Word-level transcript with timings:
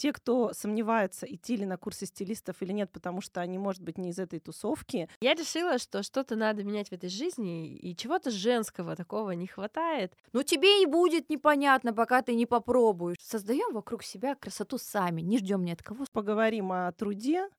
те, 0.00 0.14
кто 0.14 0.54
сомневается, 0.54 1.26
идти 1.26 1.56
ли 1.56 1.66
на 1.66 1.76
курсы 1.76 2.06
стилистов 2.06 2.62
или 2.62 2.72
нет, 2.72 2.90
потому 2.90 3.20
что 3.20 3.42
они, 3.42 3.58
может 3.58 3.82
быть, 3.82 3.98
не 3.98 4.10
из 4.10 4.18
этой 4.18 4.40
тусовки. 4.40 5.10
Я 5.20 5.34
решила, 5.34 5.76
что 5.76 6.02
что-то 6.02 6.36
надо 6.36 6.64
менять 6.64 6.88
в 6.88 6.92
этой 6.92 7.10
жизни, 7.10 7.76
и 7.76 7.94
чего-то 7.94 8.30
женского 8.30 8.96
такого 8.96 9.32
не 9.32 9.46
хватает. 9.46 10.16
Ну 10.32 10.42
тебе 10.42 10.78
не 10.78 10.86
будет 10.86 11.28
непонятно, 11.28 11.92
пока 11.92 12.22
ты 12.22 12.34
не 12.34 12.46
попробуешь. 12.46 13.18
Создаем 13.20 13.74
вокруг 13.74 14.02
себя 14.02 14.34
красоту 14.34 14.78
сами, 14.78 15.20
не 15.20 15.36
ждем 15.36 15.64
ни 15.64 15.70
от 15.70 15.82
кого. 15.82 16.06
Поговорим 16.12 16.72
о 16.72 16.90
труде, 16.92 17.50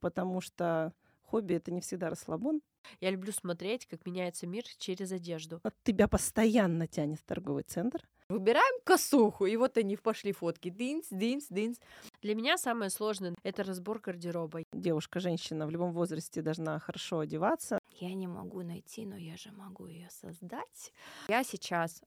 потому 0.00 0.40
что 0.40 0.94
хобби 1.20 1.56
это 1.56 1.70
не 1.70 1.82
всегда 1.82 2.08
расслабон. 2.08 2.62
Я 3.00 3.10
люблю 3.10 3.30
смотреть, 3.30 3.86
как 3.86 4.06
меняется 4.06 4.46
мир 4.46 4.64
через 4.78 5.12
одежду. 5.12 5.60
От 5.62 5.74
тебя 5.82 6.08
постоянно 6.08 6.86
тянет 6.86 7.20
в 7.20 7.24
торговый 7.24 7.64
центр. 7.64 8.00
Выбираем 8.30 8.80
косуху, 8.84 9.46
и 9.46 9.56
вот 9.56 9.76
они 9.76 9.96
пошли 9.96 10.30
фотки. 10.30 10.68
Динс, 10.68 11.08
динс, 11.10 11.48
динс. 11.50 11.80
Для 12.22 12.36
меня 12.36 12.58
самое 12.58 12.88
сложное— 12.88 13.34
это 13.42 13.64
разбор 13.64 13.98
гардероба. 13.98 14.62
Девушка, 14.72 15.18
женщина 15.18 15.66
в 15.66 15.70
любом 15.70 15.90
возрасте 15.92 16.40
должна 16.40 16.78
хорошо 16.78 17.18
одеваться. 17.18 17.80
Я 17.98 18.14
не 18.14 18.28
могу 18.28 18.62
найти, 18.62 19.04
но 19.04 19.16
я 19.16 19.36
же 19.36 19.50
могу 19.50 19.88
ее 19.88 20.08
создать. 20.10 20.92
Я 21.26 21.42
сейчас 21.42 22.04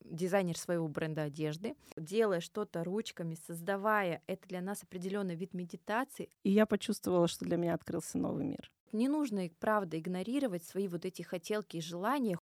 дизайнер 0.00 0.56
своего 0.56 0.88
бренда 0.88 1.24
одежды, 1.24 1.74
делая 1.98 2.40
что-то 2.40 2.82
ручками, 2.82 3.36
создавая, 3.46 4.22
это 4.26 4.48
для 4.48 4.62
нас 4.62 4.82
определенный 4.82 5.34
вид 5.34 5.52
медитации. 5.52 6.30
И 6.42 6.50
я 6.52 6.64
почувствовала, 6.64 7.28
что 7.28 7.44
для 7.44 7.58
меня 7.58 7.74
открылся 7.74 8.16
новый 8.16 8.44
мир. 8.44 8.72
Не 8.92 9.08
нужно, 9.08 9.46
правда, 9.60 9.98
игнорировать 9.98 10.64
свои 10.64 10.88
вот 10.88 11.04
эти 11.04 11.20
хотелки 11.20 11.76
и 11.76 11.82
желания. 11.82 12.38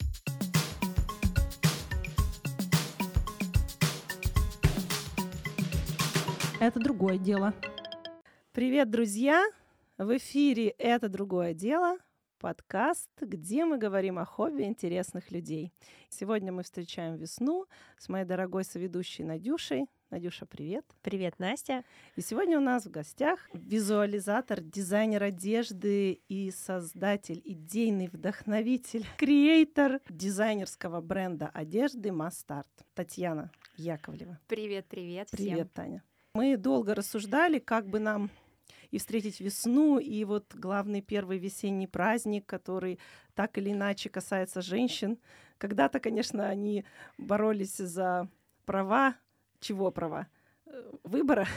Это 6.61 6.79
другое 6.79 7.17
дело. 7.17 7.55
Привет, 8.53 8.91
друзья! 8.91 9.47
В 9.97 10.15
эфире 10.19 10.69
«Это 10.77 11.09
другое 11.09 11.55
дело» 11.55 11.97
подкаст, 12.39 13.09
где 13.19 13.65
мы 13.65 13.79
говорим 13.79 14.19
о 14.19 14.27
хобби 14.27 14.65
интересных 14.65 15.31
людей. 15.31 15.73
Сегодня 16.11 16.53
мы 16.53 16.63
встречаем 16.63 17.17
весну 17.17 17.65
с 17.97 18.11
моей 18.11 18.27
дорогой 18.27 18.65
соведущей 18.65 19.25
Надюшей. 19.25 19.87
Надюша, 20.11 20.45
привет. 20.45 20.85
Привет, 21.01 21.39
Настя. 21.39 21.83
И 22.17 22.21
сегодня 22.21 22.59
у 22.59 22.63
нас 22.63 22.85
в 22.85 22.91
гостях 22.91 23.49
визуализатор, 23.55 24.61
дизайнер 24.61 25.23
одежды 25.23 26.21
и 26.29 26.51
создатель, 26.51 27.41
идейный 27.43 28.09
вдохновитель, 28.09 29.07
креатор 29.17 30.01
дизайнерского 30.11 31.01
бренда 31.01 31.49
одежды 31.49 32.13
Мастарт. 32.13 32.69
Татьяна 32.93 33.51
Яковлева. 33.77 34.39
Привет, 34.47 34.85
привет. 34.91 35.31
Привет, 35.31 35.55
всем. 35.55 35.69
Таня. 35.69 36.05
Мы 36.35 36.57
долго 36.57 36.95
рассуждали, 36.95 37.59
как 37.59 37.89
бы 37.89 37.99
нам 37.99 38.31
и 38.93 38.99
встретить 38.99 39.41
весну, 39.41 39.99
и 39.99 40.23
вот 40.23 40.55
главный 40.55 41.01
первый 41.01 41.39
весенний 41.39 41.89
праздник, 41.89 42.47
который 42.47 43.01
так 43.35 43.59
или 43.59 43.73
иначе 43.73 44.11
касается 44.11 44.63
женщин. 44.63 45.19
Когда-то, 45.59 45.99
конечно, 45.99 46.47
они 46.47 46.85
боролись 47.19 47.77
за 47.79 48.29
права. 48.65 49.17
Чего 49.59 49.91
права? 49.91 50.29
Выбора. 51.03 51.49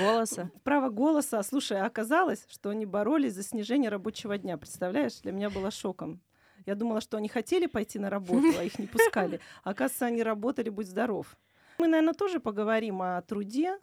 Голоса. 0.00 0.50
Право 0.64 0.88
голоса. 0.88 1.40
Слушай, 1.44 1.80
а 1.80 1.86
оказалось, 1.86 2.44
что 2.48 2.70
они 2.70 2.86
боролись 2.86 3.34
за 3.34 3.44
снижение 3.44 3.88
рабочего 3.88 4.36
дня. 4.36 4.58
Представляешь, 4.58 5.20
для 5.20 5.30
меня 5.30 5.48
было 5.48 5.70
шоком. 5.70 6.20
Я 6.64 6.74
думала, 6.74 7.00
что 7.00 7.18
они 7.18 7.28
хотели 7.28 7.66
пойти 7.66 8.00
на 8.00 8.10
работу, 8.10 8.58
а 8.58 8.64
их 8.64 8.80
не 8.80 8.88
пускали. 8.88 9.38
Оказывается, 9.62 10.06
они 10.06 10.24
работали, 10.24 10.70
будь 10.70 10.88
здоров. 10.88 11.36
Мы, 11.78 11.88
наверное, 11.88 12.14
тоже 12.14 12.40
поговорим 12.40 13.02
о 13.02 13.20
труде, 13.22 13.78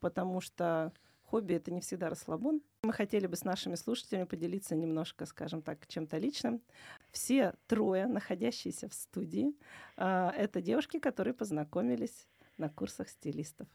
потому 0.00 0.40
что 0.40 0.92
хобби 1.22 1.54
это 1.54 1.72
не 1.72 1.80
всегда 1.80 2.08
расслабон. 2.08 2.62
Мы 2.82 2.92
хотели 2.92 3.26
бы 3.26 3.36
с 3.36 3.44
нашими 3.44 3.74
слушателями 3.74 4.24
поделиться 4.24 4.74
немножко, 4.74 5.26
скажем 5.26 5.62
так, 5.62 5.86
чем-то 5.86 6.18
личным. 6.18 6.62
Все 7.10 7.54
трое, 7.66 8.06
находящиеся 8.06 8.88
в 8.88 8.94
студии, 8.94 9.54
а, 9.96 10.32
это 10.36 10.60
девушки, 10.60 10.98
которые 10.98 11.34
познакомились 11.34 12.26
на 12.58 12.68
курсах 12.68 13.08
стилистов. 13.08 13.68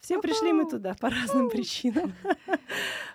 Все 0.00 0.20
пришли 0.20 0.52
мы 0.52 0.68
туда 0.68 0.94
по 0.94 1.10
разным 1.10 1.50
причинам. 1.50 2.12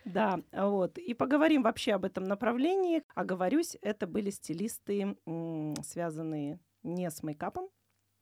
Да, 0.05 0.39
вот. 0.53 0.97
И 0.97 1.13
поговорим 1.13 1.61
вообще 1.61 1.91
об 1.91 2.05
этом 2.05 2.23
направлении. 2.23 3.03
Оговорюсь, 3.15 3.77
это 3.81 4.07
были 4.07 4.29
стилисты, 4.29 5.17
связанные 5.83 6.57
не 6.83 7.11
с 7.11 7.21
мейкапом, 7.21 7.67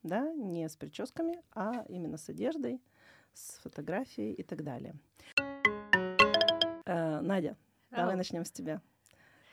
да, 0.07 0.31
не 0.33 0.67
с 0.67 0.75
прическами, 0.75 1.41
а 1.53 1.85
именно 1.87 2.17
с 2.17 2.29
одеждой, 2.29 2.81
с 3.33 3.59
фотографией 3.59 4.33
и 4.33 4.43
так 4.43 4.63
далее. 4.63 4.95
Э, 6.85 7.21
Надя, 7.21 7.57
Ау. 7.91 7.97
давай 7.97 8.15
начнем 8.15 8.45
с 8.45 8.51
тебя. 8.51 8.81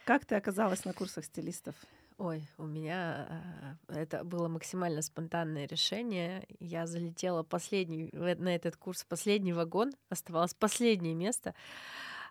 Как 0.04 0.24
ты 0.24 0.34
оказалась 0.36 0.84
на 0.84 0.92
курсах 0.92 1.24
стилистов? 1.24 1.74
Ой, 2.16 2.46
у 2.58 2.66
меня 2.66 3.76
э, 3.88 4.02
это 4.02 4.22
было 4.22 4.46
максимально 4.48 5.02
спонтанное 5.02 5.66
решение. 5.66 6.46
Я 6.60 6.86
залетела 6.86 7.42
последний 7.42 8.08
на 8.12 8.54
этот 8.54 8.76
курс, 8.76 9.04
последний 9.04 9.52
вагон, 9.52 9.92
оставалось 10.10 10.54
последнее 10.54 11.14
место. 11.14 11.54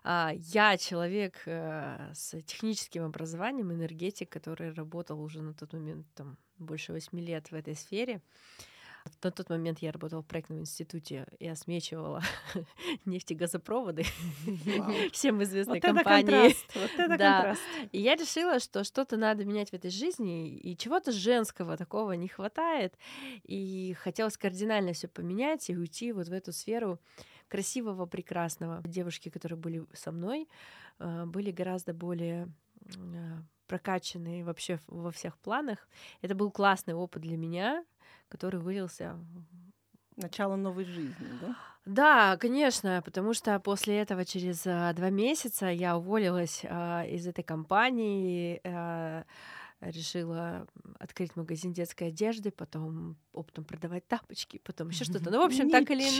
А, 0.02 0.32
я 0.34 0.78
человек 0.78 1.42
э, 1.46 2.12
с 2.14 2.40
техническим 2.42 3.04
образованием, 3.04 3.72
энергетик, 3.72 4.30
который 4.30 4.72
работал 4.72 5.20
уже 5.20 5.42
на 5.42 5.52
тот 5.52 5.74
момент 5.74 6.06
там 6.14 6.38
больше 6.58 6.92
восьми 6.92 7.22
лет 7.22 7.50
в 7.50 7.54
этой 7.54 7.74
сфере. 7.74 8.20
На 9.22 9.30
тот 9.30 9.48
момент 9.48 9.78
я 9.80 9.92
работала 9.92 10.22
в 10.22 10.26
проектном 10.26 10.60
институте 10.60 11.26
и 11.38 11.46
осмечивала 11.46 12.22
нефтегазопроводы 13.04 14.04
всем 15.12 15.42
известной 15.42 15.80
вот 15.80 15.82
компании. 15.82 16.50
Это 16.50 16.54
контраст. 16.54 16.74
Вот 16.74 16.90
это 16.98 17.18
да. 17.18 17.32
контраст. 17.32 17.62
И 17.92 18.00
я 18.00 18.16
решила, 18.16 18.58
что 18.60 18.84
что-то 18.84 19.16
надо 19.16 19.44
менять 19.44 19.70
в 19.70 19.74
этой 19.74 19.90
жизни, 19.90 20.56
и 20.56 20.76
чего-то 20.76 21.12
женского 21.12 21.76
такого 21.76 22.12
не 22.12 22.28
хватает. 22.28 22.94
И 23.44 23.94
хотелось 23.98 24.36
кардинально 24.36 24.92
все 24.92 25.08
поменять 25.08 25.68
и 25.70 25.76
уйти 25.76 26.12
вот 26.12 26.28
в 26.28 26.32
эту 26.32 26.52
сферу 26.52 26.98
красивого, 27.48 28.06
прекрасного. 28.06 28.82
Девушки, 28.84 29.28
которые 29.28 29.58
были 29.58 29.86
со 29.92 30.12
мной, 30.12 30.48
э, 30.98 31.24
были 31.26 31.50
гораздо 31.50 31.94
более 31.94 32.48
э, 32.80 33.38
прокачанные 33.66 34.44
вообще 34.44 34.78
во 34.86 35.10
всех 35.10 35.38
планах. 35.38 35.88
Это 36.22 36.34
был 36.34 36.50
классный 36.50 36.94
опыт 36.94 37.22
для 37.22 37.36
меня, 37.36 37.84
который 38.28 38.60
вылился 38.60 39.16
Начало 40.16 40.54
новой 40.54 40.84
жизни, 40.84 41.26
да? 41.40 41.56
Да, 41.86 42.36
конечно, 42.36 43.02
потому 43.04 43.34
что 43.34 43.58
после 43.58 43.98
этого 43.98 44.24
через 44.24 44.64
а, 44.64 44.92
два 44.92 45.10
месяца 45.10 45.66
я 45.66 45.96
уволилась 45.96 46.62
а, 46.64 47.02
из 47.04 47.26
этой 47.26 47.42
компании. 47.42 48.60
А, 48.64 49.24
решила 49.80 50.66
открыть 50.98 51.36
магазин 51.36 51.72
детской 51.72 52.08
одежды, 52.08 52.50
потом 52.50 53.16
оптом 53.32 53.64
продавать 53.64 54.06
тапочки, 54.06 54.60
потом 54.64 54.88
еще 54.88 55.04
что-то. 55.04 55.30
Ну, 55.30 55.40
в 55.40 55.44
общем, 55.44 55.70
так 55.70 55.90
или 55.90 56.02
иначе. 56.02 56.16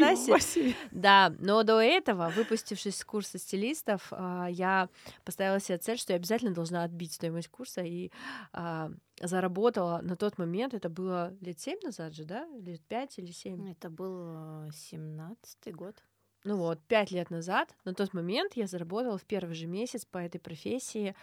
Да, 0.90 1.34
но 1.38 1.62
до 1.62 1.80
этого, 1.80 2.30
выпустившись 2.30 2.96
с 2.96 3.04
курса 3.04 3.38
стилистов, 3.38 4.08
а, 4.10 4.48
я 4.50 4.88
поставила 5.24 5.60
себе 5.60 5.78
цель, 5.78 5.98
что 5.98 6.12
я 6.12 6.16
обязательно 6.16 6.52
должна 6.52 6.84
отбить 6.84 7.12
стоимость 7.12 7.48
курса 7.48 7.82
и 7.82 8.10
а, 8.52 8.90
заработала 9.20 10.00
на 10.02 10.16
тот 10.16 10.38
момент, 10.38 10.74
это 10.74 10.88
было 10.88 11.34
лет 11.40 11.58
семь 11.60 11.78
назад 11.82 12.14
же, 12.14 12.24
да? 12.24 12.46
Лет 12.58 12.82
пять 12.82 13.18
или 13.18 13.30
семь? 13.30 13.70
Это 13.70 13.90
был 13.90 14.70
семнадцатый 14.72 15.72
год. 15.72 16.02
Ну 16.44 16.58
вот, 16.58 16.78
пять 16.82 17.10
лет 17.10 17.30
назад, 17.30 17.74
на 17.84 17.94
тот 17.94 18.12
момент 18.12 18.52
я 18.54 18.66
заработала 18.66 19.16
в 19.16 19.24
первый 19.24 19.54
же 19.54 19.66
месяц 19.66 20.04
по 20.04 20.18
этой 20.18 20.38
профессии 20.38 21.16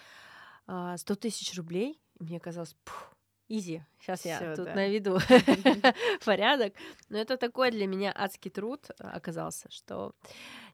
100 0.65 0.67
а, 0.67 0.97
тысяч 1.15 1.55
рублей. 1.55 1.99
Мне 2.21 2.39
казалось, 2.39 2.75
изи, 3.47 3.83
сейчас 3.99 4.25
я 4.25 4.55
тут 4.55 4.65
да. 4.65 4.75
наведу 4.75 5.17
порядок. 6.25 6.73
Но 7.09 7.17
это 7.17 7.35
такой 7.37 7.71
для 7.71 7.87
меня 7.87 8.13
адский 8.15 8.51
труд 8.51 8.89
оказался, 8.99 9.69
что 9.71 10.13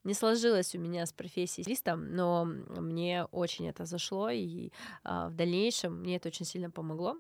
не 0.04 0.14
сложилось 0.14 0.76
у 0.76 0.80
меня 0.80 1.06
с 1.06 1.14
профессией 1.14 1.64
стилистом, 1.64 2.14
но 2.16 2.46
мне 2.46 3.26
очень 3.32 3.68
это 3.70 3.86
зашло, 3.86 4.30
и 4.30 4.72
а, 5.04 5.30
в 5.30 5.36
дальнейшем 5.36 6.02
мне 6.02 6.18
это 6.18 6.28
очень 6.28 6.46
сильно 6.46 6.70
помогло. 6.70 7.16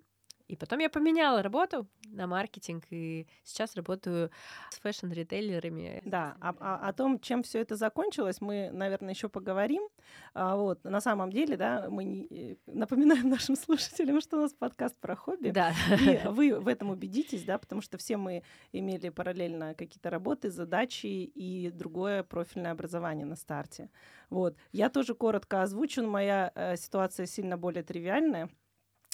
И 0.47 0.55
потом 0.55 0.79
я 0.79 0.89
поменяла 0.89 1.41
работу 1.41 1.87
на 2.05 2.25
маркетинг, 2.25 2.85
и 2.89 3.27
сейчас 3.43 3.75
работаю 3.75 4.31
с 4.71 4.79
фэшн-ритейлерами. 4.79 6.01
Да, 6.05 6.37
о, 6.39 6.49
о, 6.49 6.87
о 6.87 6.93
том, 6.93 7.19
чем 7.19 7.43
все 7.43 7.59
это 7.59 7.75
закончилось, 7.75 8.39
мы, 8.39 8.69
наверное, 8.71 9.13
еще 9.13 9.27
поговорим. 9.27 9.83
А, 10.33 10.55
вот, 10.55 10.83
на 10.83 11.01
самом 11.01 11.31
деле, 11.31 11.57
да, 11.57 11.87
мы 11.89 12.05
не, 12.05 12.27
э, 12.27 12.55
напоминаем 12.65 13.29
нашим 13.29 13.55
слушателям, 13.57 14.21
что 14.21 14.37
у 14.37 14.41
нас 14.41 14.53
подкаст 14.53 14.95
про 14.97 15.15
хобби. 15.15 15.49
Да. 15.49 15.73
И 15.99 16.27
вы 16.27 16.59
в 16.59 16.67
этом 16.67 16.91
убедитесь, 16.91 17.43
да, 17.43 17.57
потому 17.57 17.81
что 17.81 17.97
все 17.97 18.15
мы 18.15 18.43
имели 18.71 19.09
параллельно 19.09 19.73
какие-то 19.73 20.09
работы, 20.09 20.49
задачи 20.49 21.07
и 21.07 21.71
другое 21.71 22.23
профильное 22.23 22.71
образование 22.71 23.25
на 23.25 23.35
старте. 23.35 23.89
Вот. 24.29 24.55
Я 24.71 24.89
тоже 24.89 25.13
коротко 25.13 25.61
озвучу, 25.61 26.07
моя 26.07 26.51
э, 26.55 26.77
ситуация 26.77 27.25
сильно 27.25 27.57
более 27.57 27.83
тривиальная. 27.83 28.49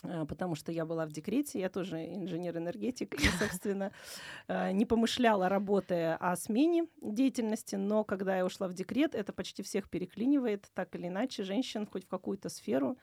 А, 0.04 0.26
потому 0.26 0.56
что 0.56 0.72
я 0.72 0.86
была 0.86 1.06
в 1.06 1.12
декрете, 1.12 1.60
я 1.60 1.70
тоже 1.70 1.98
инженер-энергетик, 2.14 3.14
и, 3.16 3.28
собственно, 3.40 3.92
а, 4.48 4.72
не 4.72 4.86
помышляла, 4.86 5.50
работая 5.50 6.18
о 6.18 6.36
смене 6.36 6.88
деятельности, 7.02 7.76
но 7.76 8.04
когда 8.04 8.38
я 8.38 8.46
ушла 8.46 8.68
в 8.68 8.74
декрет, 8.74 9.16
это 9.16 9.32
почти 9.32 9.64
всех 9.64 9.90
переклинивает, 9.90 10.70
так 10.74 10.94
или 10.96 11.08
иначе, 11.08 11.44
женщин 11.44 11.88
хоть 11.88 12.06
в 12.06 12.10
какую-то 12.10 12.50
сферу. 12.50 12.98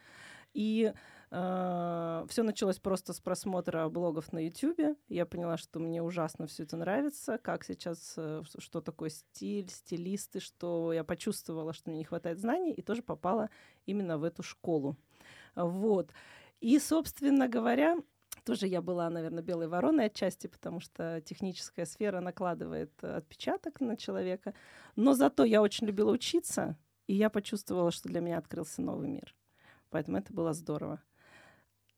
И 0.53 0.93
э, 1.31 2.27
все 2.29 2.43
началось 2.43 2.79
просто 2.79 3.13
с 3.13 3.21
просмотра 3.21 3.89
блогов 3.89 4.33
на 4.33 4.45
YouTube. 4.45 4.97
Я 5.09 5.27
поняла, 5.27 5.57
что 5.57 5.79
мне 5.79 6.03
ужасно 6.03 6.47
все 6.49 6.65
это 6.65 6.77
нравится, 6.77 7.39
как 7.39 7.65
сейчас, 7.65 8.15
э, 8.17 8.43
что 8.59 8.81
такое 8.81 9.11
стиль, 9.11 9.71
стилисты, 9.71 10.41
что 10.41 10.93
я 10.93 11.05
почувствовала, 11.05 11.73
что 11.73 11.91
мне 11.91 12.01
не 12.01 12.05
хватает 12.05 12.41
знаний, 12.41 12.73
и 12.73 12.83
тоже 12.83 13.03
попала 13.03 13.49
именно 13.87 14.19
в 14.19 14.25
эту 14.25 14.43
школу. 14.43 14.97
Вот. 15.55 16.11
И, 16.61 16.79
собственно 16.79 17.49
говоря, 17.49 17.97
тоже 18.45 18.67
я 18.67 18.83
была, 18.83 19.09
наверное, 19.11 19.43
белой 19.43 19.69
вороной 19.69 20.07
отчасти, 20.07 20.47
потому 20.47 20.81
что 20.81 21.21
техническая 21.23 21.85
сфера 21.85 22.21
накладывает 22.21 22.93
отпечаток 23.03 23.81
на 23.81 23.97
человека. 23.97 24.55
Но 24.97 25.15
зато 25.15 25.45
я 25.45 25.63
очень 25.63 25.87
любила 25.87 26.11
учиться, 26.11 26.77
и 27.07 27.15
я 27.15 27.31
почувствовала, 27.31 27.91
что 27.91 28.09
для 28.09 28.21
меня 28.21 28.39
открылся 28.39 28.83
новый 28.83 29.09
мир. 29.09 29.35
Поэтому 29.91 30.19
это 30.19 30.33
было 30.33 30.53
здорово. 30.53 31.03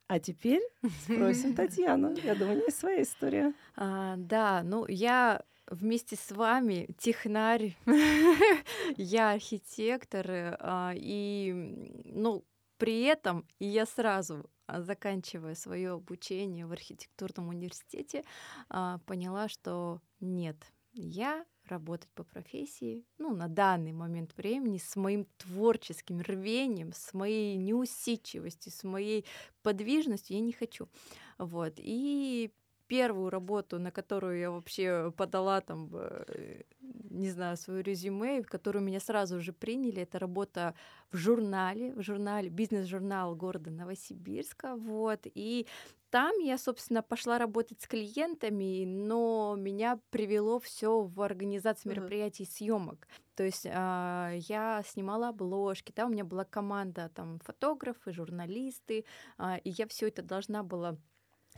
А 0.07 0.19
теперь 0.19 0.63
спросим 1.05 1.55
Татьяну. 1.57 2.15
Я 2.23 2.35
думаю, 2.35 2.53
у 2.53 2.57
нее 2.57 2.65
есть 2.67 2.79
своя 2.79 3.03
история. 3.03 3.55
А, 3.77 4.17
да, 4.17 4.63
ну 4.63 4.87
я 4.87 5.43
вместе 5.67 6.17
с 6.17 6.31
вами 6.33 6.89
технарь, 6.99 7.77
я 8.97 9.33
архитектор, 9.33 10.27
а, 10.61 10.93
и 10.95 12.03
ну 12.05 12.45
при 12.77 13.03
этом 13.05 13.47
и 13.59 13.67
я 13.67 13.87
сразу, 13.87 14.51
заканчивая 14.69 15.55
свое 15.55 15.93
обучение 15.93 16.67
в 16.67 16.73
архитектурном 16.73 17.49
университете, 17.49 18.25
а, 18.69 18.99
поняла, 19.07 19.49
что 19.49 20.01
нет, 20.21 20.57
я 20.93 21.45
работать 21.69 22.11
по 22.15 22.25
профессии, 22.25 23.05
ну, 23.19 23.35
на 23.35 23.49
данный 23.49 23.93
момент 23.93 24.37
времени, 24.37 24.79
с 24.79 24.97
моим 24.97 25.27
творческим 25.39 26.21
рвением, 26.21 26.93
с 26.93 27.15
моей 27.15 27.57
неусидчивостью, 27.57 28.73
с 28.73 28.85
моей 28.85 29.25
подвижностью 29.63 30.37
я 30.37 30.43
не 30.43 30.53
хочу. 30.53 30.89
Вот. 31.39 31.75
И 31.79 32.53
первую 32.89 33.31
работу, 33.31 33.79
на 33.79 33.91
которую 33.91 34.39
я 34.39 34.51
вообще 34.51 35.13
подала 35.17 35.61
там, 35.61 35.89
э, 35.93 36.63
не 37.11 37.31
знаю, 37.31 37.57
свое 37.57 37.83
резюме, 37.83 38.43
в 38.43 38.47
которую 38.47 38.85
меня 38.85 39.01
сразу 39.01 39.41
же 39.41 39.53
приняли, 39.53 40.03
это 40.03 40.19
работа 40.19 40.75
в 41.11 41.17
журнале, 41.17 41.95
в 41.95 42.03
журнале, 42.03 42.49
бизнес-журнал 42.49 43.35
города 43.37 43.71
Новосибирска, 43.71 44.77
вот, 44.77 45.21
и 45.25 45.67
там 46.11 46.39
я, 46.41 46.59
собственно, 46.59 47.03
пошла 47.03 47.39
работать 47.39 47.81
с 47.81 47.87
клиентами, 47.87 48.85
но 48.85 49.55
меня 49.57 49.99
привело 50.11 50.59
все 50.59 51.01
в 51.01 51.23
организацию 51.23 51.93
мероприятий 51.93 52.45
съемок. 52.45 53.09
То 53.35 53.45
есть 53.45 53.65
э, 53.65 53.71
я 53.71 54.83
снимала 54.87 55.29
обложки, 55.29 55.91
да, 55.97 56.05
у 56.05 56.11
меня 56.11 56.25
была 56.25 56.45
команда 56.45 57.11
там 57.15 57.39
фотографы, 57.39 58.13
журналисты, 58.13 59.07
э, 59.39 59.59
и 59.65 59.71
я 59.71 59.87
все 59.87 60.09
это 60.09 60.21
должна 60.21 60.63
была 60.63 60.99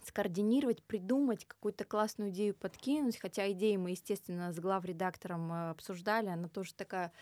скоординировать, 0.06 0.82
придумать, 0.82 1.44
какую-то 1.44 1.84
классную 1.84 2.30
идею 2.30 2.54
подкинуть, 2.54 3.18
хотя 3.18 3.50
идеи 3.52 3.76
мы, 3.76 3.90
естественно, 3.90 4.52
с 4.52 4.58
главредактором 4.58 5.52
э, 5.52 5.70
обсуждали, 5.70 6.28
она 6.28 6.48
тоже 6.48 6.74
такая 6.74 7.12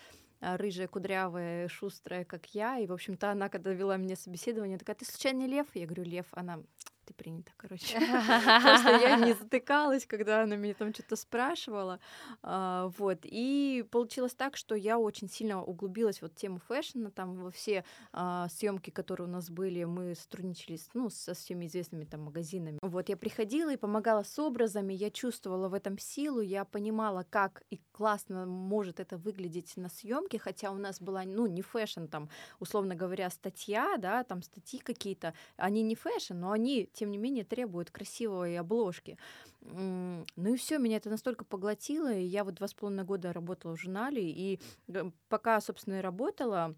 э, 0.41 0.57
рыжая, 0.57 0.89
кудрявая, 0.89 1.69
шустрая, 1.69 2.25
как 2.25 2.47
я. 2.55 2.79
И, 2.79 2.87
в 2.87 2.93
общем-то, 2.93 3.31
она, 3.31 3.49
когда 3.49 3.73
вела 3.73 3.97
мне 3.97 4.17
собеседование, 4.17 4.79
такая, 4.79 4.97
ты 4.97 5.05
случайно 5.05 5.47
лев? 5.47 5.67
Я 5.75 5.87
говорю, 5.87 6.05
лев. 6.05 6.27
Она, 6.33 6.63
ты 7.05 7.15
принята, 7.15 7.53
короче. 7.57 7.99
Просто 8.63 8.91
я 9.01 9.17
не 9.17 9.33
затыкалась, 9.33 10.07
когда 10.07 10.43
она 10.43 10.57
меня 10.57 10.75
там 10.75 10.93
что-то 10.93 11.17
спрашивала. 11.17 12.01
А, 12.43 12.89
вот. 12.99 13.21
И 13.25 13.85
получилось 13.91 14.35
так, 14.35 14.57
что 14.57 14.75
я 14.75 14.99
очень 14.99 15.29
сильно 15.29 15.63
углубилась 15.63 16.23
вот 16.23 16.33
в 16.33 16.37
тему 16.37 16.59
фэшна, 16.59 17.11
там 17.11 17.35
во 17.37 17.51
все 17.51 17.85
а, 18.13 18.49
съемки, 18.49 18.91
которые 18.91 19.27
у 19.27 19.31
нас 19.31 19.51
были, 19.51 19.85
мы 19.85 20.15
сотрудничали 20.15 20.79
ну, 20.95 21.11
со 21.11 21.35
всеми 21.35 21.67
известными 21.67 22.05
там 22.05 22.23
магазинами. 22.23 22.79
Вот 22.83 23.09
я 23.09 23.17
приходила 23.17 23.73
и 23.73 23.77
помогала 23.77 24.23
с 24.23 24.39
образами, 24.39 24.93
я 24.93 25.11
чувствовала 25.11 25.69
в 25.69 25.75
этом 25.75 25.99
силу, 25.99 26.41
я 26.41 26.65
понимала, 26.65 27.27
как 27.29 27.63
и 27.71 27.81
классно 27.93 28.47
может 28.47 29.01
это 29.01 29.17
выглядеть 29.17 29.77
на 29.77 29.89
съемке, 29.89 30.39
хотя 30.39 30.71
у 30.71 30.77
нас 30.77 31.01
была, 31.01 31.25
ну, 31.25 31.47
не 31.47 31.63
фэшн, 31.63 32.07
там, 32.07 32.29
условно 32.61 32.95
говоря, 32.95 33.31
статья, 33.31 33.97
да, 33.99 34.25
там 34.25 34.43
статьи 34.43 34.79
какие-то, 34.79 35.35
они 35.57 35.83
не 35.83 35.95
фэшн, 35.95 36.35
но 36.35 36.53
они 36.53 36.89
тем 36.93 37.11
не 37.11 37.19
менее 37.19 37.45
требуют 37.45 37.91
красивой 37.91 38.59
обложки. 38.59 39.19
Ну 39.61 40.25
и 40.37 40.57
все, 40.57 40.79
меня 40.79 40.97
это 40.97 41.11
настолько 41.11 41.45
поглотило, 41.45 42.13
и 42.13 42.25
я 42.25 42.45
вот 42.45 42.55
два 42.55 42.69
с 42.69 42.75
половиной 42.75 43.05
года 43.05 43.33
работала 43.33 43.77
в 43.77 43.81
журнале, 43.81 44.23
и 44.23 44.61
э, 44.89 45.11
пока, 45.29 45.61
собственно, 45.61 45.99
и 45.99 46.03
работала, 46.03 46.75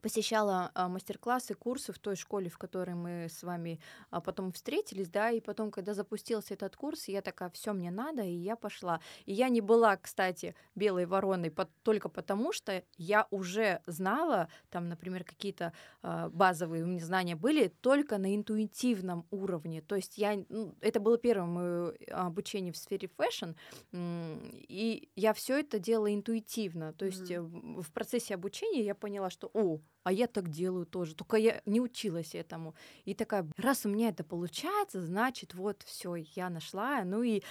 посещала 0.00 0.70
а, 0.74 0.88
мастер-классы, 0.88 1.54
курсы 1.54 1.92
в 1.92 1.98
той 1.98 2.16
школе, 2.16 2.48
в 2.48 2.58
которой 2.58 2.94
мы 2.94 3.26
с 3.28 3.42
вами 3.42 3.80
а, 4.10 4.20
потом 4.20 4.52
встретились, 4.52 5.08
да, 5.08 5.30
и 5.30 5.40
потом, 5.40 5.70
когда 5.70 5.94
запустился 5.94 6.54
этот 6.54 6.76
курс, 6.76 7.08
я 7.08 7.22
такая, 7.22 7.50
все 7.50 7.72
мне 7.72 7.90
надо, 7.90 8.22
и 8.22 8.32
я 8.32 8.56
пошла. 8.56 9.00
И 9.26 9.32
я 9.32 9.48
не 9.48 9.60
была, 9.60 9.96
кстати, 9.96 10.54
белой 10.74 11.06
вороной 11.06 11.50
по- 11.50 11.68
только 11.82 12.08
потому, 12.08 12.52
что 12.52 12.82
я 12.96 13.26
уже 13.30 13.82
знала, 13.86 14.48
там, 14.70 14.88
например, 14.88 15.24
какие-то 15.24 15.72
а, 16.02 16.28
базовые 16.30 16.84
у 16.84 16.86
меня 16.86 17.04
знания 17.04 17.36
были 17.36 17.68
только 17.80 18.18
на 18.18 18.34
интуитивном 18.34 19.26
уровне. 19.30 19.82
То 19.82 19.96
есть 19.96 20.18
я, 20.18 20.42
ну, 20.48 20.74
это 20.80 21.00
было 21.00 21.18
первое 21.18 21.46
мое 21.46 21.94
обучение 22.10 22.72
в 22.72 22.76
сфере 22.76 23.08
фэшн, 23.08 23.50
и 23.92 25.10
я 25.16 25.34
все 25.34 25.60
это 25.60 25.78
делала 25.78 26.12
интуитивно. 26.14 26.92
То 26.92 27.04
есть 27.04 27.30
mm-hmm. 27.30 27.82
в 27.82 27.92
процессе 27.92 28.34
обучения 28.34 28.82
я 28.82 28.94
поняла, 28.94 29.30
что, 29.30 29.50
о, 29.52 29.79
а 30.02 30.12
я 30.12 30.26
так 30.26 30.48
делаю 30.48 30.86
тоже, 30.86 31.14
только 31.14 31.36
я 31.36 31.60
не 31.66 31.80
училась 31.80 32.34
этому. 32.34 32.74
И 33.04 33.14
такая, 33.14 33.46
раз 33.56 33.84
у 33.84 33.88
меня 33.88 34.08
это 34.08 34.24
получается, 34.24 35.02
значит, 35.02 35.54
вот 35.54 35.82
все, 35.82 36.14
я 36.14 36.48
нашла. 36.48 37.04
Ну 37.04 37.22
и 37.22 37.42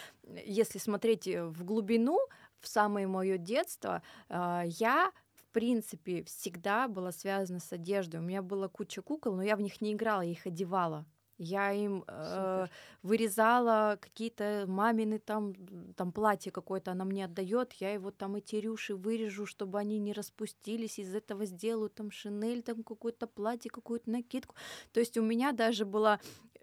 если 0.46 0.80
смотреть 0.80 1.28
э, 1.28 1.46
в 1.46 1.64
глубину, 1.64 2.20
в 2.60 2.68
самое 2.68 3.08
мое 3.08 3.38
детство, 3.38 4.02
а, 4.28 4.64
я 4.66 5.12
в 5.34 5.52
принципе, 5.52 6.24
всегда 6.26 6.88
была 6.88 7.12
связана 7.12 7.60
с 7.60 7.74
одеждой. 7.74 8.20
У 8.20 8.24
меня 8.24 8.44
была 8.44 8.68
куча 8.68 9.02
кукол, 9.02 9.36
но 9.36 9.42
я 9.42 9.56
в 9.56 9.62
них 9.62 9.81
не 9.81 9.94
играла, 9.94 10.22
я 10.22 10.31
их 10.31 10.46
одевала. 10.46 11.08
Я 11.40 11.72
им 11.72 12.04
э, 12.06 12.68
вырезала 13.02 13.98
какие-то 14.00 14.66
мамины 14.68 15.20
там, 15.20 15.56
там 15.96 16.12
платье 16.12 16.52
какое-то, 16.52 16.92
она 16.92 17.06
мне 17.06 17.26
отдает, 17.26 17.74
я 17.74 17.94
его 17.94 18.12
там 18.12 18.36
эти 18.36 18.58
рюши 18.58 18.94
вырежу, 18.96 19.46
чтобы 19.46 19.80
они 19.80 20.00
не 20.00 20.12
распустились, 20.12 21.00
из 21.00 21.16
этого 21.16 21.46
сделаю 21.46 21.90
там 21.90 22.12
шинель, 22.12 22.62
там 22.62 22.84
какое-то 22.84 23.26
платье, 23.26 23.72
какую-то 23.72 24.12
накидку. 24.12 24.56
То 24.92 25.00
есть 25.00 25.18
у 25.18 25.24
меня 25.24 25.54
даже 25.54 25.86
была 25.86 26.19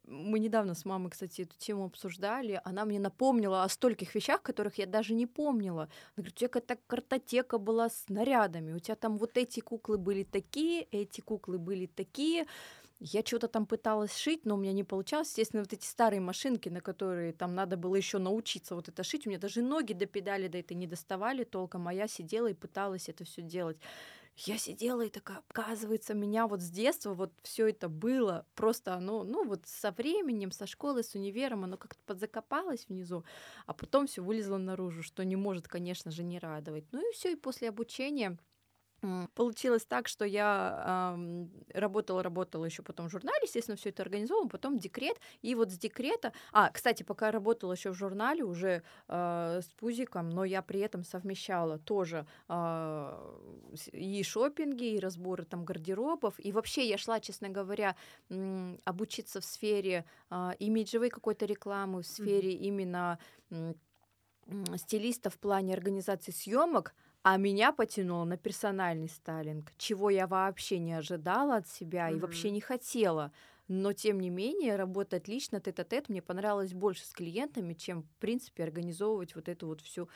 мы 0.07 0.39
недавно 0.39 0.75
с 0.75 0.85
мамой, 0.85 1.11
кстати, 1.11 1.43
эту 1.43 1.57
тему 1.59 1.87
обсуждали, 1.87 2.61
она 2.65 2.85
мне 2.85 3.01
напомнила 3.01 3.65
о 3.65 3.69
стольких 3.69 4.15
вещах, 4.15 4.41
которых 4.43 4.79
я 4.79 4.87
даже 4.87 5.15
не 5.15 5.27
помнила. 5.27 5.83
Она 5.83 5.91
говорит, 6.19 6.35
у 6.35 6.39
тебя 6.39 6.49
какая-то 6.49 6.81
картотека 6.87 7.59
была 7.59 7.89
с 7.89 8.05
нарядами, 8.09 8.73
у 8.73 8.79
тебя 8.79 8.95
там 8.95 9.19
вот 9.19 9.37
эти 9.37 9.61
куклы 9.61 9.99
были 9.99 10.23
такие, 10.23 10.83
эти 10.93 11.21
куклы 11.21 11.59
были 11.59 11.87
такие, 11.87 12.47
я 12.99 13.23
что-то 13.25 13.49
там 13.49 13.67
пыталась 13.67 14.17
шить, 14.17 14.47
но 14.47 14.55
у 14.55 14.59
меня 14.59 14.73
не 14.73 14.85
получалось. 14.85 15.29
Естественно, 15.29 15.63
вот 15.63 15.73
эти 15.73 15.85
старые 15.87 16.21
машинки, 16.21 16.69
на 16.69 16.81
которые 16.81 17.33
там 17.33 17.55
надо 17.55 17.77
было 17.77 17.95
еще 17.95 18.19
научиться 18.19 18.75
вот 18.75 18.89
это 18.89 19.03
шить, 19.05 19.27
у 19.27 19.31
меня 19.31 19.39
даже 19.39 19.63
ноги 19.63 19.93
до 19.93 20.07
педали 20.07 20.49
до 20.49 20.59
этой 20.59 20.75
не 20.75 20.87
доставали 20.87 21.45
толком, 21.45 21.89
а 21.89 21.95
я 21.95 22.09
сидела 22.09 22.49
и 22.49 22.55
пыталась 22.55 23.09
это 23.09 23.25
все 23.25 23.43
делать. 23.43 23.79
Я 24.37 24.59
сидела 24.59 25.03
и 25.03 25.09
такая, 25.09 25.43
оказывается, 25.49 26.13
меня 26.13 26.47
вот 26.47 26.61
с 26.61 26.69
детства 26.71 27.15
вот 27.15 27.33
все 27.43 27.69
это 27.69 27.89
было, 27.89 28.47
просто 28.55 28.95
оно, 28.95 29.25
ну 29.25 29.47
вот 29.47 29.67
со 29.67 29.93
временем, 29.93 30.51
со 30.53 30.67
школы, 30.67 31.03
с 31.03 31.15
универом, 31.15 31.65
оно 31.65 31.79
как-то 31.79 32.01
подзакопалось 32.05 32.87
внизу, 32.89 33.25
а 33.65 33.73
потом 33.73 34.07
все 34.07 34.23
вылезло 34.23 34.59
наружу, 34.59 35.03
что 35.03 35.25
не 35.25 35.37
может, 35.37 35.69
конечно 35.69 36.11
же, 36.11 36.23
не 36.23 36.39
радовать. 36.39 36.85
Ну 36.93 37.09
и 37.09 37.15
все, 37.15 37.33
и 37.33 37.37
после 37.37 37.71
обучения 37.71 38.39
Получилось 39.35 39.85
так, 39.85 40.09
что 40.09 40.25
я 40.25 41.15
э, 41.17 41.47
работала, 41.79 42.23
работала 42.23 42.65
еще 42.65 42.83
потом 42.83 43.09
в 43.09 43.13
журнале, 43.13 43.39
естественно, 43.43 43.77
все 43.77 43.91
это 43.91 44.03
организовала, 44.03 44.49
потом 44.49 44.79
декрет, 44.79 45.19
и 45.43 45.55
вот 45.55 45.71
с 45.71 45.79
декрета, 45.79 46.33
а, 46.53 46.71
кстати, 46.71 47.03
пока 47.03 47.31
работала 47.31 47.73
еще 47.73 47.91
в 47.91 47.95
журнале 47.95 48.43
уже 48.45 48.83
э, 49.09 49.61
с 49.63 49.67
пузиком, 49.77 50.31
но 50.31 50.45
я 50.45 50.63
при 50.63 50.81
этом 50.81 51.05
совмещала 51.05 51.79
тоже 51.79 52.27
э, 52.49 53.33
и 53.93 54.23
шопинги, 54.23 54.95
и 54.95 55.01
разборы 55.01 55.45
там 55.45 55.65
гардеробов, 55.65 56.35
и 56.39 56.53
вообще 56.53 56.89
я 56.89 56.99
шла, 56.99 57.21
честно 57.21 57.49
говоря, 57.49 57.97
э, 58.31 58.77
обучиться 58.85 59.41
в 59.41 59.45
сфере 59.45 60.05
э, 60.31 60.51
имиджевой 60.59 61.11
какой-то 61.11 61.47
рекламы, 61.47 62.03
в 62.03 62.07
сфере 62.07 62.53
mm-hmm. 62.53 62.69
именно 62.69 63.19
э, 63.51 63.75
стилиста 64.77 65.31
в 65.31 65.39
плане 65.39 65.75
организации 65.75 66.33
съемок, 66.33 66.95
а 67.29 67.39
меня 67.39 67.73
потянуло 67.73 68.23
на 68.23 68.37
персональный 68.37 69.09
стайлинг, 69.09 69.73
чего 69.79 70.11
я 70.11 70.29
вообще 70.29 70.79
не 70.79 70.93
ожидала 70.93 71.57
от 71.57 71.69
себя 71.69 72.09
mm-hmm. 72.09 72.17
и 72.17 72.21
вообще 72.21 72.51
не 72.53 72.61
хотела. 72.61 73.33
но 73.67 73.93
тем 73.93 74.21
не 74.21 74.31
менее 74.31 74.77
работать 74.77 75.27
лично 75.27 75.61
тет-а-тет 75.61 76.09
мне 76.09 76.23
понравилось 76.23 76.73
больше 76.73 77.05
с 77.05 77.11
клиентами, 77.11 77.75
чем, 77.75 78.05
в 78.05 78.21
принципе, 78.21 78.63
организовывать 78.63 79.35
вот 79.35 79.49
эту 79.49 79.67
вот 79.67 79.81
всю 79.81 80.09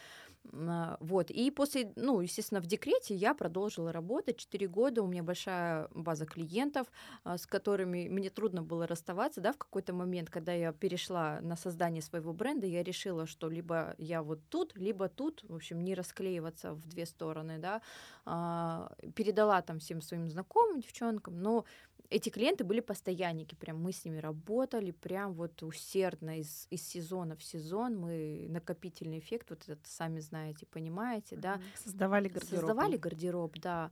вот. 1.01 1.31
И 1.31 1.51
после, 1.51 1.93
ну, 1.97 2.21
естественно, 2.21 2.61
в 2.61 2.67
декрете 2.67 3.15
я 3.15 3.35
продолжила 3.35 3.93
работать. 3.93 4.39
Четыре 4.39 4.69
года 4.69 5.03
у 5.03 5.07
меня 5.07 5.23
большая 5.23 5.89
база 5.95 6.27
клиентов, 6.27 6.87
а, 7.25 7.39
с 7.39 7.47
которыми 7.47 8.09
мне 8.09 8.31
трудно 8.31 8.63
было 8.63 8.87
расставаться. 8.87 9.41
Да, 9.41 9.53
в 9.53 9.59
какой-то 9.59 9.93
момент, 9.93 10.31
когда 10.31 10.53
я 10.53 10.73
перешла 10.73 11.41
на 11.43 11.57
создание 11.57 12.03
своего 12.03 12.33
бренда, 12.33 12.67
я 12.67 12.83
решила, 12.83 13.27
что 13.27 13.49
либо 13.49 13.95
я 13.99 14.23
вот 14.23 14.41
тут, 14.49 14.77
либо 14.77 15.09
тут, 15.09 15.45
в 15.49 15.55
общем, 15.55 15.81
не 15.83 15.95
расклеиваться 15.95 16.73
в 16.75 16.89
две 16.89 17.07
стороны, 17.07 17.59
да. 17.59 17.83
А, 18.25 18.93
передала 19.15 19.63
там 19.63 19.79
всем 19.79 20.01
своим 20.01 20.29
знакомым 20.29 20.81
девчонкам, 20.81 21.41
но 21.41 21.65
эти 22.11 22.29
клиенты 22.29 22.65
были 22.65 22.81
постоянники, 22.81 23.55
прям 23.55 23.81
мы 23.81 23.93
с 23.93 24.05
ними 24.05 24.19
работали, 24.19 24.91
прям 24.91 25.33
вот 25.33 25.63
усердно 25.63 26.41
из, 26.41 26.67
из 26.71 26.87
сезона 26.87 27.37
в 27.37 27.43
сезон, 27.43 27.97
мы 27.97 28.47
накопительный 28.49 29.21
эффект, 29.21 29.51
вот 29.51 29.69
это 29.69 29.81
сами 29.85 30.19
знаете, 30.19 30.67
понимаете, 30.67 31.37
да. 31.37 31.61
Создавали 31.77 32.29
гардероб. 32.29 32.61
Создавали 32.61 32.97
гардероб, 32.97 33.59
да. 33.59 33.91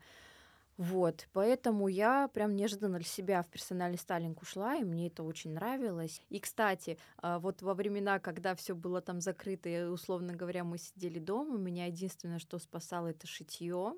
Вот, 0.79 1.27
поэтому 1.33 1.89
я 1.89 2.29
прям 2.29 2.55
неожиданно 2.55 2.99
для 2.99 3.07
себя 3.07 3.43
в 3.43 3.49
персональный 3.49 3.99
стайлинг 3.99 4.41
ушла, 4.43 4.77
и 4.77 4.85
мне 4.85 5.09
это 5.09 5.25
очень 5.25 5.53
нравилось. 5.53 6.23
И, 6.29 6.39
кстати, 6.39 6.99
а, 7.17 7.41
вот 7.41 7.63
во 7.63 7.75
времена, 7.75 8.21
когда 8.21 8.55
все 8.55 8.77
было 8.77 9.01
там 9.01 9.21
закрыто, 9.21 9.69
и, 9.69 9.83
условно 9.83 10.35
говоря, 10.35 10.63
мы 10.63 10.79
сидели 10.79 11.19
дома, 11.19 11.59
меня 11.59 11.87
единственное, 11.87 12.39
что 12.39 12.61
спасало, 12.61 13.09
это 13.09 13.27
шитье. 13.27 13.95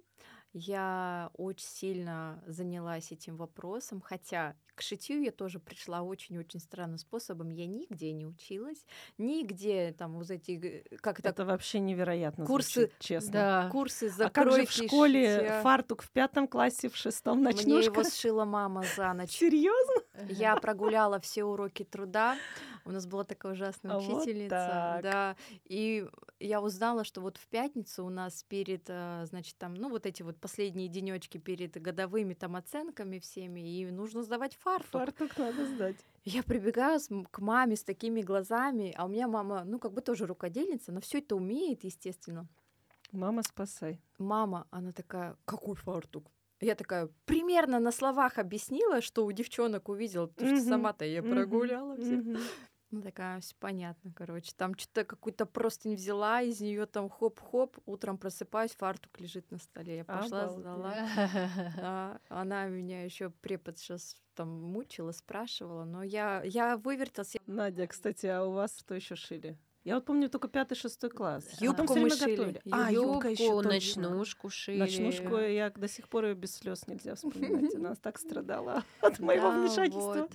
Я 0.53 1.31
очень 1.35 1.67
сильно 1.67 2.43
занялась 2.47 3.13
этим 3.13 3.37
вопросом, 3.37 4.01
хотя 4.01 4.57
к 4.75 4.83
шитью 4.83 5.23
я 5.23 5.31
тоже 5.31 5.61
пришла 5.61 6.03
очень-очень 6.03 6.59
странным 6.59 6.99
способом. 6.99 7.51
Я 7.51 7.67
нигде 7.67 8.13
не 8.13 8.27
училась, 8.27 8.85
нигде 9.17 9.95
там 9.97 10.15
вот 10.15 10.31
эти 10.31 10.85
как 11.01 11.21
это 11.21 11.29
это 11.29 11.45
вообще 11.45 11.79
невероятно 11.79 12.47
курсы, 12.47 12.81
звучит, 12.81 12.99
честно. 12.99 13.33
Да, 13.33 13.69
курсы 13.71 14.09
закройки. 14.09 14.27
А 14.27 14.31
как 14.31 14.53
же 14.53 14.67
в 14.67 14.87
школе 14.87 15.37
шитья. 15.37 15.63
фартук 15.63 16.03
в 16.03 16.11
пятом 16.11 16.49
классе, 16.49 16.89
в 16.89 16.97
шестом 16.97 17.43
ночнушка? 17.43 17.91
Мне 17.91 18.01
его 18.01 18.05
сшила 18.05 18.45
мама 18.45 18.85
за 18.97 19.13
ночь. 19.13 19.31
Серьезно? 19.31 20.00
Я 20.29 20.57
прогуляла 20.61 21.21
все 21.21 21.45
уроки 21.45 21.85
труда. 21.85 22.37
У 22.85 22.91
нас 22.93 23.07
была 23.07 23.25
такая 23.25 23.53
ужасная 23.53 23.97
учительница, 23.97 24.93
вот 24.95 25.03
да. 25.03 25.37
И 25.65 26.07
я 26.39 26.63
узнала, 26.63 27.05
что 27.05 27.21
вот 27.21 27.37
в 27.37 27.47
пятницу 27.49 28.05
у 28.05 28.09
нас 28.09 28.43
перед, 28.45 28.85
э, 28.89 29.27
значит, 29.27 29.57
там, 29.59 29.75
ну 29.75 29.91
вот 29.91 30.07
эти 30.07 30.23
вот 30.23 30.39
последние 30.39 30.89
денечки 30.89 31.39
перед 31.39 31.81
годовыми 31.81 32.35
там 32.35 32.57
оценками 32.57 33.19
всеми, 33.19 33.61
и 33.61 33.91
нужно 33.91 34.23
сдавать 34.23 34.57
фартук. 34.57 34.93
Фартук 34.93 35.37
надо 35.37 35.67
сдать. 35.67 35.97
Я 36.25 36.43
прибегаю 36.43 36.99
к 37.31 37.39
маме 37.39 37.77
с 37.77 37.85
такими 37.85 38.23
глазами, 38.23 38.95
а 38.97 39.05
у 39.05 39.09
меня 39.09 39.29
мама, 39.29 39.65
ну 39.65 39.79
как 39.79 39.93
бы 39.93 40.01
тоже 40.01 40.27
рукодельница, 40.27 40.93
но 40.93 41.01
все 41.01 41.19
это 41.19 41.37
умеет, 41.37 41.85
естественно. 41.85 42.47
Мама, 43.13 43.43
спасай. 43.43 44.01
Мама, 44.19 44.67
она 44.71 44.93
такая, 44.93 45.37
какой 45.45 45.75
фартук? 45.75 46.31
Я 46.61 46.75
такая 46.75 47.09
примерно 47.25 47.81
на 47.81 47.91
словах 47.91 48.39
объяснила, 48.39 49.01
что 49.01 49.25
у 49.25 49.33
девчонок 49.33 49.89
увидела, 49.89 50.27
потому 50.27 50.57
что 50.57 50.65
сама-то 50.65 51.05
я 51.05 51.23
прогуляла. 51.23 51.97
Ну, 52.91 53.03
такая, 53.03 53.41
все 53.41 53.55
понятно, 53.61 54.13
короче. 54.13 54.53
Там 54.57 54.77
что-то 54.77 55.05
какую-то 55.05 55.47
просто 55.47 55.89
не 55.89 55.95
взяла, 55.95 56.43
из 56.43 56.61
нее 56.61 56.87
там 56.87 57.09
хоп-хоп, 57.09 57.79
утром 57.87 58.19
просыпаюсь, 58.19 58.73
фартук 58.73 59.21
лежит 59.21 59.49
на 59.53 59.59
столе. 59.59 59.99
Я 59.99 60.05
пошла, 60.05 60.43
Обалдеть. 60.43 60.61
сдала. 60.61 60.95
А, 61.83 62.19
она 62.29 62.67
меня 62.67 63.05
еще 63.05 63.31
препод 63.31 63.79
сейчас 63.79 64.17
там 64.35 64.49
мучила, 64.49 65.13
спрашивала, 65.13 65.85
но 65.85 66.03
я, 66.03 66.43
я 66.45 66.77
вывертелась. 66.77 67.37
Надя, 67.47 67.87
кстати, 67.87 68.27
а 68.27 68.45
у 68.45 68.53
вас 68.53 68.77
что 68.77 68.97
еще 68.97 69.15
шили? 69.15 69.57
Я 69.85 69.95
вот 69.95 70.05
помню 70.05 70.29
только 70.29 70.49
пятый-шестой 70.49 71.09
класс. 71.09 71.45
Юбку 71.61 71.95
мы 71.97 72.11
шили. 72.11 72.61
А, 72.71 72.93
юбку, 72.93 73.29
еще 73.29 73.61
ночнушку 73.63 74.51
шили. 74.51 74.79
Ночнушку 74.79 75.39
я 75.39 75.71
до 75.71 75.89
сих 75.89 76.09
пор 76.09 76.27
ее 76.27 76.35
без 76.35 76.57
слез 76.57 76.87
нельзя 76.87 77.15
вспоминать. 77.15 77.75
Она 77.75 77.95
так 77.95 78.19
страдала 78.19 78.85
от 79.01 79.19
моего 79.21 79.51
вмешательства. 79.51 80.29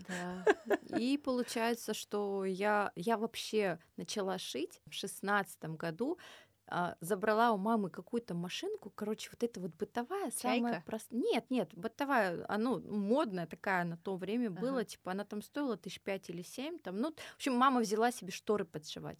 И 0.97 1.17
получается, 1.17 1.93
что 1.93 2.43
я, 2.43 2.91
я 2.95 3.17
вообще 3.17 3.77
начала 3.97 4.39
шить 4.39 4.81
в 4.87 4.93
шестнадцатом 4.93 5.75
году 5.75 6.17
а, 6.67 6.95
забрала 6.99 7.51
у 7.51 7.57
мамы 7.57 7.89
какую-то 7.89 8.33
машинку, 8.33 8.89
короче, 8.89 9.29
вот 9.31 9.43
это 9.43 9.59
вот 9.59 9.75
бытовая, 9.75 10.31
Чайка? 10.31 10.65
самая 10.65 10.83
простая. 10.85 11.19
Нет, 11.19 11.45
нет, 11.49 11.69
бытовая, 11.73 12.45
а, 12.47 12.57
ну, 12.57 12.79
модная 12.79 13.45
такая 13.45 13.83
на 13.83 13.97
то 13.97 14.15
время 14.15 14.47
ага. 14.47 14.61
была, 14.61 14.83
типа, 14.83 15.11
она 15.11 15.23
там 15.25 15.41
стоила 15.41 15.77
тысяч 15.77 16.01
пять 16.01 16.29
или 16.29 16.41
семь, 16.41 16.79
там, 16.79 16.97
ну, 16.97 17.11
в 17.11 17.35
общем, 17.35 17.55
мама 17.55 17.81
взяла 17.81 18.11
себе 18.11 18.31
шторы 18.31 18.65
подшивать. 18.65 19.17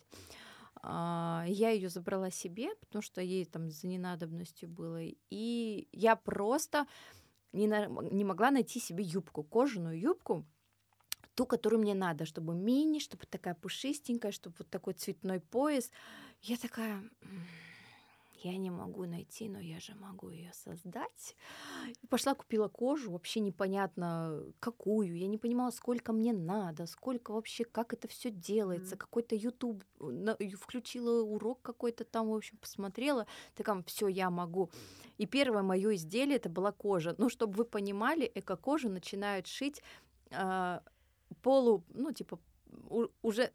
А, 0.81 1.45
я 1.47 1.69
ее 1.69 1.89
забрала 1.89 2.31
себе, 2.31 2.73
потому 2.75 3.01
что 3.01 3.21
ей 3.21 3.45
там 3.45 3.69
за 3.69 3.87
ненадобностью 3.87 4.67
было, 4.67 5.01
и 5.01 5.87
я 5.91 6.15
просто 6.15 6.87
не, 7.53 7.67
на, 7.67 7.87
не 7.87 8.23
могла 8.23 8.51
найти 8.51 8.79
себе 8.79 9.03
юбку, 9.03 9.43
кожаную 9.43 9.99
юбку, 9.99 10.45
ту, 11.35 11.45
которую 11.45 11.81
мне 11.81 11.93
надо, 11.93 12.25
чтобы 12.25 12.55
мини, 12.55 12.99
чтобы 12.99 13.25
такая 13.25 13.55
пушистенькая, 13.55 14.31
чтобы 14.31 14.55
вот 14.59 14.69
такой 14.69 14.93
цветной 14.93 15.39
пояс. 15.39 15.91
Я 16.41 16.57
такая, 16.57 17.01
я 18.45 18.57
не 18.57 18.69
могу 18.69 19.05
найти, 19.05 19.49
но 19.49 19.59
я 19.59 19.79
же 19.79 19.95
могу 19.95 20.29
ее 20.29 20.51
создать. 20.53 21.35
И 22.03 22.07
пошла 22.07 22.35
купила 22.35 22.67
кожу, 22.67 23.11
вообще 23.11 23.39
непонятно 23.39 24.43
какую. 24.59 25.17
Я 25.17 25.27
не 25.27 25.39
понимала, 25.39 25.71
сколько 25.71 26.13
мне 26.13 26.31
надо, 26.31 26.85
сколько 26.85 27.31
вообще, 27.31 27.63
как 27.63 27.93
это 27.93 28.07
все 28.07 28.29
делается. 28.29 28.95
Mm. 28.95 28.97
Какой-то 28.99 29.35
YouTube 29.35 29.83
включила 30.61 31.23
урок 31.23 31.63
какой-то 31.63 32.03
там, 32.03 32.29
в 32.29 32.35
общем, 32.35 32.57
посмотрела. 32.57 33.25
Такая, 33.55 33.81
все, 33.87 34.07
я 34.07 34.29
могу. 34.29 34.69
И 35.17 35.25
первое 35.25 35.63
мое 35.63 35.95
изделие 35.95 36.35
это 36.35 36.49
была 36.49 36.71
кожа. 36.71 37.15
Ну, 37.17 37.29
чтобы 37.29 37.53
вы 37.53 37.65
понимали, 37.65 38.31
эко-кожу 38.35 38.89
начинают 38.89 39.47
шить 39.47 39.81
э, 40.29 40.79
полу, 41.41 41.83
ну, 41.89 42.11
типа 42.11 42.39
уже 43.21 43.51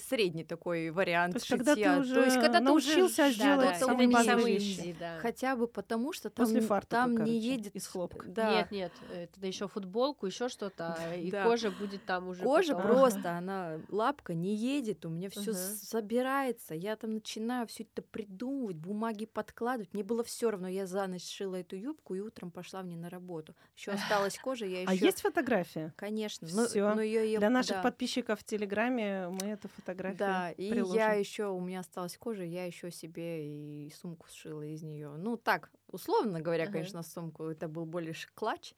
средний 0.00 0.44
такой 0.44 0.90
вариант 0.90 1.34
То 1.34 1.36
есть, 1.36 1.46
шитья. 1.46 1.64
когда 1.64 1.74
ты 1.74 2.00
уже 2.00 2.14
То 2.14 2.24
есть, 2.24 2.40
когда 2.40 2.60
научился 2.60 3.28
ты 3.28 3.32
сделать 3.32 3.78
да, 3.78 3.78
самые 3.78 4.08
да, 4.08 4.24
самые 4.24 4.58
вещи. 4.58 4.96
Да. 4.98 5.18
Хотя 5.20 5.56
бы 5.56 5.66
потому, 5.66 6.12
что 6.12 6.30
там, 6.30 6.46
После 6.46 6.60
фартука, 6.60 6.96
там 6.96 7.16
короче, 7.16 7.30
не 7.30 7.38
едет 7.38 7.76
из 7.76 7.86
хлопка. 7.86 8.26
Да. 8.28 8.50
Нет, 8.50 8.70
нет, 8.70 8.92
это 9.12 9.46
еще 9.46 9.68
футболку, 9.68 10.26
еще 10.26 10.48
что-то, 10.48 10.96
и 11.16 11.30
да. 11.30 11.44
кожа 11.44 11.70
будет 11.70 12.04
там 12.04 12.28
уже. 12.28 12.42
Кожа 12.42 12.74
потом. 12.74 12.90
просто, 12.90 13.36
она 13.36 13.80
лапка 13.88 14.34
не 14.34 14.54
едет, 14.54 15.04
у 15.04 15.08
меня 15.08 15.30
все 15.30 15.50
uh-huh. 15.50 15.76
собирается, 15.82 16.74
я 16.74 16.96
там 16.96 17.14
начинаю 17.14 17.66
все 17.66 17.84
это 17.84 18.02
придумывать, 18.02 18.76
бумаги 18.76 19.26
подкладывать. 19.26 19.92
Мне 19.92 20.02
было 20.02 20.24
все 20.24 20.50
равно, 20.50 20.68
я 20.68 20.86
за 20.86 21.06
ночь 21.06 21.24
сшила 21.24 21.56
эту 21.56 21.76
юбку 21.76 22.14
и 22.14 22.20
утром 22.20 22.50
пошла 22.50 22.82
мне 22.82 22.96
на 22.96 23.10
работу. 23.10 23.54
Еще 23.76 23.92
осталась 23.92 24.38
кожа, 24.38 24.66
я 24.66 24.82
еще. 24.82 24.90
А 24.90 24.94
есть 24.94 25.20
фотография? 25.20 25.92
Конечно. 25.96 26.46
Все. 26.46 26.94
Но, 26.94 27.00
ее, 27.00 27.38
Для 27.38 27.50
наших 27.50 27.71
да. 27.72 27.82
подписчиков 27.82 28.40
в 28.40 28.44
Телеграме 28.44 29.28
мы 29.28 29.48
эту 29.48 29.68
фотографию 29.68 30.18
Да, 30.18 30.50
и 30.50 30.70
приложим. 30.70 30.96
я 30.96 31.12
еще 31.12 31.46
у 31.48 31.60
меня 31.60 31.80
осталась 31.80 32.16
кожа, 32.16 32.44
я 32.44 32.64
еще 32.64 32.90
себе 32.90 33.46
и 33.86 33.90
сумку 33.90 34.26
сшила 34.28 34.62
из 34.62 34.82
нее. 34.82 35.10
Ну 35.16 35.36
так, 35.36 35.70
условно 35.88 36.40
говоря, 36.40 36.64
uh-huh. 36.64 36.72
конечно, 36.72 37.02
сумку 37.02 37.44
это 37.44 37.68
был 37.68 37.84
больше 37.84 38.28
клатч. 38.34 38.74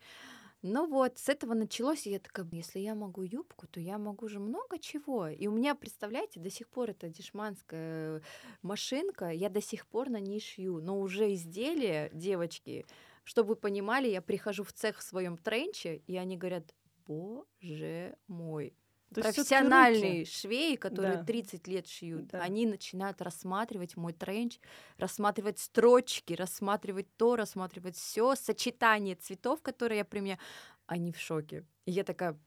Ну 0.67 0.87
вот, 0.87 1.19
с 1.19 1.29
этого 1.29 1.53
началось, 1.53 2.07
и 2.07 2.11
я 2.11 2.19
такая, 2.19 2.49
если 2.51 2.79
я 2.79 2.95
могу 2.95 3.23
юбку, 3.23 3.67
то 3.67 3.81
я 3.81 3.99
могу 3.99 4.29
же 4.29 4.41
много 4.41 4.79
чего. 4.79 5.29
И 5.29 5.47
у 5.47 5.53
меня, 5.53 5.75
представляете, 5.75 6.41
до 6.41 6.49
сих 6.49 6.71
пор 6.71 6.89
это 6.89 7.11
дешманская 7.11 8.23
машинка, 8.63 9.29
я 9.29 9.51
до 9.51 9.61
сих 9.61 9.87
пор 9.87 10.09
на 10.09 10.21
ней 10.21 10.41
шью, 10.41 10.81
но 10.81 10.99
уже 10.99 11.35
изделия, 11.35 12.09
девочки, 12.15 12.87
чтобы 13.25 13.51
вы 13.51 13.57
понимали, 13.57 14.09
я 14.09 14.23
прихожу 14.23 14.65
в 14.65 14.73
цех 14.73 15.01
в 15.01 15.03
своем 15.03 15.37
тренче, 15.37 15.97
и 16.07 16.17
они 16.17 16.39
говорят, 16.39 16.75
боже 17.07 18.17
мой, 18.27 18.75
то 19.15 19.23
профессиональные 19.23 20.25
швеи, 20.25 20.77
которые 20.77 21.17
да. 21.17 21.25
30 21.25 21.67
лет 21.69 21.87
шьют, 21.87 22.27
да. 22.27 22.41
они 22.41 22.67
начинают 22.67 23.23
рассматривать 23.23 23.97
мой 23.97 24.13
тренч, 24.13 24.59
рассматривать 24.99 25.59
строчки, 25.59 26.35
рассматривать 26.35 27.07
то, 27.17 27.37
рассматривать 27.37 27.97
все, 27.97 28.35
сочетание 28.35 29.15
цветов, 29.15 29.63
которые 29.63 29.99
я 29.99 30.05
применяю. 30.05 30.39
Они 30.87 31.13
в 31.13 31.19
шоке. 31.19 31.65
И 31.87 31.93
я 31.93 32.05
такая, 32.05 32.39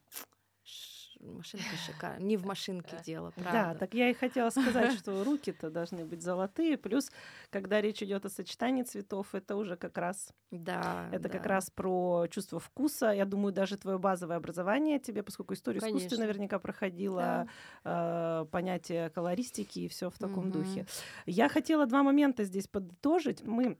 машинка 1.19 1.75
шикарная. 1.86 2.25
Не 2.25 2.38
в 2.38 2.45
машинке 2.45 2.97
дело, 3.03 3.31
правда. 3.31 3.51
Да, 3.51 3.75
так 3.75 3.93
я 3.93 4.09
и 4.09 4.13
хотела 4.13 4.50
сказать, 4.50 4.93
что 4.93 5.24
руки-то 5.24 5.69
должны 5.69 6.05
быть 6.05 6.21
золотые. 6.21 6.77
Плюс, 6.77 7.12
когда 7.50 7.81
речь 7.81 8.01
идет 8.03 8.25
о 8.25 8.29
сочетании 8.29 8.83
цветов, 8.83 9.33
это 9.33 9.55
уже 9.55 9.75
как 9.75 9.97
раз... 9.97 10.33
Да, 10.51 11.09
Это 11.12 11.24
да. 11.24 11.29
как 11.29 11.45
раз 11.45 11.69
про 11.69 12.27
чувство 12.29 12.59
вкуса. 12.59 13.12
Я 13.12 13.25
думаю, 13.25 13.51
даже 13.51 13.77
твое 13.77 13.97
базовое 13.97 14.38
образование 14.38 15.00
тебе, 15.00 15.24
поскольку 15.24 15.53
историю 15.53 15.81
Конечно. 15.81 16.00
искусства 16.00 16.24
наверняка 16.24 16.59
проходила, 16.59 17.47
да. 17.83 18.41
э, 18.41 18.45
понятие 18.45 19.09
колористики 19.09 19.79
и 19.79 19.88
все 19.88 20.09
в 20.09 20.17
таком 20.17 20.50
угу. 20.50 20.59
духе. 20.59 20.86
Я 21.25 21.50
хотела 21.50 21.86
два 21.86 22.03
момента 22.03 22.43
здесь 22.43 22.67
подытожить. 22.67 23.43
Мы 23.43 23.77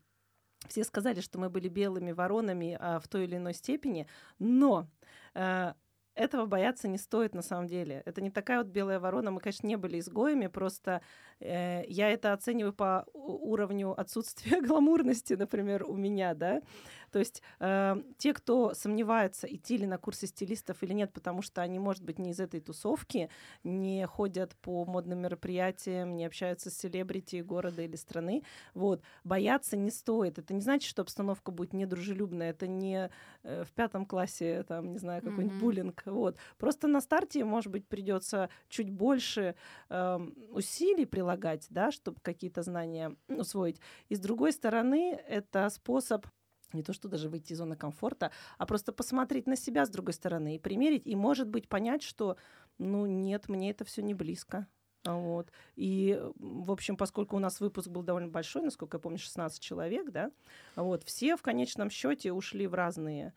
все 0.68 0.84
сказали, 0.84 1.22
что 1.22 1.40
мы 1.40 1.50
были 1.50 1.70
белыми 1.70 2.12
воронами 2.12 2.78
а, 2.80 3.00
в 3.00 3.08
той 3.08 3.26
или 3.26 3.38
иной 3.38 3.54
степени, 3.54 4.08
но 4.40 4.88
э, 5.34 5.74
этого 6.18 6.46
бояться 6.46 6.88
не 6.88 6.98
стоит 6.98 7.36
на 7.36 7.42
самом 7.42 7.68
деле. 7.68 8.02
Это 8.06 8.22
не 8.22 8.32
такая 8.32 8.58
вот 8.58 8.68
белая 8.68 9.00
ворона. 9.00 9.32
Мы, 9.32 9.40
конечно, 9.40 9.68
не 9.68 9.76
были 9.76 10.00
изгоями, 10.00 10.48
просто 10.48 11.02
э, 11.40 11.84
я 11.88 12.10
это 12.10 12.34
оцениваю 12.34 12.74
по 12.74 13.06
уровню 13.14 14.00
отсутствия 14.00 14.62
гламурности, 14.68 15.34
например, 15.34 15.84
у 15.86 15.96
меня, 15.96 16.34
да. 16.34 16.62
То 17.12 17.20
есть 17.20 17.42
э, 17.60 17.96
те, 18.18 18.34
кто 18.34 18.74
сомневается, 18.74 19.48
идти 19.48 19.78
ли 19.78 19.86
на 19.86 19.98
курсы 19.98 20.28
стилистов 20.28 20.84
или 20.84 20.94
нет, 20.94 21.14
потому 21.14 21.42
что 21.42 21.62
они, 21.62 21.80
может 21.80 22.04
быть, 22.04 22.20
не 22.20 22.32
из 22.32 22.40
этой 22.40 22.60
тусовки, 22.60 23.30
не 23.64 24.06
ходят 24.06 24.56
по 24.58 24.86
модным 24.86 25.20
мероприятиям, 25.20 26.16
не 26.16 26.26
общаются 26.26 26.70
с 26.70 26.78
селебрити 26.78 27.42
города 27.42 27.82
или 27.82 27.96
страны, 27.96 28.44
вот, 28.74 29.02
бояться 29.24 29.78
не 29.78 29.92
стоит. 29.92 30.40
Это 30.40 30.54
не 30.54 30.62
значит, 30.62 30.90
что 30.90 31.02
обстановка 31.02 31.52
будет 31.52 31.74
недружелюбная, 31.74 32.52
это 32.52 32.68
не 32.68 33.10
э, 33.44 33.64
в 33.64 33.72
пятом 33.72 34.06
классе, 34.06 34.64
там, 34.64 34.92
не 34.92 34.98
знаю, 34.98 35.22
какой-нибудь 35.22 35.58
mm-hmm. 35.58 35.62
буллинг, 35.62 36.04
вот. 36.06 36.38
Просто 36.58 36.88
на 36.88 37.02
старте, 37.02 37.44
может 37.44 37.72
быть, 37.72 37.88
придется 37.88 38.50
чуть 38.70 38.90
больше 38.90 39.56
э, 39.90 40.20
усилий 40.52 41.06
прилагать, 41.06 41.66
да, 41.70 41.92
чтобы 41.92 42.20
какие-то 42.22 42.64
знания 42.64 43.16
усвоить. 43.28 43.80
И 44.10 44.16
с 44.16 44.20
другой 44.20 44.52
стороны, 44.52 45.20
это 45.28 45.70
способ 45.70 46.26
не 46.74 46.84
то, 46.84 46.94
что 46.94 47.08
даже 47.08 47.30
выйти 47.30 47.54
из 47.54 47.58
зоны 47.58 47.76
комфорта, 47.76 48.32
а 48.58 48.66
просто 48.66 48.92
посмотреть 48.92 49.48
на 49.48 49.56
себя 49.56 49.86
с 49.86 49.90
другой 49.90 50.14
стороны 50.14 50.56
и 50.56 50.60
примерить, 50.60 51.06
и, 51.06 51.16
может 51.16 51.48
быть, 51.48 51.68
понять, 51.68 52.04
что, 52.04 52.38
ну, 52.78 53.06
нет, 53.06 53.50
мне 53.50 53.72
это 53.72 53.86
все 53.86 54.02
не 54.02 54.14
близко. 54.14 54.68
Вот. 55.06 55.52
И, 55.76 56.20
в 56.38 56.72
общем, 56.72 56.98
поскольку 56.98 57.36
у 57.36 57.40
нас 57.40 57.60
выпуск 57.60 57.88
был 57.88 58.04
довольно 58.04 58.30
большой, 58.30 58.64
насколько 58.64 58.98
я 58.98 59.02
помню, 59.02 59.18
16 59.18 59.62
человек, 59.62 60.12
да, 60.12 60.32
вот, 60.76 61.04
все 61.04 61.38
в 61.38 61.42
конечном 61.42 61.90
счете 61.90 62.34
ушли 62.34 62.68
в 62.68 62.74
разные 62.74 63.34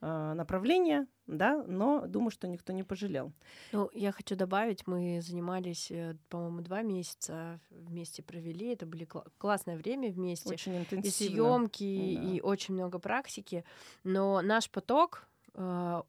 э, 0.00 0.32
направления, 0.34 1.06
да, 1.26 1.62
но 1.66 2.06
думаю, 2.06 2.30
что 2.30 2.48
никто 2.48 2.72
не 2.72 2.82
пожалел. 2.82 3.32
Ну, 3.72 3.90
я 3.92 4.12
хочу 4.12 4.36
добавить, 4.36 4.86
мы 4.86 5.20
занимались, 5.22 5.90
э, 5.90 6.16
по-моему, 6.28 6.60
два 6.60 6.82
месяца 6.82 7.60
вместе 7.70 8.22
провели, 8.22 8.72
это 8.72 8.86
были 8.86 9.04
кл- 9.04 9.26
классное 9.38 9.76
время 9.76 10.10
вместе. 10.10 10.48
Очень 10.48 10.78
интенсивно. 10.78 11.06
И 11.06 11.10
съемки, 11.10 12.16
да. 12.16 12.22
и 12.22 12.40
очень 12.40 12.74
много 12.74 12.98
практики, 12.98 13.64
но 14.04 14.40
наш 14.42 14.70
поток 14.70 15.26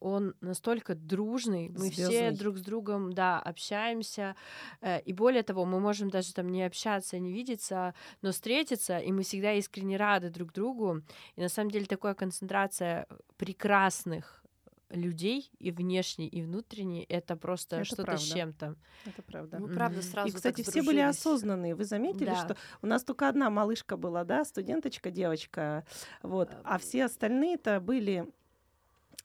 он 0.00 0.34
настолько 0.40 0.94
дружный, 0.94 1.68
мы 1.68 1.86
Звездный. 1.86 2.06
все 2.06 2.30
друг 2.30 2.58
с 2.58 2.62
другом, 2.62 3.12
да, 3.12 3.38
общаемся, 3.40 4.34
uh, 4.80 5.02
и 5.02 5.12
более 5.12 5.42
того, 5.42 5.64
мы 5.64 5.80
можем 5.80 6.10
даже 6.10 6.32
там 6.32 6.48
не 6.48 6.62
общаться, 6.62 7.18
не 7.18 7.32
видеться, 7.32 7.94
но 8.22 8.32
встретиться, 8.32 8.98
и 8.98 9.12
мы 9.12 9.22
всегда 9.22 9.52
искренне 9.52 9.96
рады 9.96 10.30
друг 10.30 10.52
другу, 10.52 11.02
и 11.36 11.40
на 11.40 11.48
самом 11.48 11.70
деле 11.70 11.86
такая 11.86 12.14
концентрация 12.14 13.06
прекрасных 13.36 14.42
людей 14.90 15.50
и 15.58 15.70
внешний, 15.70 16.28
и 16.28 16.42
внутренний, 16.42 17.04
это 17.08 17.36
просто 17.36 17.76
это 17.76 17.84
что-то 17.84 18.16
с 18.16 18.22
чем-то. 18.22 18.76
Это 19.06 19.22
правда. 19.22 19.58
Ну, 19.58 19.68
правда, 19.68 20.02
сразу. 20.02 20.28
И, 20.28 20.32
кстати, 20.32 20.62
все 20.62 20.82
были 20.82 21.00
осознанные. 21.00 21.74
Вы 21.74 21.84
заметили, 21.84 22.26
да. 22.26 22.36
что 22.36 22.56
у 22.82 22.86
нас 22.86 23.02
только 23.04 23.28
одна 23.28 23.50
малышка 23.50 23.96
была, 23.96 24.24
да, 24.24 24.44
студенточка, 24.44 25.10
девочка, 25.10 25.84
вот, 26.22 26.50
а 26.64 26.78
все 26.78 27.04
остальные-то 27.04 27.80
были 27.80 28.26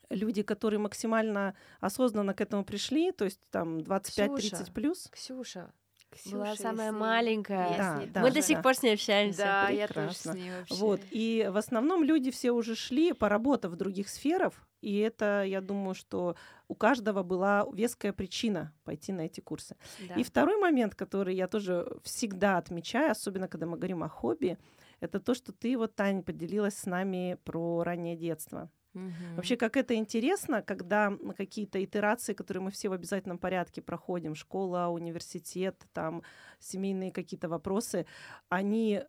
люди, 0.09 0.41
которые 0.43 0.79
максимально 0.79 1.55
осознанно 1.79 2.33
к 2.33 2.41
этому 2.41 2.63
пришли, 2.63 3.11
то 3.11 3.25
есть 3.25 3.39
там 3.49 3.79
25-30 3.79 4.71
плюс. 4.73 5.09
Ксюша, 5.11 5.71
Ксюша, 6.09 6.35
была 6.35 6.55
самая 6.55 6.91
маленькая. 6.91 7.77
Да, 7.77 8.01
да, 8.13 8.21
Мы 8.21 8.29
да, 8.29 8.35
до 8.35 8.41
сих 8.41 8.57
да. 8.57 8.63
пор 8.63 8.75
с 8.75 8.83
ней 8.83 8.93
общаемся. 8.93 9.39
Да, 9.39 9.65
Прекрасно. 9.67 9.99
я 9.99 10.05
тоже 10.05 10.17
с 10.17 10.25
ней 10.33 10.51
вообще. 10.51 10.75
Вот, 10.75 11.01
и 11.11 11.49
в 11.51 11.57
основном 11.57 12.03
люди 12.03 12.31
все 12.31 12.51
уже 12.51 12.75
шли, 12.75 13.13
поработав 13.13 13.71
в 13.71 13.75
других 13.75 14.09
сферах, 14.09 14.67
и 14.81 14.99
это, 14.99 15.43
я 15.43 15.61
думаю, 15.61 15.95
что 15.95 16.35
у 16.67 16.75
каждого 16.75 17.23
была 17.23 17.65
веская 17.73 18.13
причина 18.13 18.73
пойти 18.83 19.11
на 19.11 19.21
эти 19.21 19.41
курсы. 19.41 19.75
Да. 20.07 20.15
И 20.15 20.23
второй 20.23 20.57
момент, 20.59 20.95
который 20.95 21.35
я 21.35 21.47
тоже 21.47 21.97
всегда 22.03 22.57
отмечаю, 22.57 23.11
особенно 23.11 23.47
когда 23.47 23.65
мы 23.65 23.77
говорим 23.77 24.03
о 24.03 24.09
хобби, 24.09 24.57
это 24.99 25.19
то, 25.19 25.33
что 25.33 25.51
ты 25.51 25.77
вот, 25.77 25.95
Таня, 25.95 26.21
поделилась 26.21 26.77
с 26.77 26.85
нами 26.85 27.37
про 27.43 27.83
раннее 27.83 28.15
детство. 28.15 28.69
Угу. 28.97 29.35
Вообще, 29.35 29.55
как 29.55 29.77
это 29.77 29.95
интересно, 29.95 30.61
когда 30.61 31.13
какие-то 31.37 31.83
итерации, 31.83 32.33
которые 32.33 32.63
мы 32.63 32.71
все 32.71 32.89
в 32.89 32.93
обязательном 32.93 33.37
порядке 33.37 33.81
проходим, 33.81 34.35
школа, 34.35 34.87
университет, 34.87 35.85
там 35.93 36.23
семейные 36.59 37.11
какие-то 37.11 37.47
вопросы, 37.47 38.05
они 38.49 39.03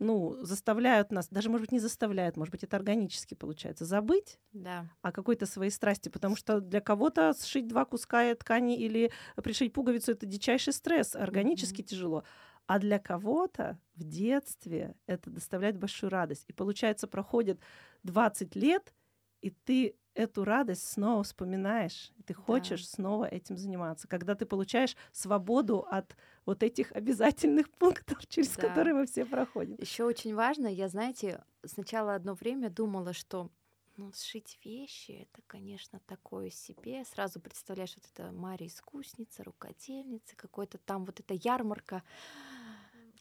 ну, 0.00 0.36
заставляют 0.40 1.12
нас, 1.12 1.28
даже, 1.28 1.48
может 1.48 1.62
быть, 1.62 1.72
не 1.72 1.78
заставляют, 1.78 2.36
может 2.36 2.50
быть, 2.50 2.64
это 2.64 2.76
органически 2.76 3.34
получается, 3.34 3.84
забыть 3.84 4.38
да. 4.52 4.90
о 5.02 5.12
какой-то 5.12 5.46
своей 5.46 5.70
страсти, 5.70 6.08
потому 6.08 6.36
что 6.36 6.60
для 6.60 6.80
кого-то 6.80 7.32
сшить 7.40 7.68
два 7.68 7.84
куска 7.84 8.34
ткани 8.34 8.76
или 8.76 9.12
пришить 9.42 9.72
пуговицу— 9.72 10.12
это 10.12 10.26
дичайший 10.26 10.72
стресс, 10.72 11.14
органически 11.14 11.80
mm-hmm. 11.80 11.84
тяжело. 11.84 12.24
А 12.66 12.78
для 12.78 12.98
кого-то 12.98 13.78
в 13.94 14.04
детстве 14.04 14.94
это 15.06 15.30
доставляет 15.30 15.76
большую 15.76 16.10
радость. 16.10 16.44
И 16.48 16.52
получается, 16.52 17.06
проходит 17.06 17.60
20 18.02 18.56
лет, 18.56 18.94
и 19.40 19.50
ты 19.50 19.96
эту 20.14 20.44
радость 20.44 20.88
снова 20.88 21.22
вспоминаешь, 21.24 22.12
и 22.16 22.22
ты 22.22 22.34
хочешь 22.34 22.82
да. 22.82 22.86
снова 22.86 23.24
этим 23.24 23.56
заниматься, 23.56 24.08
когда 24.08 24.34
ты 24.34 24.46
получаешь 24.46 24.96
свободу 25.12 25.80
от 25.90 26.16
вот 26.46 26.62
этих 26.62 26.92
обязательных 26.92 27.68
пунктов, 27.70 28.24
через 28.28 28.50
да. 28.56 28.68
которые 28.68 28.94
мы 28.94 29.06
все 29.06 29.26
проходим. 29.26 29.76
Еще 29.78 30.04
очень 30.04 30.34
важно, 30.34 30.68
я, 30.68 30.88
знаете, 30.88 31.42
сначала 31.64 32.14
одно 32.14 32.34
время 32.34 32.70
думала, 32.70 33.12
что 33.12 33.50
ну, 33.96 34.12
сшить 34.12 34.58
вещи, 34.64 35.12
это, 35.12 35.42
конечно, 35.46 36.00
такое 36.06 36.50
себе. 36.50 37.04
Сразу 37.04 37.40
представляешь, 37.40 37.94
вот 37.96 38.04
это 38.12 38.32
Мария 38.32 38.68
искусница, 38.68 39.44
рукодельница, 39.44 40.36
какой-то 40.36 40.78
там 40.78 41.04
вот 41.04 41.20
эта 41.20 41.34
ярмарка 41.34 42.02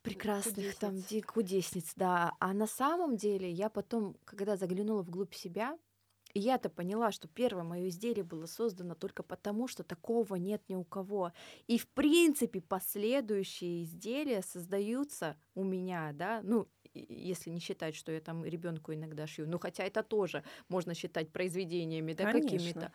прекрасных 0.01 0.77
кудесниц. 0.77 0.77
там 0.77 1.21
кудесниц, 1.21 1.93
да. 1.95 2.33
А 2.39 2.53
на 2.53 2.67
самом 2.67 3.17
деле 3.17 3.49
я 3.49 3.69
потом, 3.69 4.17
когда 4.25 4.57
заглянула 4.57 5.01
вглубь 5.01 5.33
себя, 5.33 5.77
и 6.33 6.39
я-то 6.39 6.69
поняла, 6.69 7.11
что 7.11 7.27
первое 7.27 7.63
мое 7.63 7.89
изделие 7.89 8.23
было 8.23 8.47
создано 8.47 8.95
только 8.95 9.21
потому, 9.21 9.67
что 9.67 9.83
такого 9.83 10.35
нет 10.35 10.63
ни 10.67 10.75
у 10.75 10.83
кого. 10.83 11.31
И 11.67 11.77
в 11.77 11.87
принципе 11.89 12.59
последующие 12.59 13.83
изделия 13.83 14.41
создаются 14.41 15.37
у 15.53 15.63
меня, 15.63 16.11
да, 16.13 16.41
ну 16.43 16.67
если 16.93 17.49
не 17.49 17.59
считать, 17.59 17.95
что 17.95 18.11
я 18.11 18.19
там 18.19 18.45
ребенку 18.45 18.93
иногда 18.93 19.27
шью, 19.27 19.47
ну 19.47 19.59
хотя 19.59 19.83
это 19.83 20.03
тоже 20.03 20.43
можно 20.69 20.93
считать 20.93 21.29
произведениями, 21.29 22.13
да, 22.13 22.31
какими-то. 22.31 22.91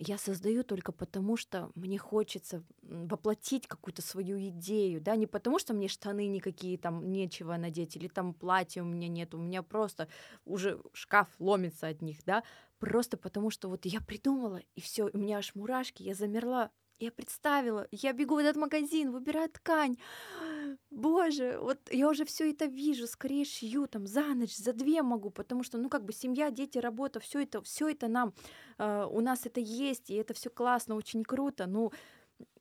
Я 0.00 0.16
создаю 0.16 0.62
только 0.62 0.92
потому, 0.92 1.36
что 1.36 1.72
мне 1.74 1.98
хочется 1.98 2.62
воплотить 2.82 3.66
какую-то 3.66 4.00
свою 4.00 4.38
идею, 4.50 5.00
да, 5.00 5.16
не 5.16 5.26
потому, 5.26 5.58
что 5.58 5.74
мне 5.74 5.88
штаны 5.88 6.28
никакие 6.28 6.78
там 6.78 7.10
нечего 7.10 7.56
надеть, 7.56 7.96
или 7.96 8.06
там 8.06 8.32
платья 8.32 8.82
у 8.82 8.86
меня 8.86 9.08
нет, 9.08 9.34
у 9.34 9.38
меня 9.38 9.64
просто 9.64 10.06
уже 10.44 10.80
шкаф 10.92 11.28
ломится 11.40 11.88
от 11.88 12.00
них, 12.00 12.18
да, 12.24 12.44
просто 12.78 13.16
потому 13.16 13.50
что 13.50 13.68
вот 13.68 13.86
я 13.86 14.00
придумала, 14.00 14.62
и 14.76 14.80
все, 14.80 15.10
у 15.12 15.18
меня 15.18 15.38
аж 15.38 15.56
мурашки, 15.56 16.04
я 16.04 16.14
замерла, 16.14 16.70
я 17.00 17.12
представила, 17.12 17.86
я 17.90 18.12
бегу 18.12 18.34
в 18.34 18.38
этот 18.38 18.56
магазин, 18.56 19.10
выбираю 19.12 19.48
ткань. 19.48 19.96
Боже, 20.90 21.58
вот 21.60 21.78
я 21.90 22.08
уже 22.08 22.24
все 22.24 22.50
это 22.50 22.66
вижу, 22.66 23.06
скорее 23.06 23.44
шью 23.44 23.86
там 23.86 24.06
за 24.06 24.34
ночь, 24.34 24.56
за 24.56 24.72
две 24.72 25.02
могу, 25.02 25.30
потому 25.30 25.62
что, 25.62 25.78
ну, 25.78 25.88
как 25.88 26.04
бы 26.04 26.12
семья, 26.12 26.50
дети, 26.50 26.78
работа, 26.78 27.20
все 27.20 27.42
это, 27.42 27.62
все 27.62 27.88
это 27.88 28.08
нам, 28.08 28.34
э, 28.78 29.06
у 29.10 29.20
нас 29.20 29.46
это 29.46 29.60
есть, 29.60 30.10
и 30.10 30.14
это 30.14 30.34
все 30.34 30.50
классно, 30.50 30.96
очень 30.96 31.22
круто. 31.24 31.66
Ну, 31.66 31.92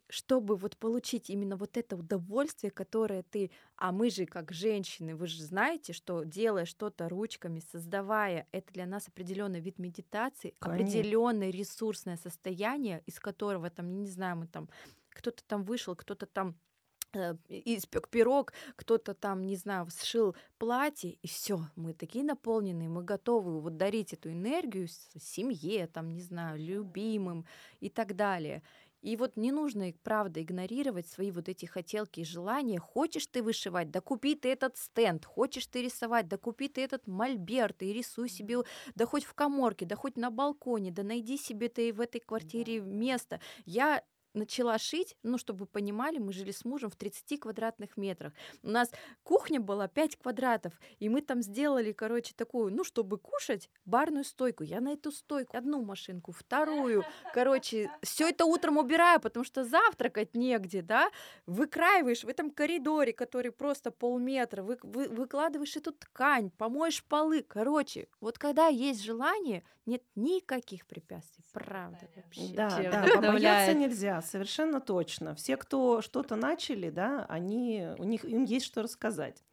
чтобы 0.09 0.55
вот 0.55 0.77
получить 0.77 1.29
именно 1.29 1.57
вот 1.57 1.77
это 1.77 1.95
удовольствие, 1.95 2.71
которое 2.71 3.23
ты, 3.23 3.51
а 3.75 3.91
мы 3.91 4.09
же 4.09 4.25
как 4.25 4.51
женщины, 4.51 5.15
вы 5.15 5.27
же 5.27 5.43
знаете, 5.43 5.93
что 5.93 6.23
делая 6.23 6.65
что-то 6.65 7.09
ручками, 7.09 7.61
создавая, 7.71 8.47
это 8.51 8.73
для 8.73 8.85
нас 8.85 9.07
определенный 9.07 9.59
вид 9.59 9.79
медитации, 9.79 10.55
определенное 10.59 11.49
ресурсное 11.49 12.17
состояние, 12.17 13.03
из 13.05 13.19
которого 13.19 13.69
там, 13.69 13.99
не 13.99 14.07
знаю, 14.07 14.37
мы 14.37 14.47
там 14.47 14.69
кто-то 15.09 15.43
там 15.45 15.63
вышел, 15.63 15.95
кто-то 15.95 16.25
там 16.25 16.55
э, 17.13 17.35
испек 17.49 18.07
пирог, 18.07 18.53
кто-то 18.75 19.13
там, 19.13 19.45
не 19.45 19.55
знаю, 19.55 19.87
сшил 19.89 20.35
платье, 20.57 21.11
и 21.11 21.27
все, 21.27 21.59
мы 21.75 21.93
такие 21.93 22.23
наполненные, 22.23 22.87
мы 22.87 23.03
готовы 23.03 23.59
вот 23.59 23.77
дарить 23.77 24.13
эту 24.13 24.31
энергию 24.31 24.87
семье, 25.19 25.87
там, 25.87 26.13
не 26.13 26.21
знаю, 26.21 26.59
любимым 26.59 27.45
и 27.79 27.89
так 27.89 28.15
далее. 28.15 28.61
И 29.01 29.15
вот 29.15 29.37
не 29.37 29.51
нужно, 29.51 29.93
правда, 30.03 30.41
игнорировать 30.41 31.07
свои 31.07 31.31
вот 31.31 31.49
эти 31.49 31.65
хотелки 31.65 32.21
и 32.21 32.25
желания. 32.25 32.79
Хочешь 32.79 33.27
ты 33.27 33.43
вышивать, 33.43 33.91
да 33.91 34.01
купи 34.01 34.35
ты 34.35 34.49
этот 34.49 34.77
стенд. 34.77 35.25
Хочешь 35.25 35.67
ты 35.67 35.83
рисовать, 35.83 36.27
да 36.27 36.37
купи 36.37 36.67
ты 36.67 36.81
этот 36.83 37.07
мольберт 37.07 37.83
и 37.83 37.93
рисуй 37.93 38.29
себе, 38.29 38.57
да 38.95 39.05
хоть 39.05 39.23
в 39.25 39.33
коморке, 39.33 39.85
да 39.85 39.95
хоть 39.95 40.17
на 40.17 40.31
балконе, 40.31 40.91
да 40.91 41.03
найди 41.03 41.37
себе 41.37 41.69
ты 41.69 41.93
в 41.93 42.01
этой 42.01 42.19
квартире 42.21 42.79
место. 42.81 43.39
Я 43.65 44.03
начала 44.33 44.77
шить, 44.77 45.17
ну, 45.23 45.37
чтобы 45.37 45.61
вы 45.61 45.65
понимали, 45.65 46.17
мы 46.17 46.33
жили 46.33 46.51
с 46.51 46.65
мужем 46.65 46.89
в 46.89 46.95
30 46.95 47.39
квадратных 47.39 47.97
метрах. 47.97 48.33
У 48.63 48.69
нас 48.69 48.91
кухня 49.23 49.59
была 49.59 49.87
5 49.87 50.17
квадратов, 50.17 50.73
и 50.99 51.09
мы 51.09 51.21
там 51.21 51.41
сделали, 51.41 51.91
короче, 51.91 52.33
такую, 52.35 52.73
ну, 52.73 52.83
чтобы 52.83 53.17
кушать, 53.17 53.69
барную 53.85 54.23
стойку. 54.23 54.63
Я 54.63 54.81
на 54.81 54.93
эту 54.93 55.11
стойку 55.11 55.57
одну 55.57 55.83
машинку, 55.83 56.31
вторую. 56.31 57.03
Короче, 57.33 57.89
все 58.01 58.29
это 58.29 58.45
утром 58.45 58.77
убираю, 58.77 59.19
потому 59.19 59.43
что 59.43 59.63
завтракать 59.63 60.35
негде, 60.35 60.81
да? 60.81 61.09
Выкраиваешь 61.45 62.23
в 62.23 62.27
этом 62.27 62.51
коридоре, 62.51 63.13
который 63.13 63.51
просто 63.51 63.91
полметра, 63.91 64.63
вы, 64.63 64.77
вы, 64.83 65.07
выкладываешь 65.09 65.75
эту 65.75 65.91
ткань, 65.91 66.51
помоешь 66.51 67.03
полы. 67.03 67.43
Короче, 67.43 68.07
вот 68.19 68.37
когда 68.37 68.67
есть 68.67 69.03
желание, 69.03 69.63
нет 69.85 70.03
никаких 70.15 70.85
препятствий, 70.85 71.43
правда 71.53 72.09
вообще. 72.15 72.53
Да, 72.53 72.69
да, 72.69 73.05
побояться 73.15 73.73
нельзя, 73.73 74.16
совершенно 74.21 74.81
точно. 74.81 75.35
Все, 75.35 75.57
кто 75.57 76.01
что-то 76.01 76.35
начали, 76.35 76.89
да, 76.89 77.25
они, 77.29 77.87
у 77.97 78.03
них, 78.03 78.25
им 78.25 78.43
есть 78.43 78.65
что 78.65 78.81
рассказать. 78.81 79.43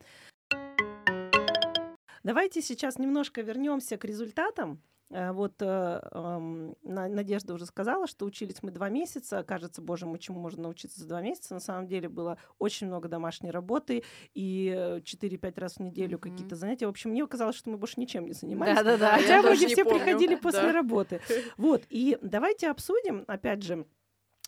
Давайте 2.22 2.62
сейчас 2.62 2.98
немножко 2.98 3.42
вернемся 3.42 3.98
к 3.98 4.05
результатам. 4.05 4.81
Э, 5.11 5.33
вот 5.33 5.55
э, 5.61 6.72
Надежда 6.83 7.55
уже 7.55 7.66
сказала, 7.66 8.07
что 8.07 8.24
учились 8.24 8.62
мы 8.62 8.70
два 8.70 8.88
месяца. 8.88 9.42
Кажется, 9.42 9.83
боже 9.83 10.07
мой, 10.07 10.18
чему 10.18 10.40
можно 10.40 10.64
научиться 10.64 11.00
за 11.00 11.09
два 11.09 11.20
месяца. 11.20 11.55
На 11.55 11.61
самом 11.61 11.87
деле 11.87 12.09
было 12.09 12.38
очень 12.59 12.87
много 12.87 13.09
домашней 13.09 13.50
работы 13.50 14.05
и 14.35 15.00
4-5 15.05 15.61
раз 15.61 15.77
в 15.77 15.81
неделю 15.81 16.16
mm-hmm. 16.16 16.20
какие-то 16.20 16.57
занятия. 16.57 16.87
В 16.87 16.90
общем, 16.90 17.11
мне 17.11 17.27
казалось, 17.27 17.57
что 17.57 17.70
мы 17.70 17.77
больше 17.77 18.00
ничем 18.00 18.27
не 18.27 18.33
занимались. 18.33 18.77
Да-да-да. 18.77 19.18
Хотя 19.18 19.42
мы 19.42 19.55
все 19.55 19.85
помню. 19.85 20.00
приходили 20.00 20.35
после 20.35 20.62
да. 20.62 20.72
работы. 20.72 21.20
Вот, 21.57 21.83
и 21.88 22.18
давайте 22.20 22.70
обсудим, 22.70 23.24
опять 23.27 23.62
же, 23.62 23.87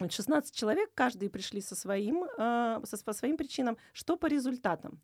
16 0.00 0.54
человек, 0.54 0.90
каждый 0.94 1.30
пришли 1.30 1.60
со 1.60 1.74
своим, 1.74 2.24
э, 2.24 2.80
со, 2.84 3.04
по 3.04 3.12
своим 3.12 3.36
причинам. 3.36 3.78
Что 3.92 4.16
по 4.16 4.26
результатам? 4.26 5.00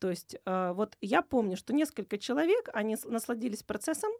То 0.00 0.10
есть 0.10 0.36
вот 0.44 0.98
я 1.00 1.22
помню, 1.22 1.56
что 1.56 1.72
несколько 1.72 2.18
человек, 2.18 2.68
они 2.74 2.96
насладились 3.06 3.62
процессом, 3.62 4.10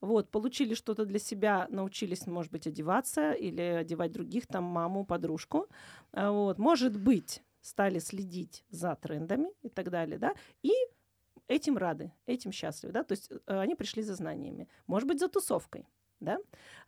вот, 0.00 0.30
получили 0.30 0.74
что-то 0.74 1.04
для 1.04 1.18
себя, 1.18 1.66
научились, 1.70 2.26
может 2.26 2.52
быть, 2.52 2.66
одеваться 2.66 3.32
или 3.32 3.60
одевать 3.60 4.12
других, 4.12 4.46
там, 4.46 4.64
маму, 4.64 5.04
подружку. 5.04 5.66
А, 6.12 6.30
вот, 6.30 6.58
может 6.58 6.96
быть, 6.96 7.42
стали 7.60 7.98
следить 7.98 8.64
за 8.70 8.94
трендами 8.94 9.48
и 9.62 9.68
так 9.68 9.90
далее, 9.90 10.18
да, 10.18 10.34
и 10.62 10.72
этим 11.48 11.76
рады, 11.76 12.12
этим 12.26 12.52
счастливы, 12.52 12.92
да, 12.92 13.02
то 13.02 13.12
есть 13.12 13.30
э, 13.30 13.58
они 13.58 13.74
пришли 13.74 14.02
за 14.02 14.14
знаниями, 14.14 14.68
может 14.86 15.08
быть, 15.08 15.18
за 15.18 15.28
тусовкой, 15.28 15.86
да, 16.20 16.38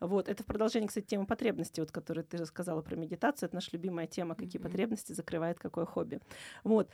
вот, 0.00 0.28
это 0.28 0.42
в 0.42 0.46
продолжении, 0.46 0.86
кстати, 0.86 1.06
темы 1.06 1.26
потребностей, 1.26 1.80
вот, 1.80 1.92
которую 1.92 2.24
ты 2.24 2.36
рассказала 2.36 2.82
про 2.82 2.96
медитацию, 2.96 3.48
это 3.48 3.56
наша 3.56 3.70
любимая 3.72 4.06
тема, 4.06 4.34
какие 4.34 4.60
mm-hmm. 4.60 4.64
потребности 4.64 5.12
закрывает 5.12 5.58
какое 5.58 5.84
хобби, 5.84 6.20
вот, 6.64 6.88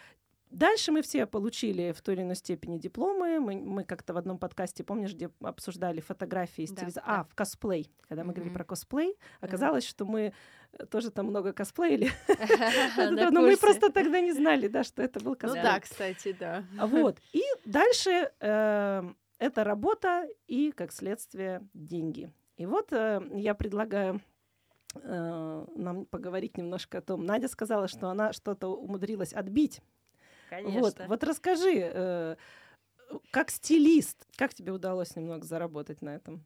Дальше 0.50 0.92
мы 0.92 1.02
все 1.02 1.26
получили 1.26 1.92
в 1.92 2.00
той 2.02 2.14
или 2.14 2.22
иной 2.22 2.36
степени 2.36 2.78
дипломы. 2.78 3.40
Мы, 3.40 3.56
мы 3.56 3.84
как-то 3.84 4.14
в 4.14 4.16
одном 4.16 4.38
подкасте, 4.38 4.84
помнишь, 4.84 5.12
где 5.12 5.28
обсуждали 5.40 6.00
фотографии 6.00 6.62
из 6.62 6.70
да, 6.70 6.86
Да. 6.94 7.02
А, 7.04 7.24
в 7.24 7.34
косплей. 7.34 7.90
Когда 8.08 8.22
мы 8.22 8.30
mm-hmm. 8.30 8.34
говорили 8.34 8.54
про 8.54 8.64
косплей, 8.64 9.16
оказалось, 9.40 9.84
mm-hmm. 9.84 9.90
что 9.90 10.04
мы 10.04 10.32
э, 10.72 10.86
тоже 10.86 11.10
там 11.10 11.26
много 11.26 11.52
косплеили. 11.52 12.12
Но 13.32 13.42
мы 13.42 13.56
просто 13.56 13.90
тогда 13.90 14.20
не 14.20 14.32
знали, 14.32 14.68
да, 14.68 14.84
что 14.84 15.02
это 15.02 15.18
был 15.18 15.32
ну 15.32 15.36
косплей. 15.36 15.62
Ну 15.62 15.68
да, 15.68 15.80
кстати, 15.80 16.36
да. 16.38 16.64
Вот. 16.86 17.18
И 17.32 17.42
дальше 17.64 18.30
эм, 18.38 19.16
это 19.38 19.64
работа 19.64 20.28
и, 20.46 20.72
как 20.72 20.92
следствие, 20.92 21.66
деньги. 21.74 22.32
И 22.56 22.66
вот 22.66 22.92
э, 22.92 23.20
я 23.34 23.54
предлагаю 23.54 24.20
э, 24.94 25.66
нам 25.76 26.06
поговорить 26.06 26.56
немножко 26.56 26.98
о 26.98 27.02
том. 27.02 27.24
Надя 27.24 27.48
сказала, 27.48 27.88
что 27.88 28.08
она 28.08 28.32
что-то 28.32 28.68
умудрилась 28.68 29.32
отбить 29.32 29.82
Конечно. 30.48 30.80
Вот, 30.80 31.00
вот 31.06 31.24
расскажи, 31.24 31.72
э, 31.74 32.36
как 33.30 33.50
стилист, 33.50 34.26
как 34.36 34.54
тебе 34.54 34.72
удалось 34.72 35.16
немного 35.16 35.44
заработать 35.44 36.02
на 36.02 36.14
этом? 36.14 36.44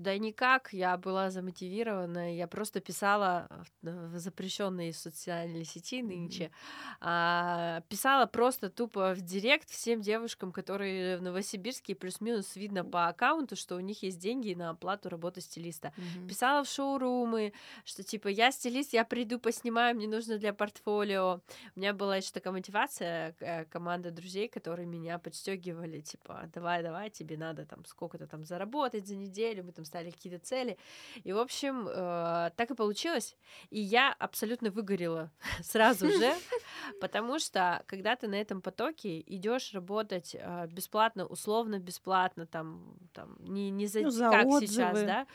Да 0.00 0.16
никак, 0.16 0.72
я 0.72 0.96
была 0.96 1.28
замотивирована, 1.28 2.34
я 2.34 2.46
просто 2.46 2.80
писала 2.80 3.46
в 3.82 4.16
запрещенные 4.16 4.94
социальные 4.94 5.64
сети 5.64 6.02
нынче, 6.02 6.44
mm-hmm. 6.44 6.96
а, 7.02 7.82
писала 7.90 8.24
просто 8.24 8.70
тупо 8.70 9.12
в 9.12 9.20
директ 9.20 9.68
всем 9.68 10.00
девушкам, 10.00 10.52
которые 10.52 11.18
в 11.18 11.22
Новосибирске, 11.22 11.94
плюс-минус 11.94 12.56
видно 12.56 12.82
по 12.82 13.08
аккаунту, 13.08 13.56
что 13.56 13.76
у 13.76 13.80
них 13.80 14.02
есть 14.02 14.18
деньги 14.18 14.54
на 14.54 14.70
оплату 14.70 15.10
работы 15.10 15.42
стилиста. 15.42 15.92
Mm-hmm. 15.94 16.28
Писала 16.28 16.64
в 16.64 16.68
шоурумы, 16.68 17.52
что 17.84 18.02
типа 18.02 18.28
я 18.28 18.52
стилист, 18.52 18.94
я 18.94 19.04
приду 19.04 19.38
поснимаю, 19.38 19.94
мне 19.94 20.08
нужно 20.08 20.38
для 20.38 20.54
портфолио. 20.54 21.42
У 21.76 21.78
меня 21.78 21.92
была 21.92 22.16
еще 22.16 22.30
такая 22.32 22.54
мотивация, 22.54 23.36
э, 23.40 23.66
команда 23.66 24.10
друзей, 24.10 24.48
которые 24.48 24.86
меня 24.86 25.18
подстегивали, 25.18 26.00
типа 26.00 26.48
давай, 26.54 26.82
давай, 26.82 27.10
тебе 27.10 27.36
надо 27.36 27.66
там 27.66 27.84
сколько-то 27.84 28.26
там 28.26 28.46
заработать 28.46 29.06
за 29.06 29.14
неделю, 29.14 29.64
мы 29.64 29.72
там 29.72 29.84
ставили 29.90 30.10
какие-то 30.12 30.38
цели. 30.38 30.78
И, 31.24 31.32
в 31.32 31.38
общем, 31.38 31.88
э, 31.88 32.50
так 32.56 32.70
и 32.70 32.74
получилось. 32.74 33.36
И 33.70 33.80
я 33.80 34.12
абсолютно 34.12 34.70
выгорела 34.70 35.30
сразу 35.62 36.08
же, 36.08 36.32
потому 37.00 37.38
что 37.38 37.82
когда 37.86 38.16
ты 38.16 38.28
на 38.28 38.36
этом 38.36 38.62
потоке 38.62 39.20
идешь 39.20 39.74
работать 39.74 40.36
э, 40.38 40.66
бесплатно, 40.68 41.26
условно 41.26 41.78
бесплатно, 41.78 42.46
там, 42.46 42.96
там 43.12 43.36
не, 43.40 43.70
не 43.70 43.86
за, 43.86 44.00
ну, 44.00 44.10
за 44.10 44.30
как 44.30 44.46
отзывы. 44.46 44.66
сейчас, 44.66 45.02
да, 45.02 45.26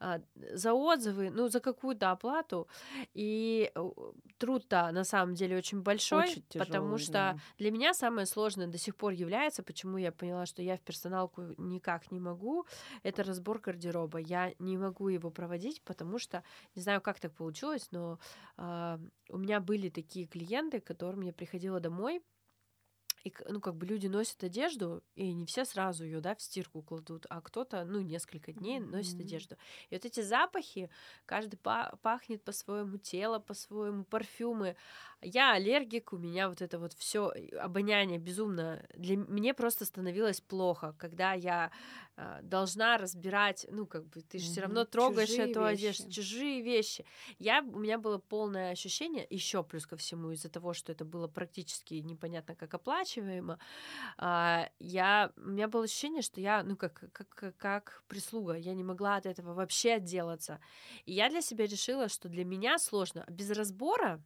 э, 0.00 0.20
за 0.56 0.72
отзывы, 0.72 1.30
ну, 1.30 1.48
за 1.48 1.60
какую-то 1.60 2.10
оплату. 2.10 2.68
И 3.14 3.70
э, 3.74 3.90
труд-то 4.38 4.90
на 4.92 5.04
самом 5.04 5.34
деле 5.34 5.56
очень 5.56 5.82
большой, 5.82 6.24
очень 6.24 6.42
тяжелый, 6.48 6.66
потому 6.66 6.98
что 6.98 7.12
да. 7.12 7.38
для 7.58 7.70
меня 7.70 7.94
самое 7.94 8.26
сложное 8.26 8.66
до 8.66 8.78
сих 8.78 8.94
пор 8.94 9.12
является, 9.12 9.62
почему 9.62 9.98
я 9.98 10.12
поняла, 10.12 10.46
что 10.46 10.62
я 10.62 10.76
в 10.76 10.80
персоналку 10.80 11.42
никак 11.58 12.12
не 12.12 12.20
могу, 12.20 12.66
это 13.02 13.24
разбор 13.24 13.58
гардероба 13.58 14.03
гардероба. 14.04 14.18
Я 14.18 14.54
не 14.58 14.76
могу 14.76 15.08
его 15.08 15.30
проводить, 15.30 15.82
потому 15.82 16.18
что 16.18 16.42
не 16.74 16.82
знаю, 16.82 17.00
как 17.00 17.20
так 17.20 17.32
получилось, 17.32 17.88
но 17.90 18.18
э, 18.56 18.98
у 19.30 19.38
меня 19.38 19.60
были 19.60 19.88
такие 19.88 20.26
клиенты, 20.26 20.80
к 20.80 20.86
которым 20.86 21.22
я 21.22 21.32
приходила 21.32 21.80
домой, 21.80 22.22
и, 23.24 23.32
ну, 23.48 23.60
как 23.60 23.74
бы 23.74 23.86
люди 23.86 24.06
носят 24.06 24.44
одежду, 24.44 25.02
и 25.14 25.32
не 25.32 25.46
все 25.46 25.64
сразу 25.64 26.04
ее, 26.04 26.20
да, 26.20 26.34
в 26.34 26.42
стирку 26.42 26.82
кладут, 26.82 27.26
а 27.30 27.40
кто-то, 27.40 27.84
ну, 27.84 28.02
несколько 28.02 28.52
дней 28.52 28.80
mm-hmm. 28.80 28.90
носит 28.90 29.20
одежду. 29.20 29.56
И 29.88 29.94
вот 29.94 30.04
эти 30.04 30.20
запахи, 30.20 30.90
каждый 31.24 31.56
пахнет 31.56 32.44
по-своему, 32.44 32.98
тело 32.98 33.38
по-своему, 33.38 34.04
парфюмы. 34.04 34.76
Я 35.24 35.54
аллергик, 35.54 36.12
у 36.12 36.18
меня 36.18 36.48
вот 36.48 36.60
это 36.60 36.78
вот 36.78 36.92
все 36.92 37.32
обоняние 37.58 38.18
безумно. 38.18 38.86
Для 38.94 39.16
мне 39.16 39.54
просто 39.54 39.84
становилось 39.86 40.40
плохо, 40.40 40.94
когда 40.98 41.32
я 41.32 41.70
э, 42.16 42.40
должна 42.42 42.98
разбирать, 42.98 43.66
ну, 43.70 43.86
как 43.86 44.06
бы 44.06 44.20
ты 44.20 44.38
же 44.38 44.46
mm-hmm. 44.46 44.50
все 44.50 44.60
равно 44.60 44.84
трогаешь 44.84 45.30
чужие 45.30 45.50
эту 45.50 45.64
одежду, 45.64 46.10
чужие 46.10 46.60
вещи. 46.60 47.06
Я, 47.38 47.62
у 47.62 47.78
меня 47.78 47.98
было 47.98 48.18
полное 48.18 48.72
ощущение, 48.72 49.26
еще 49.30 49.64
плюс 49.64 49.86
ко 49.86 49.96
всему, 49.96 50.30
из-за 50.32 50.50
того, 50.50 50.74
что 50.74 50.92
это 50.92 51.06
было 51.06 51.26
практически 51.26 51.94
непонятно 51.94 52.54
как 52.54 52.74
оплачиваемо, 52.74 53.58
э, 54.18 54.68
я, 54.78 55.32
у 55.36 55.48
меня 55.48 55.68
было 55.68 55.84
ощущение, 55.84 56.22
что 56.22 56.40
я, 56.40 56.62
ну, 56.62 56.76
как, 56.76 57.04
как, 57.12 57.56
как 57.56 58.04
прислуга, 58.08 58.54
я 58.54 58.74
не 58.74 58.84
могла 58.84 59.16
от 59.16 59.26
этого 59.26 59.54
вообще 59.54 59.94
отделаться. 59.94 60.60
И 61.06 61.12
я 61.12 61.30
для 61.30 61.40
себя 61.40 61.66
решила, 61.66 62.08
что 62.08 62.28
для 62.28 62.44
меня 62.44 62.78
сложно 62.78 63.24
без 63.28 63.50
разбора 63.50 64.22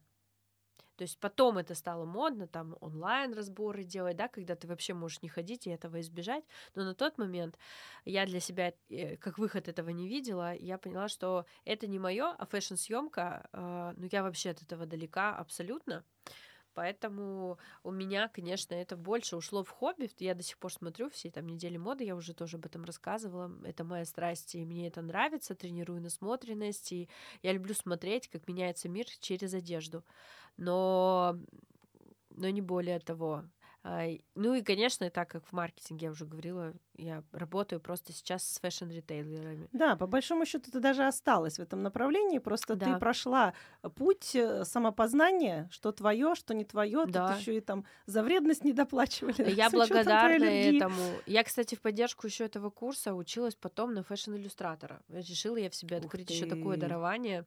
то 0.99 1.03
есть 1.03 1.17
потом 1.17 1.57
это 1.57 1.75
стало 1.75 2.03
модно, 2.03 2.45
там 2.45 2.75
онлайн 2.81 3.33
разборы 3.33 3.85
делать, 3.85 4.17
да, 4.17 4.27
когда 4.27 4.57
ты 4.57 4.67
вообще 4.67 4.93
можешь 4.93 5.21
не 5.21 5.29
ходить 5.29 5.65
и 5.65 5.69
этого 5.69 6.01
избежать. 6.01 6.43
Но 6.75 6.83
на 6.83 6.93
тот 6.93 7.17
момент 7.17 7.57
я 8.03 8.25
для 8.25 8.41
себя 8.41 8.73
э, 8.89 9.15
как 9.15 9.37
выход 9.37 9.69
этого 9.69 9.91
не 9.91 10.09
видела. 10.09 10.53
Я 10.53 10.77
поняла, 10.77 11.07
что 11.07 11.45
это 11.63 11.87
не 11.87 11.99
мое, 11.99 12.35
а 12.37 12.45
фэшн-съемка, 12.45 13.47
э, 13.53 13.93
ну 13.95 14.09
я 14.11 14.23
вообще 14.23 14.49
от 14.49 14.61
этого 14.61 14.85
далека 14.85 15.37
абсолютно. 15.37 16.03
Поэтому 16.73 17.57
у 17.83 17.91
меня, 17.91 18.27
конечно, 18.27 18.73
это 18.75 18.95
больше 18.97 19.37
ушло 19.37 19.63
в 19.63 19.69
хобби. 19.69 20.09
Я 20.17 20.35
до 20.35 20.43
сих 20.43 20.57
пор 20.57 20.71
смотрю 20.71 21.09
все 21.09 21.31
там 21.31 21.47
недели 21.47 21.77
моды, 21.77 22.03
я 22.03 22.15
уже 22.15 22.33
тоже 22.33 22.57
об 22.57 22.65
этом 22.65 22.83
рассказывала. 22.83 23.51
Это 23.63 23.83
моя 23.85 24.05
страсть, 24.05 24.55
и 24.55 24.65
мне 24.65 24.87
это 24.87 25.01
нравится, 25.01 25.55
тренирую 25.55 26.01
насмотренность, 26.01 26.91
и 26.91 27.09
я 27.41 27.53
люблю 27.53 27.73
смотреть, 27.73 28.27
как 28.27 28.47
меняется 28.47 28.89
мир 28.89 29.05
через 29.19 29.53
одежду 29.53 30.03
но, 30.59 31.37
но 32.31 32.49
не 32.49 32.61
более 32.61 32.99
того. 32.99 33.45
А, 33.83 34.07
ну 34.35 34.53
и, 34.53 34.61
конечно, 34.61 35.09
так 35.09 35.29
как 35.29 35.45
в 35.45 35.53
маркетинге 35.53 36.07
я 36.07 36.11
уже 36.11 36.25
говорила, 36.25 36.73
я 36.99 37.23
работаю 37.31 37.79
просто 37.79 38.13
сейчас 38.13 38.43
с 38.43 38.59
фэшн-ритейлерами. 38.59 39.69
Да, 39.71 39.95
по 39.95 40.07
большому 40.07 40.45
счету 40.45 40.71
ты 40.71 40.79
даже 40.79 41.05
осталась 41.05 41.57
в 41.57 41.61
этом 41.61 41.81
направлении, 41.83 42.39
просто 42.39 42.75
да. 42.75 42.85
ты 42.85 42.99
прошла 42.99 43.53
путь 43.95 44.35
э, 44.35 44.63
самопознания, 44.65 45.67
что 45.71 45.91
твое, 45.91 46.35
что 46.35 46.53
не 46.53 46.65
твое, 46.65 47.05
да. 47.05 47.29
тут 47.29 47.39
еще 47.39 47.57
и 47.57 47.61
там 47.61 47.85
за 48.05 48.23
вредность 48.23 48.63
не 48.63 48.73
доплачивали. 48.73 49.51
Я 49.51 49.69
благодарна 49.69 50.43
этому. 50.45 51.01
Я, 51.25 51.43
кстати, 51.43 51.75
в 51.75 51.81
поддержку 51.81 52.27
еще 52.27 52.45
этого 52.45 52.69
курса 52.69 53.13
училась 53.13 53.55
потом 53.55 53.93
на 53.93 54.03
фэшн-иллюстратора. 54.03 55.01
Решила 55.09 55.57
я 55.57 55.69
в 55.69 55.75
себе 55.75 55.97
открыть 55.97 56.29
еще 56.29 56.45
такое 56.45 56.77
дарование. 56.77 57.45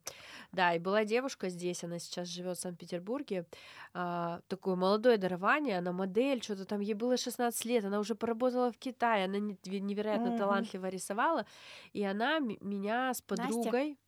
Да, 0.53 0.75
и 0.75 0.79
была 0.79 1.05
девушка 1.05 1.49
здесь, 1.49 1.85
она 1.85 1.99
сейчас 1.99 2.29
живет 2.29 2.57
в 2.57 2.61
Санкт-Петербурге, 2.61 3.47
а, 3.95 4.41
такое 4.49 4.77
молодое 4.77 5.17
дарование, 5.17 5.79
она 5.79 5.93
модель, 5.93 6.43
что-то 6.43 6.65
там 6.65 6.81
ей 6.81 6.95
было 6.95 7.17
16 7.17 7.65
лет, 7.65 7.85
она 7.85 7.99
уже 8.01 8.15
поработала 8.15 8.73
в 8.73 8.79
Китае, 8.79 9.25
она 9.25 9.39
невероятно 9.65 10.29
mm-hmm. 10.29 10.39
талантливо 10.39 10.89
рисовала, 10.89 11.47
и 11.93 12.05
она 12.05 12.39
меня 12.39 13.15
с 13.15 13.21
подругой... 13.21 13.91
Настя. 13.91 14.03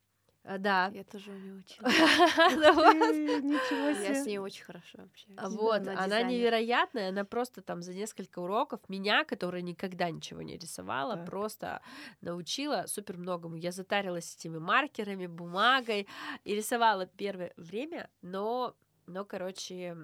А, 0.44 0.58
да. 0.58 0.90
Я 0.92 1.04
тоже 1.04 1.30
у 1.30 1.34
нее 1.34 1.54
училась. 1.54 1.94
Ничего 3.42 3.94
себе. 3.94 4.14
Я 4.14 4.22
с 4.22 4.26
ней 4.26 4.38
очень 4.38 4.62
хорошо 4.62 4.98
общаюсь. 5.02 5.38
А 5.38 5.48
вот, 5.48 5.88
она 5.88 6.22
невероятная, 6.22 7.08
она 7.08 7.24
просто 7.24 7.62
там 7.62 7.80
за 7.80 7.94
несколько 7.94 8.40
уроков 8.40 8.80
меня, 8.88 9.24
которая 9.24 9.62
никогда 9.62 10.10
ничего 10.10 10.42
не 10.42 10.58
рисовала, 10.58 11.24
просто 11.24 11.80
научила 12.20 12.84
супер 12.86 13.16
многому. 13.16 13.56
Я 13.56 13.72
затарилась 13.72 14.36
этими 14.36 14.58
маркерами, 14.58 15.26
бумагой 15.26 16.06
и 16.44 16.54
рисовала 16.54 17.06
первое 17.06 17.54
время, 17.56 18.10
но, 18.20 18.76
но, 19.06 19.24
короче, 19.24 19.96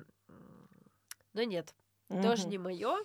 но 1.35 1.43
нет, 1.43 1.75
тоже 2.09 2.49
не 2.49 2.57
мое. 2.57 2.97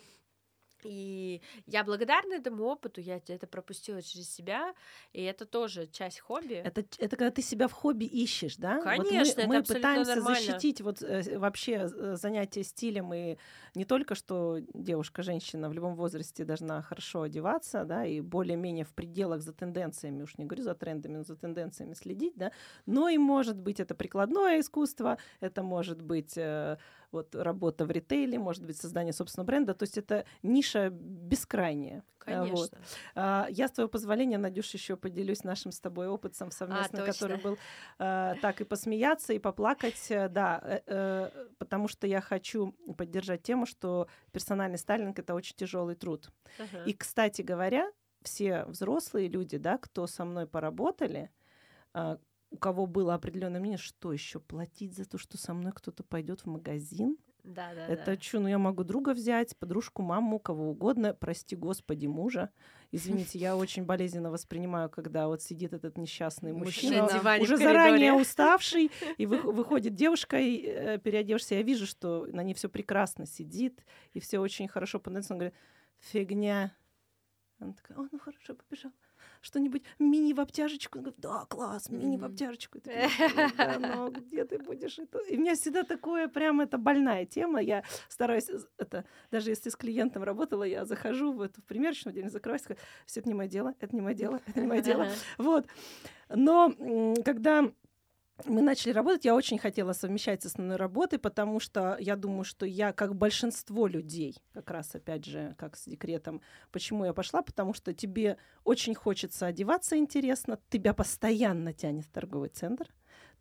И 0.85 1.41
я 1.65 1.83
благодарна 1.83 2.33
этому 2.33 2.65
опыту, 2.65 3.01
я 3.01 3.21
это 3.27 3.47
пропустила 3.47 4.01
через 4.01 4.29
себя, 4.29 4.73
и 5.13 5.23
это 5.23 5.45
тоже 5.45 5.87
часть 5.87 6.19
хобби. 6.19 6.55
Это, 6.55 6.83
это 6.99 7.17
когда 7.17 7.31
ты 7.31 7.41
себя 7.41 7.67
в 7.67 7.73
хобби 7.73 8.05
ищешь, 8.05 8.57
да? 8.57 8.81
Конечно, 8.81 9.43
вот 9.43 9.47
мы, 9.47 9.57
мы 9.57 9.63
пытаемся 9.63 10.15
нормально. 10.15 10.39
защитить 10.39 10.81
вот 10.81 11.01
э, 11.01 11.37
вообще 11.37 11.89
э, 11.91 12.15
занятие 12.15 12.63
стилем, 12.63 13.13
и 13.13 13.37
не 13.73 13.85
только, 13.85 14.15
что 14.15 14.59
девушка, 14.73 15.23
женщина 15.23 15.69
в 15.69 15.73
любом 15.73 15.95
возрасте 15.95 16.45
должна 16.45 16.81
хорошо 16.81 17.23
одеваться, 17.23 17.83
да, 17.83 18.05
и 18.05 18.21
более-менее 18.21 18.85
в 18.85 18.93
пределах 18.93 19.41
за 19.41 19.53
тенденциями, 19.53 20.23
уж 20.23 20.37
не 20.37 20.45
говорю 20.45 20.63
за 20.63 20.75
трендами, 20.75 21.17
но 21.17 21.23
за 21.23 21.35
тенденциями 21.35 21.93
следить, 21.93 22.33
да, 22.35 22.51
но 22.85 23.09
и 23.09 23.17
может 23.17 23.57
быть 23.57 23.79
это 23.79 23.95
прикладное 23.95 24.59
искусство, 24.59 25.17
это 25.39 25.63
может 25.63 26.01
быть 26.01 26.37
э, 26.37 26.77
вот 27.15 27.35
работа 27.35 27.85
в 27.85 27.91
ритейле, 27.91 28.37
может 28.37 28.65
быть, 28.65 28.77
создание 28.77 29.13
собственного 29.13 29.47
бренда. 29.47 29.73
То 29.73 29.83
есть 29.83 29.97
это 29.97 30.25
ниша 30.43 30.89
бескрайняя. 30.91 32.03
Конечно. 32.19 32.55
Вот. 32.55 32.71
А, 33.15 33.47
я, 33.49 33.67
с 33.67 33.71
твоего 33.71 33.89
позволения, 33.89 34.37
Надюш, 34.37 34.73
еще 34.73 34.95
поделюсь 34.95 35.43
нашим 35.43 35.71
с 35.71 35.79
тобой 35.79 36.07
опытом 36.07 36.51
совместно, 36.51 37.03
а, 37.03 37.05
который 37.05 37.37
был 37.37 37.57
а, 37.99 38.35
так 38.41 38.61
и 38.61 38.63
посмеяться, 38.63 39.33
и 39.33 39.39
поплакать. 39.39 40.09
Э, 40.09 40.27
да, 40.27 40.59
э, 40.63 40.81
э, 40.87 41.47
потому 41.57 41.87
что 41.87 42.07
я 42.07 42.21
хочу 42.21 42.71
поддержать 42.97 43.43
тему, 43.43 43.65
что 43.65 44.07
персональный 44.31 44.77
стайлинг— 44.77 45.19
это 45.19 45.35
очень 45.35 45.55
тяжелый 45.55 45.95
труд. 45.95 46.29
Uh-huh. 46.57 46.85
И, 46.85 46.93
кстати 46.93 47.41
говоря, 47.43 47.91
все 48.23 48.65
взрослые 48.65 49.27
люди, 49.27 49.57
да, 49.57 49.77
кто 49.77 50.07
со 50.07 50.25
мной 50.25 50.47
поработали, 50.47 51.29
а, 51.93 52.19
у 52.55 52.57
кого 52.57 52.85
было 52.85 53.13
определенное 53.13 53.59
мнение, 53.59 53.77
что 53.77 54.13
еще 54.13 54.39
платить 54.39 54.95
за 54.95 55.03
то, 55.03 55.17
что 55.17 55.37
со 55.37 55.53
мной 55.53 55.73
кто-то 55.75 56.03
пойдет 56.03 56.41
в 56.41 56.45
магазин. 56.45 57.17
Да, 57.43 57.75
да, 57.75 57.85
Это 57.87 58.15
да. 58.15 58.19
что, 58.19 58.39
ну 58.39 58.47
я 58.47 58.57
могу 58.57 58.85
друга 58.85 59.13
взять, 59.13 59.55
подружку, 59.57 60.01
маму, 60.01 60.39
кого 60.39 60.69
угодно, 60.69 61.13
прости 61.13 61.55
господи, 61.55 62.07
мужа. 62.07 62.49
Извините, 62.91 63.37
я 63.37 63.57
очень 63.57 63.83
болезненно 63.83 64.31
воспринимаю, 64.31 64.89
когда 64.89 65.27
вот 65.27 65.43
сидит 65.43 65.73
этот 65.73 65.97
несчастный 65.97 66.53
мужчина, 66.53 67.03
мужчина 67.03 67.41
уже 67.41 67.57
заранее 67.57 68.13
уставший, 68.13 68.89
и 69.17 69.25
вы, 69.25 69.37
выходит 69.39 69.93
девушка, 69.93 70.39
и 70.39 70.65
э, 70.65 70.97
переодевшься, 70.97 71.55
я 71.55 71.61
вижу, 71.61 71.85
что 71.85 72.25
на 72.31 72.41
ней 72.41 72.53
все 72.53 72.69
прекрасно 72.69 73.25
сидит, 73.27 73.85
и 74.13 74.19
все 74.21 74.39
очень 74.39 74.69
хорошо 74.69 74.99
подается. 74.99 75.33
Он 75.33 75.39
говорит, 75.39 75.55
фигня. 75.99 76.73
Она 77.59 77.73
такая, 77.73 77.97
о, 77.97 78.07
ну 78.11 78.17
хорошо, 78.17 78.55
побежал 78.55 78.91
что-нибудь 79.45 79.83
мини 79.99 80.33
в 80.33 80.39
обтяжечку. 80.39 80.97
Он 80.97 81.03
говорит, 81.03 81.19
да, 81.21 81.45
класс, 81.47 81.89
мини 81.89 82.17
в 82.17 82.25
обтяжечку. 82.25 82.79
Да, 82.83 83.79
но 83.79 84.09
где 84.09 84.43
ты 84.43 84.57
будешь 84.57 84.97
это? 84.97 85.19
И 85.19 85.37
у 85.37 85.39
меня 85.39 85.53
всегда 85.53 85.83
такое, 85.83 86.27
прям 86.27 86.61
это 86.61 86.77
больная 86.77 87.25
тема. 87.25 87.61
Я 87.61 87.83
стараюсь, 88.09 88.49
это, 88.77 89.05
даже 89.31 89.51
если 89.51 89.69
с 89.69 89.75
клиентом 89.75 90.23
работала, 90.23 90.63
я 90.63 90.85
захожу 90.85 91.31
в 91.31 91.41
эту 91.41 91.61
примерочную, 91.61 92.15
день 92.15 92.29
закрываюсь, 92.29 92.63
все 93.05 93.19
это 93.19 93.29
не 93.29 93.35
мое 93.35 93.47
дело, 93.47 93.75
это 93.79 93.95
не 93.95 94.01
мое 94.01 94.15
дело, 94.15 94.41
это 94.47 94.59
не 94.59 94.67
мое 94.67 94.81
дело. 94.81 95.07
Вот. 95.37 95.67
Но 96.29 96.73
когда 97.23 97.69
мы 98.43 98.61
начали 98.61 98.91
работать, 98.91 99.25
я 99.25 99.33
очень 99.33 99.57
хотела 99.57 99.93
совмещать 99.93 100.43
с 100.43 100.47
основной 100.47 100.75
работой, 100.75 101.19
потому 101.19 101.59
что 101.59 101.95
я 101.99 102.15
думаю, 102.15 102.43
что 102.43 102.65
я, 102.65 102.91
как 102.91 103.15
большинство 103.15 103.87
людей, 103.87 104.35
как 104.53 104.69
раз 104.71 104.93
опять 104.93 105.25
же, 105.25 105.55
как 105.57 105.77
с 105.77 105.85
декретом, 105.85 106.41
почему 106.71 107.05
я 107.05 107.13
пошла, 107.13 107.41
потому 107.41 107.73
что 107.73 107.93
тебе 107.93 108.37
очень 108.63 108.93
хочется 108.93 109.45
одеваться 109.45 109.97
интересно, 109.97 110.59
тебя 110.69 110.93
постоянно 110.93 111.73
тянет 111.73 112.05
в 112.05 112.11
торговый 112.11 112.49
центр, 112.49 112.87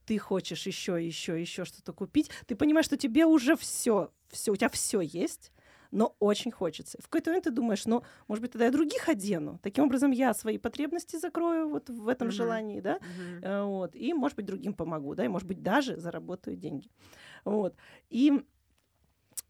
ты 0.07 0.19
хочешь 0.19 0.67
еще, 0.67 1.05
еще, 1.05 1.41
еще 1.41 1.65
что-то 1.65 1.93
купить, 1.93 2.31
ты 2.47 2.55
понимаешь, 2.55 2.87
что 2.87 2.97
тебе 2.97 3.27
уже 3.27 3.57
все, 3.57 4.13
все, 4.29 4.53
у 4.53 4.57
тебя 4.57 4.69
все 4.69 5.01
есть, 5.01 5.51
но 5.91 6.17
очень 6.21 6.51
хочется. 6.51 6.99
В 7.01 7.05
какой-то 7.05 7.31
момент 7.31 7.45
ты 7.45 7.51
думаешь, 7.51 7.87
ну, 7.87 8.03
может 8.29 8.43
быть, 8.43 8.53
тогда 8.53 8.67
я 8.67 8.71
других 8.71 9.09
одену. 9.09 9.59
Таким 9.63 9.85
образом, 9.85 10.11
я 10.11 10.35
свои 10.35 10.59
потребности 10.59 11.17
закрою 11.17 11.69
вот 11.69 11.89
в 11.91 12.09
этом 12.09 12.29
mm-hmm. 12.29 12.31
желании, 12.31 12.81
да, 12.81 12.99
mm-hmm. 12.99 13.65
вот, 13.65 13.97
и, 13.97 14.13
может 14.15 14.37
быть, 14.37 14.47
другим 14.47 14.75
помогу, 14.75 15.15
да, 15.15 15.25
и, 15.25 15.29
может 15.29 15.49
быть, 15.49 15.63
даже 15.63 15.97
заработаю 15.97 16.57
деньги. 16.57 16.91
Вот. 17.45 17.75
И 18.11 18.45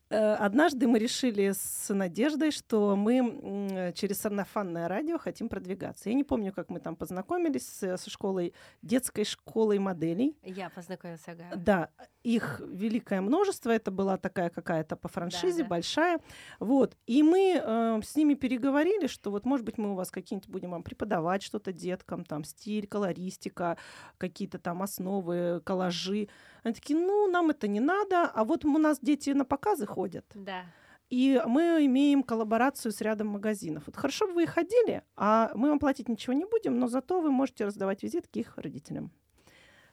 однажды 0.08 0.86
мы 0.86 0.98
решили 0.98 1.52
с 1.52 1.92
Надеждой, 1.92 2.50
что 2.50 2.96
мы 2.96 3.92
через 3.96 4.20
сарафанное 4.20 4.88
радио 4.88 5.18
хотим 5.18 5.48
продвигаться. 5.48 6.08
Я 6.08 6.14
не 6.14 6.24
помню, 6.24 6.52
как 6.52 6.70
мы 6.70 6.80
там 6.80 6.96
познакомились 6.96 7.66
со 7.66 8.10
школой, 8.10 8.54
детской 8.82 9.24
школой 9.24 9.78
моделей. 9.78 10.36
Я 10.42 10.70
познакомилась, 10.70 11.22
ага. 11.26 11.44
Да, 11.56 11.90
их 12.22 12.60
великое 12.66 13.20
множество, 13.20 13.70
это 13.70 13.90
была 13.90 14.16
такая 14.16 14.50
какая-то 14.50 14.96
по 14.96 15.08
франшизе 15.08 15.58
да, 15.58 15.64
да. 15.64 15.68
большая. 15.68 16.20
Вот, 16.58 16.96
и 17.06 17.22
мы 17.22 17.60
э, 17.62 18.00
с 18.02 18.16
ними 18.16 18.34
переговорили, 18.34 19.06
что 19.06 19.30
вот, 19.30 19.44
может 19.44 19.66
быть, 19.66 19.78
мы 19.78 19.92
у 19.92 19.94
вас 19.94 20.10
какие-нибудь 20.10 20.48
будем 20.48 20.70
вам 20.70 20.82
преподавать 20.82 21.42
что-то 21.42 21.72
деткам, 21.72 22.24
там, 22.24 22.44
стиль, 22.44 22.86
колористика, 22.86 23.76
какие-то 24.18 24.58
там 24.58 24.82
основы, 24.82 25.60
коллажи. 25.64 26.28
Они 26.64 26.74
такие, 26.74 26.98
ну, 26.98 27.30
нам 27.30 27.50
это 27.50 27.68
не 27.68 27.80
надо, 27.80 28.24
а 28.24 28.42
вот 28.42 28.64
у 28.64 28.78
нас 28.78 28.98
дети 29.00 29.30
на 29.30 29.44
показы 29.44 29.86
ходят. 29.86 30.24
Да. 30.34 30.64
И 31.10 31.40
мы 31.46 31.84
имеем 31.84 32.22
коллаборацию 32.22 32.90
с 32.90 33.00
рядом 33.02 33.28
магазинов. 33.28 33.84
Вот 33.86 33.96
хорошо 33.96 34.26
бы 34.26 34.32
вы 34.32 34.46
ходили, 34.46 35.02
а 35.14 35.52
мы 35.54 35.68
вам 35.68 35.78
платить 35.78 36.08
ничего 36.08 36.32
не 36.32 36.46
будем, 36.46 36.78
но 36.78 36.88
зато 36.88 37.20
вы 37.20 37.30
можете 37.30 37.66
раздавать 37.66 38.02
визитки 38.02 38.38
их 38.38 38.56
родителям. 38.56 39.12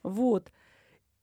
Вот. 0.02 0.52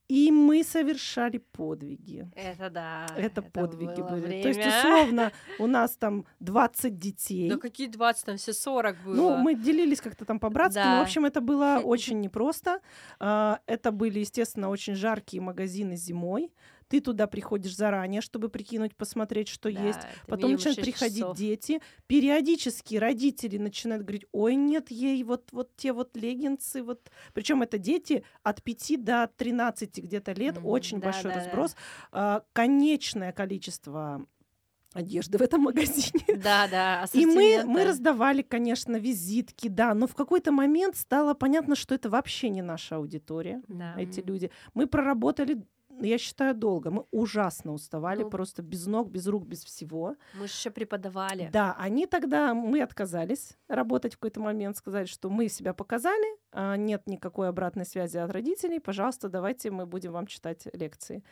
И 0.09 0.31
мы 0.31 0.65
совершали 0.65 1.37
подвиги. 1.37 2.31
Это 2.35 2.71
да. 2.71 3.07
Это, 3.11 3.41
это 3.41 3.43
подвиги 3.43 4.01
были. 4.01 4.21
Время. 4.21 4.43
То 4.43 4.49
есть, 4.49 4.67
условно, 4.67 5.33
у 5.59 5.67
нас 5.67 5.97
там 5.97 6.25
20 6.41 6.99
детей. 6.99 7.51
Да 7.51 7.59
какие 7.59 7.89
20, 7.89 8.25
там 8.25 8.37
все 8.39 8.55
40 8.55 8.97
было. 9.05 9.15
Ну, 9.15 9.37
мы 9.37 9.55
делились 9.55 10.01
как-то 10.01 10.25
там 10.25 10.41
по-братски, 10.41 10.77
да. 10.79 10.95
но, 10.95 11.01
в 11.01 11.03
общем, 11.03 11.27
это 11.27 11.43
было 11.43 11.81
очень 11.85 12.21
непросто. 12.21 12.81
А, 13.21 13.61
это 13.67 13.93
были, 13.93 14.21
естественно, 14.21 14.71
очень 14.71 14.95
жаркие 14.95 15.43
магазины 15.43 15.97
зимой. 15.97 16.53
Ты 16.89 17.01
туда 17.01 17.27
приходишь 17.27 17.77
заранее, 17.77 18.21
чтобы 18.21 18.49
прикинуть, 18.49 18.97
посмотреть, 18.97 19.49
что 19.49 19.73
да, 19.73 19.81
есть. 19.81 20.01
Потом 20.27 20.53
начинают 20.53 20.81
приходить 20.81 21.19
часов. 21.19 21.37
дети. 21.37 21.81
Периодически 22.07 22.97
родители 22.97 23.59
начинают 23.59 24.05
говорить, 24.05 24.27
ой, 24.33 24.57
нет 24.57 24.91
ей 24.91 25.23
вот, 25.23 25.49
вот 25.53 25.75
те 25.77 25.93
вот 25.93 26.17
леггинсы. 26.17 26.83
Вот. 26.83 27.11
Причем 27.35 27.63
это 27.63 27.79
дети 27.79 28.25
от 28.43 28.63
5 28.63 29.05
до 29.05 29.31
13 29.37 29.99
где-то 29.99 30.33
лет. 30.33 30.57
Mm-hmm. 30.57 30.69
Очень 30.69 31.01
да, 31.01 31.07
большой 31.07 31.33
да, 31.33 31.39
разброс. 31.39 31.77
Да. 32.13 32.45
Конечное 32.53 33.33
количество 33.33 34.27
одежды 34.93 35.39
в 35.39 35.43
этом 35.43 35.61
магазине. 35.63 36.25
Да, 36.37 36.69
да. 36.69 37.05
И 37.13 37.27
мы, 37.27 37.65
мы 37.65 37.85
раздавали, 37.85 38.43
конечно, 38.43 38.97
визитки, 38.97 39.69
да, 39.69 39.95
но 39.95 40.07
в 40.07 40.15
какой-то 40.15 40.53
момент 40.53 40.97
стало 40.97 41.35
понятно, 41.35 41.77
что 41.77 41.95
это 41.95 42.11
вообще 42.11 42.49
не 42.49 42.63
наша 42.63 42.97
аудитория, 42.97 43.63
да. 43.69 43.95
эти 43.97 44.21
люди. 44.21 44.51
Мы 44.75 44.87
проработали 44.87 45.63
я 46.01 46.19
считаю, 46.19 46.55
долго. 46.55 46.91
Мы 46.91 47.05
ужасно 47.11 47.73
уставали, 47.73 48.23
ну, 48.23 48.31
просто 48.31 48.63
без 48.63 48.87
ног, 48.87 49.11
без 49.11 49.27
рук, 49.27 49.47
без 49.47 49.65
всего. 49.65 50.17
Мы 50.35 50.47
же 50.47 50.53
еще 50.53 50.71
преподавали. 50.71 51.49
Да, 51.53 51.75
они 51.79 52.07
тогда, 52.07 52.55
мы 52.55 52.83
отказались 52.83 53.57
работать 53.69 54.15
в 54.15 54.19
какой-то 54.19 54.41
момент, 54.41 54.77
сказали, 54.77 55.07
что 55.07 55.31
мы 55.31 55.49
себя 55.49 55.75
показали, 55.75 56.37
а 56.53 56.77
нет 56.77 57.07
никакой 57.07 57.49
обратной 57.49 57.85
связи 57.85 58.19
от 58.19 58.31
родителей, 58.31 58.81
пожалуйста, 58.81 59.29
давайте 59.29 59.71
мы 59.71 59.87
будем 59.87 60.13
вам 60.13 60.27
читать 60.27 60.67
лекции. 60.73 61.25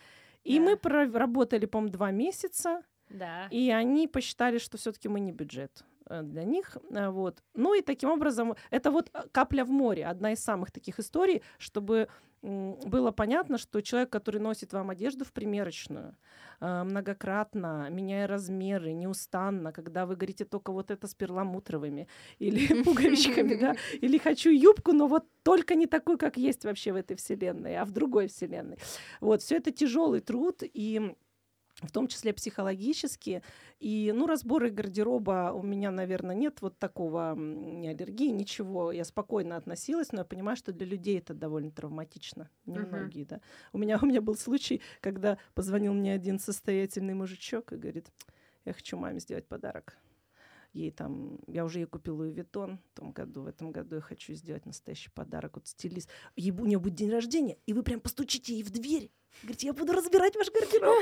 И 0.44 0.58
да. 0.58 0.64
мы 0.64 0.76
проработали, 0.76 1.66
по-моему, 1.66 1.92
два 1.92 2.10
месяца, 2.10 2.82
Да. 3.08 3.46
И 3.50 3.70
они 3.70 4.08
посчитали, 4.08 4.58
что 4.58 4.78
все-таки 4.78 5.08
мы 5.08 5.20
не 5.20 5.32
бюджет 5.32 5.84
для 6.08 6.44
них. 6.44 6.76
Э, 6.90 7.10
вот. 7.10 7.42
Ну 7.54 7.74
и 7.74 7.82
таким 7.82 8.10
образом, 8.10 8.54
это 8.70 8.90
вот 8.90 9.10
э, 9.12 9.24
капля 9.32 9.64
в 9.64 9.70
море, 9.70 10.06
одна 10.06 10.32
из 10.32 10.42
самых 10.42 10.70
таких 10.70 10.98
историй, 10.98 11.42
чтобы 11.58 12.08
было 12.42 13.10
понятно, 13.10 13.58
что 13.58 13.80
человек, 13.80 14.10
который 14.10 14.40
носит 14.40 14.72
вам 14.72 14.90
одежду 14.90 15.24
в 15.24 15.32
примерочную, 15.32 16.14
многократно, 16.60 17.88
меняя 17.90 18.28
размеры, 18.28 18.92
неустанно, 18.92 19.72
когда 19.72 20.06
вы 20.06 20.14
говорите 20.14 20.44
только 20.44 20.70
вот 20.70 20.90
это 20.90 21.08
с 21.08 21.14
перламутровыми 21.14 22.06
или 22.38 22.82
пуговичками, 22.84 23.54
да, 23.54 23.74
или 24.00 24.18
хочу 24.18 24.50
юбку, 24.50 24.92
но 24.92 25.08
вот 25.08 25.24
только 25.42 25.74
не 25.74 25.86
такой, 25.86 26.18
как 26.18 26.36
есть 26.36 26.64
вообще 26.64 26.92
в 26.92 26.96
этой 26.96 27.16
вселенной, 27.16 27.76
а 27.78 27.84
в 27.84 27.90
другой 27.90 28.28
вселенной. 28.28 28.78
Вот, 29.20 29.42
все 29.42 29.56
это 29.56 29.72
тяжелый 29.72 30.20
труд, 30.20 30.62
и 30.62 31.16
в 31.82 31.92
том 31.92 32.08
числе 32.08 32.32
психологически. 32.32 33.42
И, 33.78 34.12
ну, 34.14 34.26
разборы 34.26 34.70
гардероба 34.70 35.52
у 35.54 35.62
меня, 35.62 35.90
наверное, 35.90 36.34
нет 36.34 36.62
вот 36.62 36.78
такого 36.78 37.34
ни 37.36 37.86
аллергии, 37.86 38.30
ничего. 38.30 38.92
Я 38.92 39.04
спокойно 39.04 39.56
относилась, 39.56 40.12
но 40.12 40.20
я 40.20 40.24
понимаю, 40.24 40.56
что 40.56 40.72
для 40.72 40.86
людей 40.86 41.18
это 41.18 41.34
довольно 41.34 41.70
травматично. 41.70 42.48
Немногие, 42.64 43.24
uh-huh. 43.24 43.28
да. 43.28 43.40
У 43.72 43.78
меня, 43.78 43.98
у 44.02 44.06
меня 44.06 44.22
был 44.22 44.36
случай, 44.36 44.80
когда 45.00 45.38
позвонил 45.54 45.92
мне 45.92 46.14
один 46.14 46.38
состоятельный 46.38 47.14
мужичок 47.14 47.72
и 47.72 47.76
говорит, 47.76 48.06
я 48.64 48.72
хочу 48.72 48.96
маме 48.96 49.20
сделать 49.20 49.46
подарок. 49.46 49.98
Ей 50.76 50.90
там, 50.90 51.38
я 51.46 51.64
уже 51.64 51.78
ей 51.78 51.86
купила 51.86 52.16
Луи 52.16 52.32
Виттон 52.32 52.78
в 52.92 53.00
том 53.00 53.10
году, 53.10 53.40
в 53.40 53.46
этом 53.46 53.72
году 53.72 53.94
я 53.94 54.02
хочу 54.02 54.34
сделать 54.34 54.66
настоящий 54.66 55.08
подарок. 55.08 55.52
Вот 55.54 55.66
стилист. 55.66 56.10
Ей, 56.36 56.50
у 56.50 56.66
нее 56.66 56.78
будет 56.78 56.94
день 56.94 57.10
рождения, 57.10 57.56
и 57.64 57.72
вы 57.72 57.82
прям 57.82 57.98
постучите 57.98 58.52
ей 58.52 58.62
в 58.62 58.70
дверь. 58.70 59.10
Говорите, 59.40 59.68
я 59.68 59.72
буду 59.72 59.94
разбирать 59.94 60.36
ваш 60.36 60.52
гардероб. 60.52 60.98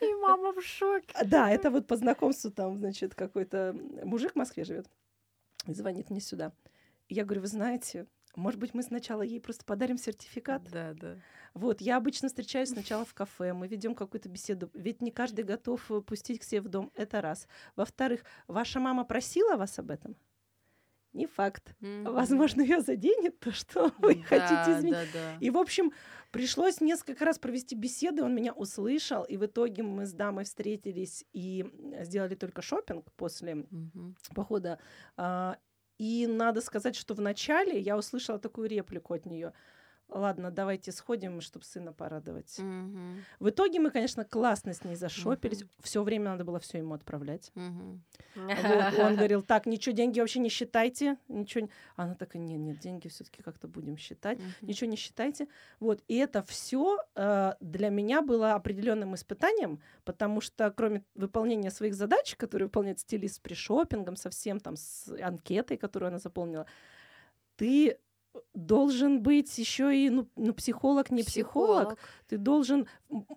И 0.00 0.14
мама 0.20 0.52
в 0.52 0.60
шоке. 0.62 1.06
А, 1.14 1.24
да, 1.24 1.48
это 1.48 1.70
вот 1.70 1.86
по 1.86 1.96
знакомству 1.96 2.50
там, 2.50 2.76
значит, 2.76 3.14
какой-то 3.14 3.72
мужик 4.02 4.32
в 4.32 4.36
Москве 4.36 4.64
живет. 4.64 4.90
И 5.68 5.72
звонит 5.72 6.10
мне 6.10 6.20
сюда. 6.20 6.52
Я 7.08 7.24
говорю, 7.24 7.42
вы 7.42 7.46
знаете, 7.46 8.08
может 8.34 8.58
быть, 8.58 8.74
мы 8.74 8.82
сначала 8.82 9.22
ей 9.22 9.40
просто 9.40 9.64
подарим 9.64 9.98
сертификат? 9.98 10.64
Да, 10.70 10.94
да. 10.94 11.16
Вот, 11.54 11.80
я 11.80 11.96
обычно 11.96 12.28
встречаюсь 12.28 12.70
сначала 12.70 13.04
в 13.04 13.14
кафе, 13.14 13.52
мы 13.52 13.68
ведем 13.68 13.94
какую-то 13.94 14.28
беседу. 14.28 14.70
Ведь 14.74 15.02
не 15.02 15.10
каждый 15.10 15.44
готов 15.44 15.90
э, 15.90 16.00
пустить 16.00 16.40
к 16.40 16.44
себе 16.44 16.62
в 16.62 16.68
дом. 16.68 16.90
Это 16.94 17.20
раз. 17.20 17.46
Во-вторых, 17.76 18.24
ваша 18.48 18.80
мама 18.80 19.04
просила 19.04 19.56
вас 19.56 19.78
об 19.78 19.90
этом? 19.90 20.16
Не 21.12 21.26
факт. 21.26 21.74
Mm-hmm. 21.80 22.10
Возможно, 22.10 22.62
ее 22.62 22.80
заденет 22.80 23.38
то, 23.38 23.52
что 23.52 23.92
вы 23.98 24.14
да, 24.14 24.22
хотите 24.22 24.78
изменить. 24.78 24.94
Да, 24.94 25.04
да. 25.12 25.36
И, 25.40 25.50
в 25.50 25.58
общем, 25.58 25.92
пришлось 26.30 26.80
несколько 26.80 27.24
раз 27.26 27.38
провести 27.38 27.74
беседы, 27.74 28.22
он 28.22 28.34
меня 28.34 28.54
услышал, 28.54 29.22
и 29.24 29.36
в 29.36 29.44
итоге 29.44 29.82
мы 29.82 30.06
с 30.06 30.12
дамой 30.12 30.44
встретились 30.44 31.26
и 31.34 31.66
сделали 32.00 32.34
только 32.34 32.62
шопинг 32.62 33.12
после 33.12 33.52
mm-hmm. 33.52 34.14
похода. 34.34 34.78
И 36.02 36.26
надо 36.26 36.60
сказать, 36.60 36.96
что 36.96 37.14
вначале 37.14 37.78
я 37.78 37.96
услышала 37.96 38.40
такую 38.40 38.68
реплику 38.68 39.14
от 39.14 39.24
нее 39.24 39.52
ладно, 40.14 40.50
давайте 40.50 40.92
сходим, 40.92 41.40
чтобы 41.40 41.64
сына 41.64 41.92
порадовать. 41.92 42.58
Угу. 42.58 42.98
В 43.40 43.48
итоге 43.50 43.80
мы, 43.80 43.90
конечно, 43.90 44.24
классно 44.24 44.72
с 44.74 44.84
ней 44.84 44.94
зашопились. 44.94 45.62
Угу. 45.62 45.70
Все 45.82 46.02
время 46.02 46.30
надо 46.30 46.44
было 46.44 46.58
все 46.58 46.78
ему 46.78 46.94
отправлять. 46.94 47.50
Угу. 47.54 48.00
Вот, 48.36 48.98
он 48.98 49.16
говорил, 49.16 49.42
так, 49.42 49.66
ничего, 49.66 49.94
деньги 49.94 50.20
вообще 50.20 50.40
не 50.40 50.48
считайте. 50.48 51.16
Ничего... 51.28 51.68
Она 51.96 52.14
такая, 52.14 52.42
нет, 52.42 52.60
нет, 52.60 52.78
деньги 52.78 53.08
все-таки 53.08 53.42
как-то 53.42 53.68
будем 53.68 53.96
считать. 53.96 54.38
Угу. 54.38 54.46
Ничего 54.62 54.90
не 54.90 54.96
считайте. 54.96 55.48
Вот, 55.80 56.02
и 56.08 56.16
это 56.16 56.42
все 56.42 56.98
э, 57.14 57.54
для 57.60 57.88
меня 57.88 58.22
было 58.22 58.54
определенным 58.54 59.14
испытанием, 59.14 59.80
потому 60.04 60.40
что 60.40 60.70
кроме 60.70 61.04
выполнения 61.14 61.70
своих 61.70 61.94
задач, 61.94 62.36
которые 62.36 62.66
выполняет 62.66 63.00
стилист 63.00 63.36
с 63.36 63.38
пришопингом, 63.38 64.16
совсем 64.16 64.60
там 64.60 64.76
с 64.76 65.08
анкетой, 65.20 65.76
которую 65.76 66.08
она 66.08 66.18
заполнила, 66.18 66.66
ты 67.56 67.98
должен 68.54 69.22
быть 69.22 69.58
еще 69.58 69.96
и 69.96 70.10
ну, 70.10 70.28
ну 70.36 70.52
психолог 70.54 71.10
не 71.10 71.22
психолог. 71.22 71.88
психолог. 71.88 71.98
Ты 72.28 72.38
должен 72.38 72.86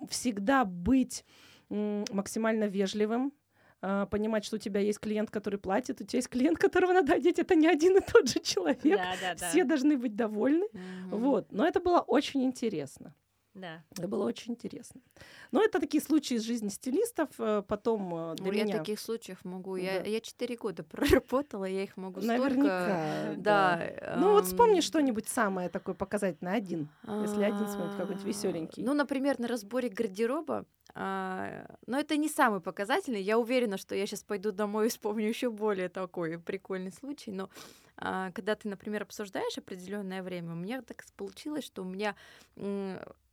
всегда 0.09 0.65
быть 0.65 1.25
максимально 1.69 2.65
вежливым, 2.65 3.33
а, 3.81 4.05
понимать, 4.05 4.45
что 4.45 4.55
у 4.55 4.59
тебя 4.59 4.79
есть 4.79 4.99
клиент, 4.99 5.29
который 5.29 5.59
платит, 5.59 6.01
у 6.01 6.03
тебя 6.03 6.17
есть 6.17 6.29
клиент, 6.29 6.57
которого 6.57 6.93
надо 6.93 7.13
одеть, 7.13 7.39
это 7.39 7.55
не 7.55 7.67
один 7.67 7.97
и 7.97 8.01
тот 8.01 8.29
же 8.29 8.39
человек. 8.39 8.81
Да, 8.83 9.15
да, 9.21 9.35
да. 9.35 9.49
Все 9.49 9.63
должны 9.63 9.97
быть 9.97 10.15
довольны. 10.15 10.65
Угу. 10.65 11.17
Вот. 11.17 11.51
Но 11.51 11.67
это 11.67 11.79
было 11.79 11.99
очень 11.99 12.43
интересно. 12.43 13.13
Да. 13.55 13.81
Это 13.91 14.07
было 14.07 14.25
очень 14.25 14.51
интересно. 14.51 15.01
Но 15.51 15.63
это 15.63 15.79
такие 15.79 16.03
случаи 16.03 16.35
из 16.35 16.43
жизни 16.43 16.67
стилистов. 16.67 17.29
Э, 17.39 17.63
потом 17.65 18.13
э, 18.13 18.35
для 18.35 18.45
ну, 18.45 18.51
меня... 18.51 18.65
Я 18.65 18.79
таких 18.79 18.99
случаев 18.99 19.43
могу. 19.45 19.77
Да. 19.77 19.81
Я, 19.81 20.03
я 20.03 20.19
4 20.19 20.57
года 20.57 20.83
проработала, 20.91 21.63
я 21.65 21.83
их 21.83 21.95
могу 21.95 22.19
Наверняка, 22.19 22.51
столько... 22.51 23.41
Да. 23.41 23.77
да. 23.77 24.15
Ну 24.17 24.33
вот 24.33 24.45
вспомни 24.45 24.81
что-нибудь 24.81 25.29
самое 25.29 25.69
такое 25.69 25.95
показательное 25.95 26.53
один, 26.53 26.89
если 27.03 27.43
один 27.43 27.67
смотрит 27.69 27.95
какой-нибудь 27.95 28.25
веселенький. 28.25 28.83
Ну, 28.83 28.93
например, 28.93 29.39
на 29.39 29.47
разборе 29.47 29.89
гардероба 29.89 30.65
а, 30.97 31.65
но 31.87 31.99
это 31.99 32.15
не 32.15 32.29
самый 32.29 32.61
показательный. 32.61 33.21
Я 33.21 33.37
уверена, 33.37 33.77
что 33.77 33.95
я 33.95 34.05
сейчас 34.05 34.23
пойду 34.23 34.51
домой 34.53 34.87
и 34.87 34.89
вспомню 34.89 35.27
еще 35.27 35.49
более 35.49 35.89
такой 35.89 36.39
прикольный 36.39 36.93
случай. 36.93 37.31
Но 37.31 37.49
а, 37.97 38.31
когда 38.31 38.55
ты, 38.55 38.69
например, 38.69 39.03
обсуждаешь 39.03 39.57
определенное 39.57 40.23
время, 40.23 40.53
у 40.53 40.55
меня 40.55 40.81
так 40.81 41.03
получилось, 41.17 41.65
что 41.65 41.81
у 41.81 41.85
меня 41.85 42.15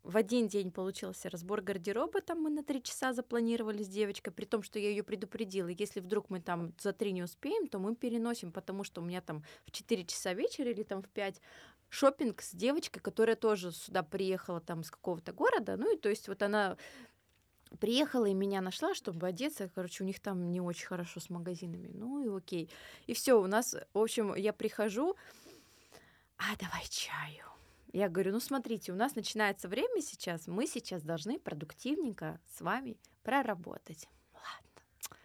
в 0.02 0.16
один 0.16 0.48
день 0.48 0.72
получился 0.72 1.30
разбор 1.30 1.60
гардероба, 1.60 2.20
там 2.20 2.42
мы 2.42 2.50
на 2.50 2.64
три 2.64 2.82
часа 2.82 3.12
запланировали 3.12 3.82
с 3.84 3.88
девочкой, 3.88 4.32
при 4.32 4.44
том, 4.44 4.62
что 4.62 4.78
я 4.78 4.90
ее 4.90 5.04
предупредила. 5.04 5.68
Если 5.68 6.00
вдруг 6.00 6.28
мы 6.28 6.40
там 6.40 6.72
за 6.80 6.92
три 6.92 7.12
не 7.12 7.22
успеем, 7.22 7.68
то 7.68 7.78
мы 7.78 7.94
переносим, 7.94 8.50
потому 8.50 8.82
что 8.82 9.00
у 9.00 9.04
меня 9.04 9.20
там 9.20 9.44
в 9.64 9.70
4 9.70 10.04
часа 10.04 10.34
вечера 10.34 10.70
или 10.70 10.82
там 10.82 11.02
в 11.02 11.08
5 11.08 11.40
шопинг 11.88 12.42
с 12.42 12.52
девочкой, 12.52 13.00
которая 13.00 13.36
тоже 13.36 13.70
сюда 13.70 14.02
приехала 14.02 14.60
там 14.60 14.82
с 14.82 14.90
какого-то 14.90 15.32
города. 15.32 15.76
Ну 15.76 15.94
и 15.94 15.96
то 15.96 16.08
есть 16.08 16.26
вот 16.26 16.42
она 16.42 16.76
приехала 17.78 18.26
и 18.26 18.34
меня 18.34 18.60
нашла, 18.60 18.94
чтобы 18.94 19.28
одеться. 19.28 19.70
Короче, 19.72 20.02
у 20.02 20.06
них 20.06 20.18
там 20.18 20.50
не 20.50 20.60
очень 20.60 20.86
хорошо 20.86 21.20
с 21.20 21.30
магазинами. 21.30 21.90
Ну 21.94 22.24
и 22.24 22.36
окей. 22.36 22.68
И 23.06 23.14
все, 23.14 23.40
у 23.40 23.46
нас, 23.46 23.76
в 23.92 23.98
общем, 23.98 24.34
я 24.34 24.52
прихожу, 24.52 25.16
а 26.38 26.56
давай 26.58 26.84
чаю 26.88 27.51
я 27.92 28.09
говорю, 28.09 28.33
ну 28.33 28.40
смотрите, 28.40 28.92
у 28.92 28.96
нас 28.96 29.14
начинается 29.14 29.68
время 29.68 30.00
сейчас, 30.00 30.46
мы 30.46 30.66
сейчас 30.66 31.02
должны 31.02 31.38
продуктивненько 31.38 32.40
с 32.57 32.61
вами 32.61 32.96
проработать. 33.22 34.09
Ладно. 34.33 35.18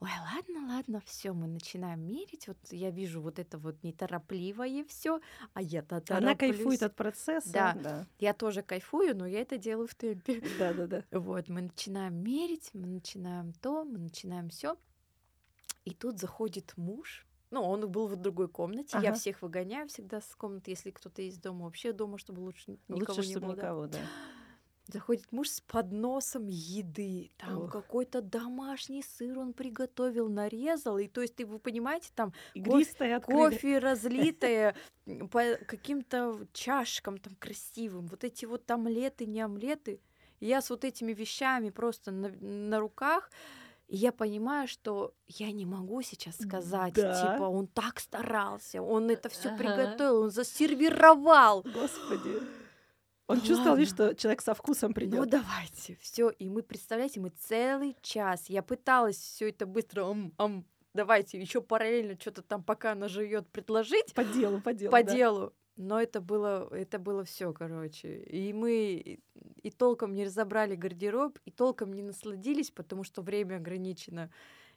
Ой, 0.00 0.10
ладно, 0.34 0.74
ладно, 0.74 1.02
все, 1.06 1.32
мы 1.32 1.46
начинаем 1.46 2.06
мерить. 2.06 2.46
Вот 2.46 2.58
я 2.70 2.90
вижу 2.90 3.22
вот 3.22 3.38
это 3.38 3.56
вот 3.56 3.82
неторопливое 3.82 4.84
все, 4.84 5.20
а 5.54 5.62
я-то 5.62 6.02
Она 6.10 6.34
кайфует 6.34 6.82
от 6.82 6.94
процесса. 6.94 7.50
Да, 7.50 7.74
да, 7.74 8.06
я 8.18 8.34
тоже 8.34 8.62
кайфую, 8.62 9.16
но 9.16 9.26
я 9.26 9.40
это 9.40 9.56
делаю 9.56 9.88
в 9.88 9.94
темпе. 9.94 10.42
Да, 10.58 10.74
да, 10.74 10.86
да. 10.86 11.04
Вот, 11.10 11.48
мы 11.48 11.62
начинаем 11.62 12.16
мерить, 12.16 12.70
мы 12.74 12.86
начинаем 12.86 13.52
то, 13.54 13.84
мы 13.84 13.98
начинаем 13.98 14.50
все. 14.50 14.76
И 15.84 15.94
тут 15.94 16.18
заходит 16.18 16.74
муж, 16.76 17.26
ну, 17.54 17.62
он 17.62 17.88
был 17.88 18.08
в 18.08 18.16
другой 18.16 18.48
комнате. 18.48 18.96
Ага. 18.96 19.06
Я 19.06 19.12
всех 19.14 19.40
выгоняю 19.40 19.86
всегда 19.88 20.20
с 20.20 20.34
комнаты, 20.34 20.72
если 20.72 20.90
кто-то 20.90 21.22
из 21.22 21.38
дома. 21.38 21.66
Вообще 21.66 21.92
дома, 21.92 22.18
чтобы 22.18 22.40
лучше 22.40 22.78
никого 22.88 23.16
лучше, 23.16 23.28
не 23.28 23.36
было. 23.36 23.52
никого, 23.52 23.86
да. 23.86 23.98
Заходит 24.88 25.30
муж 25.30 25.48
с 25.48 25.60
подносом 25.60 26.48
еды. 26.48 27.30
Там 27.38 27.68
какой-то 27.68 28.20
домашний 28.20 29.02
сыр 29.02 29.38
он 29.38 29.52
приготовил, 29.52 30.28
нарезал. 30.28 30.98
И 30.98 31.06
то 31.06 31.22
есть, 31.22 31.36
ты, 31.36 31.46
вы 31.46 31.60
понимаете, 31.60 32.10
там 32.14 32.34
кофе, 32.66 33.20
кофе 33.20 33.78
разлитое 33.78 34.74
по 35.30 35.56
каким-то 35.66 36.46
чашкам 36.52 37.18
там 37.18 37.36
красивым. 37.36 38.08
Вот 38.08 38.24
эти 38.24 38.46
вот 38.46 38.68
омлеты, 38.68 39.26
не 39.26 39.40
омлеты. 39.40 40.00
я 40.40 40.60
с 40.60 40.70
вот 40.70 40.84
этими 40.84 41.12
вещами 41.12 41.70
просто 41.70 42.10
на, 42.10 42.28
на 42.40 42.80
руках 42.80 43.30
и 43.86 43.96
я 43.96 44.12
понимаю, 44.12 44.66
что 44.66 45.14
я 45.26 45.52
не 45.52 45.66
могу 45.66 46.02
сейчас 46.02 46.36
сказать, 46.36 46.94
да. 46.94 47.20
типа, 47.20 47.44
он 47.44 47.66
так 47.66 48.00
старался, 48.00 48.82
он 48.82 49.10
это 49.10 49.28
все 49.28 49.48
ага. 49.48 49.58
приготовил, 49.58 50.22
он 50.22 50.30
засервировал. 50.30 51.62
Господи. 51.62 52.40
Он 53.26 53.36
Ладно. 53.36 53.48
чувствовал, 53.48 53.76
видишь, 53.76 53.94
что 53.94 54.14
человек 54.14 54.42
со 54.42 54.52
вкусом 54.52 54.92
придет. 54.92 55.18
Ну 55.18 55.24
давайте, 55.24 55.96
все. 56.02 56.28
И 56.28 56.50
мы, 56.50 56.62
представляете, 56.62 57.20
мы 57.20 57.30
целый 57.30 57.96
час. 58.02 58.50
Я 58.50 58.62
пыталась 58.62 59.16
все 59.16 59.48
это 59.48 59.64
быстро, 59.64 60.10
ам, 60.10 60.34
ам, 60.36 60.66
давайте 60.92 61.40
еще 61.40 61.62
параллельно 61.62 62.18
что-то 62.20 62.42
там, 62.42 62.62
пока 62.62 62.92
она 62.92 63.08
живет, 63.08 63.48
предложить. 63.48 64.12
По 64.12 64.24
делу, 64.24 64.60
по 64.60 64.74
делу. 64.74 64.90
По 64.90 65.02
да. 65.02 65.10
делу. 65.14 65.54
Но 65.76 66.00
это 66.00 66.20
было, 66.20 66.68
это 66.72 66.98
было 66.98 67.24
все, 67.24 67.52
короче. 67.52 68.22
И 68.22 68.52
мы 68.52 69.18
и 69.62 69.70
толком 69.70 70.14
не 70.14 70.24
разобрали 70.24 70.76
гардероб, 70.76 71.38
и 71.44 71.50
толком 71.50 71.92
не 71.92 72.02
насладились, 72.02 72.70
потому 72.70 73.02
что 73.02 73.22
время 73.22 73.56
ограничено. 73.56 74.30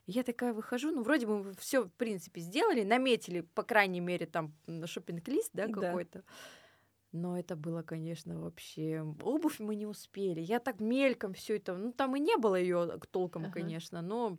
И 0.07 0.13
я 0.13 0.23
такая 0.23 0.53
выхожу, 0.53 0.91
ну, 0.91 1.03
вроде 1.03 1.27
бы 1.27 1.43
мы 1.43 1.53
все, 1.53 1.83
в 1.83 1.91
принципе, 1.91 2.41
сделали, 2.41 2.83
наметили, 2.83 3.41
по 3.41 3.63
крайней 3.63 3.99
мере, 3.99 4.25
там, 4.25 4.53
на 4.65 4.87
шопинг-лист, 4.87 5.51
да, 5.53 5.67
какой-то. 5.67 6.23
Но 7.11 7.37
это 7.37 7.55
было, 7.55 7.83
конечно, 7.83 8.39
вообще 8.39 9.01
обувь 9.21 9.59
мы 9.59 9.75
не 9.75 9.85
успели. 9.85 10.41
Я 10.41 10.59
так 10.59 10.79
мельком 10.79 11.33
все 11.33 11.57
это, 11.57 11.75
ну 11.75 11.91
там 11.91 12.15
и 12.15 12.19
не 12.19 12.37
было 12.37 12.55
ее 12.55 12.99
толком, 13.11 13.43
ага. 13.43 13.53
конечно, 13.53 14.01
но 14.01 14.37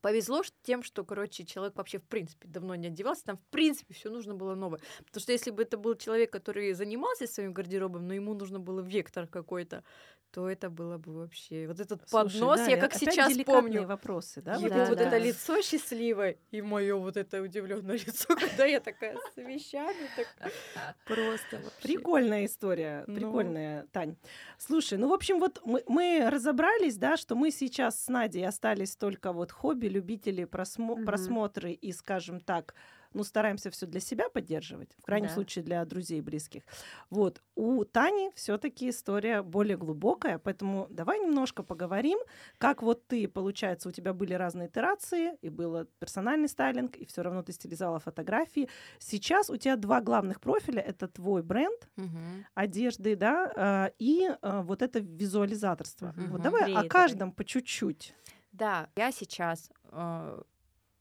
повезло 0.00 0.42
тем, 0.62 0.82
что, 0.82 1.04
короче, 1.04 1.44
человек 1.44 1.76
вообще 1.76 1.98
в 1.98 2.04
принципе 2.04 2.48
давно 2.48 2.74
не 2.74 2.88
одевался, 2.88 3.24
там 3.24 3.36
в 3.38 3.46
принципе 3.50 3.94
все 3.94 4.10
нужно 4.10 4.34
было 4.34 4.54
новое. 4.54 4.80
Потому 5.06 5.20
что 5.20 5.32
если 5.32 5.50
бы 5.50 5.62
это 5.62 5.76
был 5.76 5.94
человек, 5.94 6.32
который 6.32 6.72
занимался 6.72 7.26
своим 7.26 7.52
гардеробом, 7.52 8.06
но 8.06 8.14
ему 8.14 8.34
нужно 8.34 8.58
было 8.60 8.80
вектор 8.80 9.26
какой-то, 9.26 9.84
то 10.36 10.50
это 10.50 10.68
было 10.68 10.98
бы 10.98 11.14
вообще 11.14 11.66
вот 11.66 11.80
этот 11.80 12.06
Слушай, 12.06 12.34
поднос, 12.34 12.60
да, 12.60 12.66
я 12.66 12.76
как 12.76 12.92
сейчас 12.92 13.32
помню. 13.38 13.86
вопросы, 13.86 14.42
да? 14.42 14.56
Его 14.56 14.68
да, 14.68 14.84
вот 14.84 14.98
да. 14.98 15.04
это 15.04 15.16
лицо 15.16 15.62
счастливое 15.62 16.36
и 16.50 16.60
мое 16.60 16.94
вот 16.94 17.16
это 17.16 17.40
удивленное 17.40 17.96
лицо, 18.06 18.36
когда 18.36 18.66
я 18.66 18.80
такая 18.80 19.16
совещание, 19.34 20.10
так 20.14 20.52
просто 21.06 21.56
вообще. 21.56 21.82
Прикольная 21.82 22.44
история, 22.44 23.04
ну. 23.06 23.14
прикольная, 23.14 23.86
Тань. 23.92 24.16
Слушай, 24.58 24.98
ну 24.98 25.08
в 25.08 25.14
общем 25.14 25.38
вот 25.38 25.62
мы, 25.64 25.82
мы 25.86 26.28
разобрались, 26.28 26.98
да, 26.98 27.16
что 27.16 27.34
мы 27.34 27.50
сейчас 27.50 28.04
с 28.04 28.08
Надей 28.08 28.46
остались 28.46 28.94
только 28.94 29.32
вот 29.32 29.52
хобби, 29.52 29.86
любители 29.96 30.44
просмо- 30.44 30.92
угу. 30.92 31.04
просмотры 31.04 31.72
и, 31.72 31.92
скажем 31.92 32.40
так, 32.40 32.74
ну, 33.16 33.24
стараемся 33.24 33.70
все 33.70 33.86
для 33.86 34.00
себя 34.00 34.28
поддерживать, 34.28 34.90
в 34.98 35.02
крайнем 35.02 35.28
да. 35.28 35.34
случае 35.34 35.64
для 35.64 35.84
друзей 35.84 36.18
и 36.18 36.22
близких. 36.22 36.62
Вот. 37.08 37.42
У 37.54 37.84
Тани 37.84 38.30
все-таки 38.34 38.90
история 38.90 39.42
более 39.42 39.78
глубокая, 39.78 40.38
поэтому 40.38 40.86
давай 40.90 41.18
немножко 41.20 41.62
поговорим, 41.62 42.18
как 42.58 42.82
вот 42.82 43.06
ты, 43.06 43.26
получается, 43.26 43.88
у 43.88 43.92
тебя 43.92 44.12
были 44.12 44.34
разные 44.34 44.68
итерации, 44.68 45.38
и 45.40 45.48
был 45.48 45.86
персональный 45.98 46.48
стайлинг, 46.48 46.96
и 46.96 47.06
все 47.06 47.22
равно 47.22 47.42
ты 47.42 47.52
стилизовала 47.52 48.00
фотографии. 48.00 48.68
Сейчас 48.98 49.48
у 49.48 49.56
тебя 49.56 49.76
два 49.76 50.00
главных 50.02 50.40
профиля. 50.40 50.82
Это 50.82 51.08
твой 51.08 51.42
бренд 51.42 51.88
угу. 51.96 52.18
одежды, 52.54 53.16
да, 53.16 53.52
а, 53.56 53.90
и 53.98 54.28
а, 54.42 54.62
вот 54.62 54.82
это 54.82 54.98
визуализаторство. 54.98 56.08
Угу. 56.08 56.26
Вот 56.32 56.42
давай 56.42 56.64
Креаторы. 56.64 56.86
о 56.86 56.90
каждом 56.90 57.32
по 57.32 57.44
чуть-чуть. 57.44 58.14
Да, 58.52 58.88
я 58.96 59.12
сейчас 59.12 59.70
а, 59.96 60.42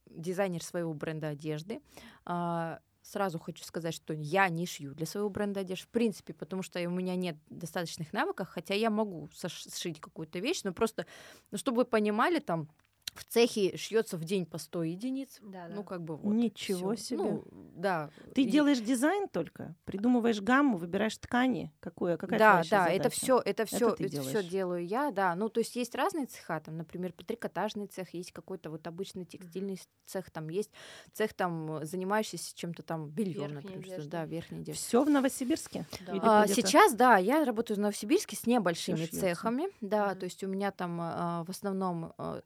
дизайнер 0.09 0.63
своего 0.63 0.93
бренда 0.93 1.29
одежды. 1.29 1.81
А, 2.25 2.79
сразу 3.01 3.37
хочу 3.37 3.63
сказать, 3.63 3.93
что 3.93 4.13
я 4.13 4.49
не 4.49 4.65
шью 4.65 4.93
для 4.95 5.05
своего 5.05 5.29
бренда 5.29 5.59
одежды, 5.59 5.85
в 5.85 5.89
принципе, 5.89 6.33
потому 6.33 6.63
что 6.63 6.79
у 6.79 6.89
меня 6.89 7.15
нет 7.15 7.37
достаточных 7.49 8.13
навыков, 8.13 8.47
хотя 8.49 8.73
я 8.73 8.89
могу 8.89 9.29
сшить 9.31 9.99
какую-то 9.99 10.39
вещь, 10.39 10.61
но 10.63 10.73
просто, 10.73 11.05
ну, 11.51 11.57
чтобы 11.57 11.79
вы 11.79 11.85
понимали, 11.85 12.39
там, 12.39 12.69
в 13.15 13.23
цехе 13.23 13.77
шьется 13.77 14.17
в 14.17 14.25
день 14.25 14.45
по 14.45 14.57
100 14.57 14.83
единиц. 14.83 15.39
Да, 15.41 15.67
да. 15.67 15.73
Ну, 15.73 15.83
как 15.83 16.01
бы 16.01 16.17
вот. 16.17 16.33
Ничего 16.33 16.95
всё. 16.95 17.05
себе. 17.05 17.23
Ну, 17.23 17.43
да. 17.75 18.09
Ты 18.33 18.43
и... 18.43 18.49
делаешь 18.49 18.79
дизайн 18.79 19.29
только, 19.29 19.75
придумываешь 19.85 20.41
гамму, 20.41 20.77
выбираешь 20.77 21.17
ткани. 21.17 21.71
Какую, 21.79 22.17
какая 22.17 22.37
Да, 22.37 22.57
да, 22.57 22.63
задача? 22.63 22.93
это 22.93 23.09
все, 23.09 23.41
это 23.43 23.65
все, 23.65 23.89
это, 23.89 24.03
это 24.03 24.21
все 24.21 24.43
делаю 24.43 24.85
я, 24.85 25.11
да. 25.11 25.33
Ну, 25.35 25.49
то 25.49 25.59
есть 25.59 25.75
есть 25.75 25.95
разные 25.95 26.25
цеха, 26.25 26.59
там, 26.59 26.77
например, 26.77 27.13
трикотажный 27.13 27.87
цех, 27.87 28.13
есть 28.13 28.33
какой-то 28.33 28.69
вот 28.69 28.85
обычный 28.85 29.25
текстильный 29.25 29.79
цех, 30.05 30.29
там 30.29 30.49
есть 30.49 30.71
цех, 31.13 31.33
там, 31.33 31.85
занимающийся 31.85 32.55
чем-то 32.55 32.83
там 32.83 33.09
бельем, 33.09 33.53
например, 33.55 33.79
одежда. 33.79 34.09
да, 34.09 34.25
верхней 34.25 34.59
одежды. 34.59 34.81
Все 34.81 35.03
в 35.03 35.09
Новосибирске? 35.09 35.85
Да. 36.05 36.41
А, 36.41 36.47
сейчас, 36.47 36.93
да, 36.93 37.17
я 37.17 37.45
работаю 37.45 37.77
в 37.77 37.79
Новосибирске 37.79 38.35
с 38.35 38.45
небольшими 38.45 39.05
цехами, 39.05 39.67
да, 39.79 40.11
mm-hmm. 40.11 40.15
то 40.15 40.23
есть 40.25 40.43
у 40.43 40.47
меня 40.47 40.71
там 40.71 40.99
а, 41.01 41.43
в 41.45 41.49
основном 41.49 42.13
а, 42.17 42.41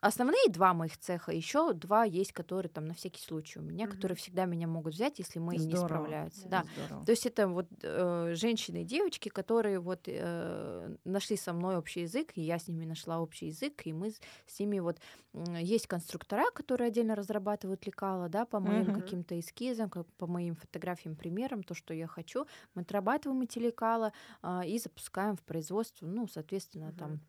основные 0.00 0.48
два 0.48 0.74
моих 0.74 0.98
цеха, 0.98 1.32
еще 1.32 1.72
два 1.72 2.04
есть, 2.04 2.32
которые 2.32 2.68
там 2.68 2.86
на 2.86 2.94
всякий 2.94 3.22
случай 3.22 3.60
у 3.60 3.62
меня, 3.62 3.84
mm-hmm. 3.84 3.90
которые 3.90 4.16
всегда 4.16 4.44
меня 4.44 4.66
могут 4.66 4.94
взять, 4.94 5.18
если 5.18 5.38
мы 5.38 5.58
здорово. 5.58 5.82
не 5.82 5.86
справляются. 5.86 6.48
Да. 6.48 6.64
да. 6.88 7.04
То 7.04 7.10
есть 7.10 7.26
это 7.26 7.46
вот 7.46 7.66
э, 7.82 8.32
женщины 8.34 8.82
и 8.82 8.84
девочки, 8.84 9.28
которые 9.28 9.78
вот 9.78 10.02
э, 10.06 10.96
нашли 11.04 11.36
со 11.36 11.52
мной 11.52 11.76
общий 11.76 12.00
язык, 12.00 12.32
и 12.34 12.40
я 12.40 12.58
с 12.58 12.66
ними 12.66 12.84
нашла 12.84 13.20
общий 13.20 13.46
язык, 13.46 13.82
и 13.84 13.92
мы 13.92 14.12
с 14.46 14.58
ними 14.58 14.80
вот 14.80 14.98
э, 15.32 15.58
есть 15.60 15.86
конструктора, 15.86 16.50
которые 16.52 16.88
отдельно 16.88 17.14
разрабатывают 17.14 17.86
лекала, 17.86 18.28
да, 18.28 18.44
по 18.44 18.58
моим 18.58 18.86
mm-hmm. 18.86 19.00
каким-то 19.00 19.38
эскизам, 19.38 19.90
как, 19.90 20.06
по 20.14 20.26
моим 20.26 20.56
фотографиям, 20.56 21.14
примерам, 21.14 21.62
то, 21.62 21.74
что 21.74 21.94
я 21.94 22.08
хочу, 22.08 22.46
мы 22.74 22.82
отрабатываем 22.82 23.42
эти 23.42 23.60
лекала 23.60 24.12
э, 24.42 24.62
и 24.66 24.78
запускаем 24.78 25.36
в 25.36 25.42
производство, 25.42 26.06
ну, 26.06 26.26
соответственно, 26.26 26.86
mm-hmm. 26.86 26.98
там 26.98 27.20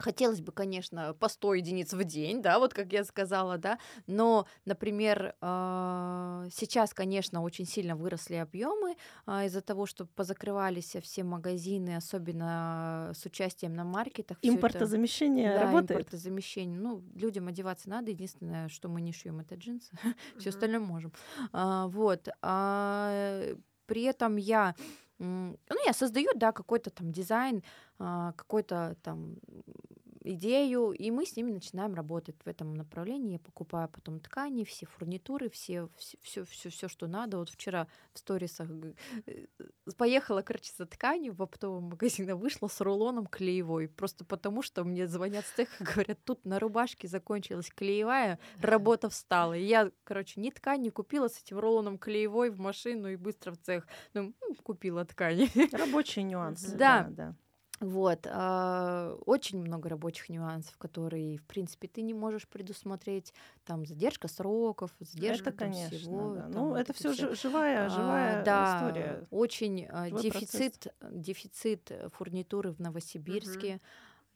Хотелось 0.00 0.40
бы, 0.40 0.50
конечно, 0.52 1.14
по 1.14 1.28
100 1.28 1.54
единиц 1.54 1.92
в 1.92 2.02
день, 2.04 2.40
да, 2.40 2.58
вот 2.58 2.72
как 2.72 2.92
я 2.92 3.04
сказала, 3.04 3.58
да, 3.58 3.78
но, 4.06 4.46
например, 4.64 5.34
а, 5.40 6.46
сейчас, 6.50 6.94
конечно, 6.94 7.42
очень 7.42 7.66
сильно 7.66 7.96
выросли 7.96 8.36
объемы 8.36 8.96
а, 9.26 9.44
из-за 9.44 9.60
того, 9.60 9.84
что 9.84 10.06
позакрывались 10.06 10.96
все 11.02 11.22
магазины, 11.22 11.96
особенно 11.96 13.12
с 13.14 13.26
участием 13.26 13.74
на 13.74 13.84
маркетах. 13.84 14.38
Импортозамещение 14.42 15.52
да, 15.52 15.64
работает? 15.64 16.00
импортозамещение. 16.00 16.80
Ну, 16.80 17.04
людям 17.14 17.48
одеваться 17.48 17.90
надо, 17.90 18.10
единственное, 18.10 18.68
что 18.68 18.88
мы 18.88 19.02
не 19.02 19.12
шьем, 19.12 19.40
это 19.40 19.54
джинсы, 19.54 19.92
все 20.38 20.48
остальное 20.50 20.80
можем. 20.80 21.12
А, 21.52 21.88
вот. 21.88 22.28
При 23.86 24.02
этом 24.04 24.36
я 24.36 24.76
ну, 25.20 25.86
я 25.86 25.92
создаю, 25.92 26.30
да, 26.34 26.52
какой-то 26.52 26.90
там 26.90 27.12
дизайн, 27.12 27.62
какой-то 27.98 28.96
там 29.02 29.36
идею, 30.22 30.92
и 30.92 31.10
мы 31.10 31.26
с 31.26 31.36
ними 31.36 31.50
начинаем 31.50 31.94
работать 31.94 32.36
в 32.44 32.48
этом 32.48 32.74
направлении. 32.74 33.32
Я 33.32 33.38
покупаю 33.38 33.88
потом 33.88 34.20
ткани, 34.20 34.64
все 34.64 34.86
фурнитуры, 34.86 35.50
все, 35.50 35.88
все, 35.96 36.44
все, 36.44 36.70
все, 36.70 36.88
что 36.88 37.06
надо. 37.06 37.38
Вот 37.38 37.50
вчера 37.50 37.86
в 38.12 38.18
сторисах 38.18 38.68
э, 39.26 39.46
поехала, 39.96 40.42
короче, 40.42 40.72
за 40.76 40.86
тканью 40.86 41.32
в 41.32 41.42
оптовом 41.42 41.84
магазине, 41.84 42.34
вышла 42.34 42.68
с 42.68 42.80
рулоном 42.80 43.26
клеевой, 43.26 43.88
просто 43.88 44.24
потому 44.24 44.62
что 44.62 44.84
мне 44.84 45.06
звонят 45.06 45.44
с 45.46 45.50
цеха, 45.50 45.84
говорят, 45.94 46.18
тут 46.24 46.44
на 46.44 46.58
рубашке 46.58 47.08
закончилась 47.08 47.70
клеевая, 47.70 48.38
работа 48.60 49.08
встала. 49.08 49.54
И 49.54 49.64
я, 49.64 49.90
короче, 50.04 50.40
ни 50.40 50.50
ткань 50.50 50.82
не 50.82 50.90
купила 50.90 51.28
с 51.28 51.40
этим 51.42 51.58
рулоном 51.58 51.98
клеевой 51.98 52.50
в 52.50 52.58
машину 52.58 53.08
и 53.08 53.16
быстро 53.16 53.52
в 53.52 53.58
цех. 53.58 53.86
Ну, 54.14 54.34
купила 54.62 55.04
ткани. 55.04 55.48
Рабочие 55.74 56.24
нюансы. 56.24 56.76
Да, 56.76 57.08
да. 57.10 57.34
Вот, 57.80 58.26
э, 58.26 59.16
очень 59.24 59.58
много 59.58 59.88
рабочих 59.88 60.28
нюансов, 60.28 60.76
которые, 60.76 61.38
в 61.38 61.44
принципе, 61.44 61.88
ты 61.88 62.02
не 62.02 62.12
можешь 62.12 62.46
предусмотреть. 62.46 63.32
Там 63.64 63.86
задержка 63.86 64.28
сроков, 64.28 64.90
задержка 65.00 65.48
это, 65.48 65.58
конечно, 65.58 65.98
всего. 65.98 66.34
Да. 66.34 66.42
Там, 66.42 66.52
ну, 66.52 66.74
это 66.74 66.92
все 66.92 67.14
живая, 67.14 67.88
живая 67.88 68.42
а, 68.42 68.44
да, 68.44 68.76
история. 68.76 69.26
Очень 69.30 69.86
э, 69.90 70.10
дефицит, 70.10 70.94
дефицит 71.10 71.90
фурнитуры 72.12 72.72
в 72.72 72.80
Новосибирске. 72.80 73.76
Угу. 73.76 73.80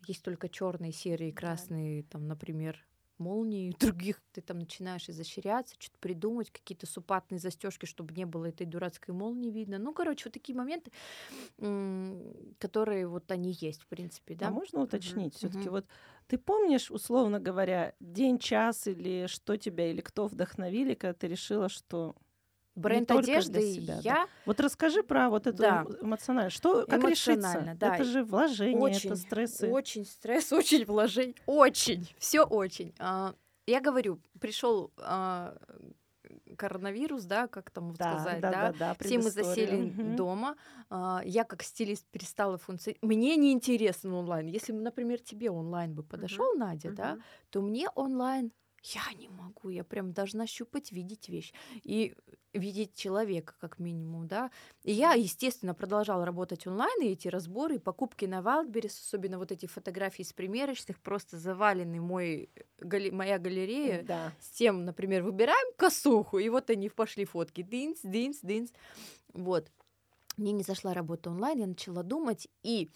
Есть 0.09 0.23
только 0.23 0.49
черные, 0.49 0.93
серые, 0.93 1.33
красные, 1.33 2.03
да. 2.03 2.09
там, 2.13 2.27
например, 2.27 2.83
молнии, 3.19 3.75
других 3.81 4.23
ты 4.33 4.41
там 4.41 4.59
начинаешь 4.59 5.09
изощряться, 5.09 5.75
что-то 5.79 5.99
придумать, 5.99 6.51
какие-то 6.51 6.87
супатные 6.87 7.39
застежки, 7.39 7.87
чтобы 7.87 8.15
не 8.15 8.25
было 8.25 8.47
этой 8.47 8.67
дурацкой 8.67 9.15
молнии 9.15 9.51
видно. 9.51 9.79
Ну, 9.79 9.93
короче, 9.93 10.25
вот 10.27 10.35
такие 10.35 10.57
моменты, 10.57 10.91
которые 12.59 13.07
вот 13.07 13.31
они 13.31 13.57
есть, 13.61 13.83
в 13.83 13.87
принципе, 13.87 14.35
да. 14.35 14.49
А 14.49 14.51
можно 14.51 14.81
уточнить 14.83 15.35
uh-huh. 15.35 15.39
все-таки 15.39 15.69
uh-huh. 15.69 15.71
вот 15.71 15.87
ты 16.27 16.39
помнишь, 16.39 16.91
условно 16.91 17.39
говоря, 17.39 17.95
день, 18.01 18.39
час 18.39 18.87
или 18.87 19.27
что 19.27 19.57
тебя 19.57 19.91
или 19.91 20.01
кто 20.01 20.27
вдохновили, 20.27 20.95
когда 20.95 21.13
ты 21.13 21.29
решила, 21.29 21.69
что 21.69 22.17
Бренд 22.75 23.11
не 23.11 23.19
одежды 23.19 23.61
себя, 23.61 24.01
я. 24.03 24.15
Да. 24.15 24.29
Вот 24.47 24.61
расскажи 24.61 25.03
про 25.03 25.31
вот 25.31 25.47
это 25.47 25.59
да. 25.59 25.87
эмоционально. 26.01 26.51
Что, 26.51 26.87
как 26.87 27.05
решиться? 27.05 27.77
Да. 27.79 27.95
Это 27.95 28.05
же 28.05 28.25
вложение, 28.25 28.79
очень, 28.79 29.11
это 29.11 29.17
стрессы. 29.17 29.69
Очень 29.69 30.05
стресс, 30.05 30.53
очень 30.53 30.85
вложение, 30.85 31.37
очень, 31.47 32.09
все 32.19 32.43
очень. 32.43 32.93
А, 32.99 33.35
я 33.67 33.81
говорю, 33.81 34.21
пришел 34.41 34.93
а, 34.99 35.57
коронавирус, 36.57 37.25
да, 37.25 37.47
как 37.47 37.71
там 37.71 37.95
да, 37.95 38.19
сказать, 38.19 38.41
да, 38.41 38.51
да, 38.51 38.73
да, 38.73 38.79
да 38.79 38.97
все 39.05 39.19
мы 39.19 39.31
засели 39.31 39.91
угу. 39.91 40.17
дома, 40.17 40.57
а, 40.91 41.23
я 41.25 41.45
как 41.45 41.63
стилист 41.63 42.07
перестала 42.11 42.59
функционировать. 42.59 43.03
Мне 43.03 43.37
не 43.37 43.53
интересно 43.53 44.17
онлайн. 44.17 44.47
Если, 44.47 44.73
например, 44.73 45.21
тебе 45.21 45.51
онлайн 45.51 45.95
бы 45.95 46.03
подошел, 46.03 46.51
угу. 46.51 46.59
Надя, 46.59 46.89
угу. 46.89 46.97
да, 46.97 47.19
то 47.51 47.63
мне 47.63 47.89
онлайн 47.95 48.53
я 48.85 49.03
не 49.19 49.29
могу, 49.29 49.71
я 49.71 49.83
прям 49.83 50.13
должна 50.13 50.47
щупать, 50.47 50.93
видеть 50.93 51.29
вещь. 51.29 51.53
И 51.83 52.15
видеть 52.53 52.95
человека, 52.95 53.55
как 53.59 53.79
минимум, 53.79 54.29
да. 54.29 54.51
И 54.83 54.93
я, 54.93 55.15
естественно, 55.15 55.75
продолжала 55.75 56.25
работать 56.25 56.67
онлайн, 56.67 57.03
и 57.03 57.09
эти 57.09 57.29
разборы, 57.29 57.77
и 57.77 57.79
покупки 57.79 58.27
на 58.27 58.41
Wildberries, 58.41 59.01
особенно 59.05 59.39
вот 59.39 59.51
эти 59.53 59.67
фотографии 59.67 60.23
из 60.23 60.33
примерочных, 60.33 61.01
просто 61.01 61.39
завалены 61.39 62.01
мой, 62.01 62.51
гали, 62.79 63.11
моя 63.11 63.39
галерея 63.39 64.03
да. 64.03 64.33
с 64.39 64.51
тем, 64.51 64.85
например, 64.85 65.23
выбираем 65.23 65.75
косуху, 65.77 66.39
и 66.39 66.49
вот 66.49 66.71
они 66.71 66.89
пошли 66.91 67.25
фотки, 67.25 67.63
динс, 67.63 68.01
динс, 68.03 68.41
динс, 68.43 68.71
вот. 69.33 69.71
Мне 70.37 70.53
не 70.53 70.63
зашла 70.63 70.95
работа 70.95 71.31
онлайн, 71.31 71.59
я 71.61 71.67
начала 71.67 72.03
думать, 72.03 72.49
и 72.63 72.91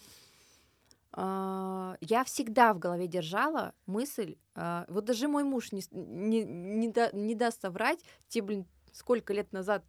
я 1.15 2.23
всегда 2.25 2.73
в 2.73 2.79
голове 2.79 3.07
держала 3.07 3.73
мысль, 3.87 4.37
uh, 4.55 4.85
вот 4.87 5.05
даже 5.05 5.27
мой 5.27 5.43
муж 5.43 5.71
не, 5.71 5.81
не, 5.91 6.43
не, 6.43 6.87
да, 6.87 7.09
не 7.13 7.33
даст 7.33 7.61
соврать, 7.61 7.99
те, 8.27 8.41
блин, 8.41 8.65
сколько 8.91 9.33
лет 9.33 9.51
назад 9.51 9.83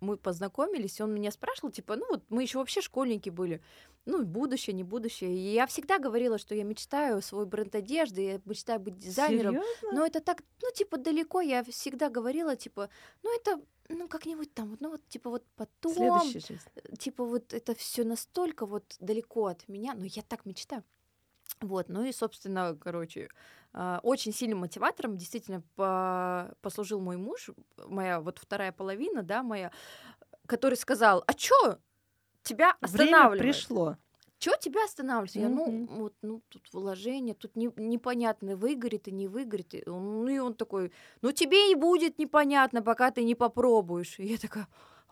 мы 0.00 0.16
познакомились, 0.16 1.00
он 1.00 1.12
меня 1.14 1.30
спрашивал, 1.30 1.70
типа, 1.70 1.96
ну 1.96 2.06
вот 2.08 2.24
мы 2.30 2.42
еще 2.42 2.58
вообще 2.58 2.80
школьники 2.80 3.30
были, 3.30 3.62
ну, 4.04 4.24
будущее, 4.24 4.74
не 4.74 4.84
будущее. 4.84 5.30
И 5.30 5.52
я 5.52 5.66
всегда 5.66 5.98
говорила, 5.98 6.38
что 6.38 6.54
я 6.54 6.64
мечтаю 6.64 7.22
свой 7.22 7.46
бренд 7.46 7.74
одежды, 7.74 8.22
я 8.22 8.40
мечтаю 8.44 8.80
быть 8.80 8.98
дизайнером. 8.98 9.54
Серьезно? 9.54 9.92
Но 9.92 10.06
это 10.06 10.20
так, 10.20 10.42
ну, 10.60 10.70
типа, 10.72 10.98
далеко. 10.98 11.40
Я 11.40 11.62
всегда 11.64 12.10
говорила, 12.10 12.56
типа, 12.56 12.90
ну, 13.22 13.34
это, 13.36 13.60
ну, 13.88 14.08
как-нибудь 14.08 14.52
там, 14.54 14.76
ну, 14.80 14.90
вот, 14.90 15.06
типа, 15.08 15.30
вот 15.30 15.44
потом. 15.56 15.94
Следующая 15.94 16.40
жизнь. 16.40 16.98
Типа, 16.98 17.24
вот 17.24 17.52
это 17.52 17.74
все 17.74 18.04
настолько 18.04 18.66
вот 18.66 18.96
далеко 18.98 19.46
от 19.46 19.68
меня, 19.68 19.94
но 19.94 20.04
я 20.04 20.22
так 20.22 20.46
мечтаю. 20.46 20.82
Вот, 21.60 21.88
ну 21.88 22.04
и, 22.04 22.12
собственно, 22.12 22.76
короче, 22.80 23.28
а, 23.72 24.00
очень 24.02 24.32
сильным 24.32 24.58
мотиватором 24.58 25.16
действительно 25.16 25.62
по 25.76 26.54
послужил 26.60 27.00
мой 27.00 27.16
муж, 27.16 27.50
моя 27.76 28.20
вот 28.20 28.38
вторая 28.38 28.72
половина, 28.72 29.22
да, 29.22 29.42
моя, 29.42 29.70
который 30.46 30.74
сказал, 30.76 31.22
а 31.26 31.34
чё 31.34 31.78
тебя 32.42 32.76
останавливает? 32.80 33.40
Время 33.40 33.52
пришло. 33.52 33.96
Чё 34.38 34.56
тебя 34.60 34.84
останавливает? 34.84 35.34
Я, 35.36 35.48
ну, 35.48 35.86
вот, 35.86 36.14
ну, 36.22 36.42
тут 36.48 36.62
вложение, 36.72 37.34
тут 37.34 37.54
не, 37.56 37.70
непонятно, 37.76 38.56
выгорит 38.56 39.06
и 39.08 39.12
не 39.12 39.28
выгорит. 39.28 39.74
И 39.74 39.88
он, 39.88 40.24
ну, 40.24 40.28
и 40.28 40.38
он 40.38 40.54
такой, 40.54 40.92
ну, 41.22 41.30
тебе 41.32 41.70
и 41.70 41.74
будет 41.76 42.18
непонятно, 42.18 42.82
пока 42.82 43.10
ты 43.12 43.22
не 43.22 43.34
попробуешь. 43.36 44.18
И 44.18 44.24
я 44.26 44.38
такая, 44.38 44.66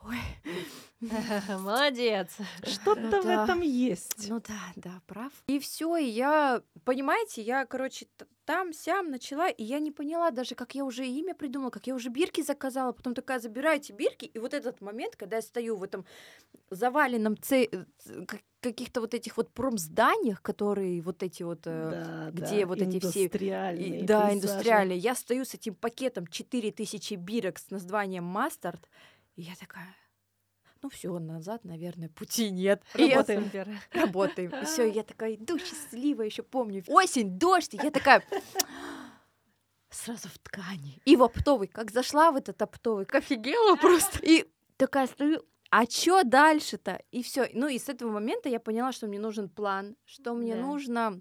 ой. 0.04 0.18
Молодец. 1.48 2.28
Что-то 2.62 3.22
в 3.22 3.26
этом 3.26 3.62
есть. 3.62 4.28
Ну 4.28 4.40
да, 4.46 4.60
да, 4.76 5.00
прав. 5.06 5.32
И 5.46 5.58
все, 5.58 5.96
и 5.96 6.04
я, 6.04 6.62
понимаете, 6.84 7.40
я, 7.42 7.64
короче, 7.64 8.06
там, 8.44 8.72
сям 8.72 9.10
начала, 9.10 9.48
и 9.48 9.64
я 9.64 9.78
не 9.78 9.90
поняла 9.92 10.30
даже, 10.30 10.54
как 10.54 10.74
я 10.74 10.84
уже 10.84 11.06
имя 11.06 11.34
придумала, 11.34 11.70
как 11.70 11.86
я 11.86 11.94
уже 11.94 12.10
бирки 12.10 12.42
заказала, 12.42 12.92
потом 12.92 13.14
такая, 13.14 13.38
забирайте 13.40 13.92
бирки, 13.94 14.26
и 14.26 14.38
вот 14.38 14.52
этот 14.52 14.80
момент, 14.82 15.16
когда 15.16 15.36
я 15.36 15.42
стою 15.42 15.76
в 15.76 15.82
этом 15.84 16.04
заваленном 16.70 17.36
це- 17.36 17.68
э, 17.72 17.84
ц- 17.98 18.26
как- 18.26 18.42
каких-то 18.60 19.00
вот 19.00 19.14
этих 19.14 19.36
вот 19.38 19.50
промзданиях, 19.54 20.42
которые 20.42 21.00
вот 21.02 21.22
эти 21.22 21.42
вот... 21.44 21.66
э, 21.66 21.90
Да, 21.90 22.30
где 22.32 22.60
да, 22.60 22.66
вот 22.66 22.78
эти 22.82 22.98
все- 22.98 23.20
индустриальные 23.24 24.02
да, 24.04 24.20
пейзажи. 24.28 24.34
индустриальные. 24.36 24.98
Я 24.98 25.14
стою 25.14 25.44
с 25.44 25.54
этим 25.54 25.74
пакетом 25.74 26.26
4000 26.26 27.14
бирок 27.16 27.58
с 27.58 27.70
названием 27.70 28.24
Мастард, 28.24 28.88
и 29.36 29.42
я 29.42 29.54
такая, 29.56 29.94
ну 30.82 30.88
все, 30.88 31.18
назад, 31.18 31.64
наверное, 31.64 32.08
пути 32.08 32.50
нет. 32.50 32.82
И 32.94 33.02
я 33.04 33.16
Работаем. 33.16 33.44
Супер. 33.44 33.68
работаем. 33.92 34.50
И 34.50 34.64
все, 34.64 34.84
я 34.90 35.02
такая 35.02 35.34
иду 35.34 35.58
счастливая, 35.58 36.26
еще 36.26 36.42
помню. 36.42 36.82
Осень, 36.88 37.38
дождь, 37.38 37.74
и 37.74 37.78
я 37.82 37.90
такая 37.90 38.22
сразу 39.90 40.28
в 40.28 40.38
ткани. 40.38 41.00
И 41.04 41.16
в 41.16 41.22
оптовый, 41.22 41.68
как 41.68 41.90
зашла 41.90 42.30
в 42.32 42.36
этот 42.36 42.60
оптовый, 42.62 43.06
офигела 43.12 43.76
просто. 43.76 44.18
И 44.22 44.50
такая 44.76 45.06
стою, 45.06 45.44
а 45.70 45.86
чё 45.86 46.22
дальше-то? 46.24 47.02
И 47.10 47.22
все. 47.22 47.48
Ну 47.52 47.68
и 47.68 47.78
с 47.78 47.88
этого 47.88 48.10
момента 48.10 48.48
я 48.48 48.60
поняла, 48.60 48.92
что 48.92 49.06
мне 49.06 49.18
нужен 49.18 49.48
план, 49.48 49.96
что 50.04 50.34
мне 50.34 50.54
Да. 50.54 50.62
нужно... 50.62 51.20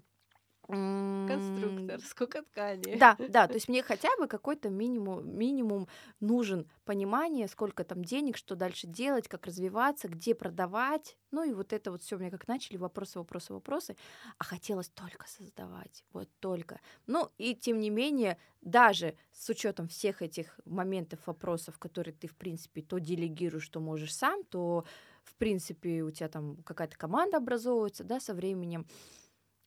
Конструктор, 1.26 2.00
сколько 2.00 2.42
ткани. 2.42 2.98
да, 2.98 3.16
да, 3.28 3.46
то 3.46 3.54
есть 3.54 3.68
мне 3.68 3.82
хотя 3.84 4.08
бы 4.18 4.26
какой-то 4.26 4.68
минимум, 4.68 5.28
минимум 5.28 5.86
нужен 6.18 6.68
понимание, 6.84 7.46
сколько 7.46 7.84
там 7.84 8.04
денег, 8.04 8.36
что 8.36 8.56
дальше 8.56 8.88
делать, 8.88 9.28
как 9.28 9.46
развиваться, 9.46 10.08
где 10.08 10.34
продавать. 10.34 11.16
Ну 11.30 11.44
и 11.44 11.52
вот 11.52 11.72
это 11.72 11.92
вот 11.92 12.02
все 12.02 12.18
мне 12.18 12.30
как 12.30 12.48
начали 12.48 12.76
вопросы, 12.78 13.18
вопросы, 13.20 13.52
вопросы. 13.52 13.96
А 14.38 14.44
хотелось 14.44 14.88
только 14.88 15.28
создавать, 15.28 16.04
вот 16.12 16.28
только. 16.40 16.80
Ну 17.06 17.30
и 17.38 17.54
тем 17.54 17.78
не 17.78 17.90
менее, 17.90 18.36
даже 18.60 19.16
с 19.32 19.48
учетом 19.48 19.86
всех 19.86 20.22
этих 20.22 20.58
моментов, 20.64 21.20
вопросов, 21.26 21.78
которые 21.78 22.14
ты, 22.14 22.26
в 22.26 22.34
принципе, 22.34 22.82
то 22.82 22.98
делегируешь, 22.98 23.64
что 23.64 23.78
можешь 23.78 24.14
сам, 24.14 24.42
то, 24.44 24.84
в 25.22 25.34
принципе, 25.36 26.02
у 26.02 26.10
тебя 26.10 26.28
там 26.28 26.56
какая-то 26.64 26.96
команда 26.96 27.36
образовывается, 27.36 28.02
да, 28.02 28.18
со 28.18 28.34
временем. 28.34 28.86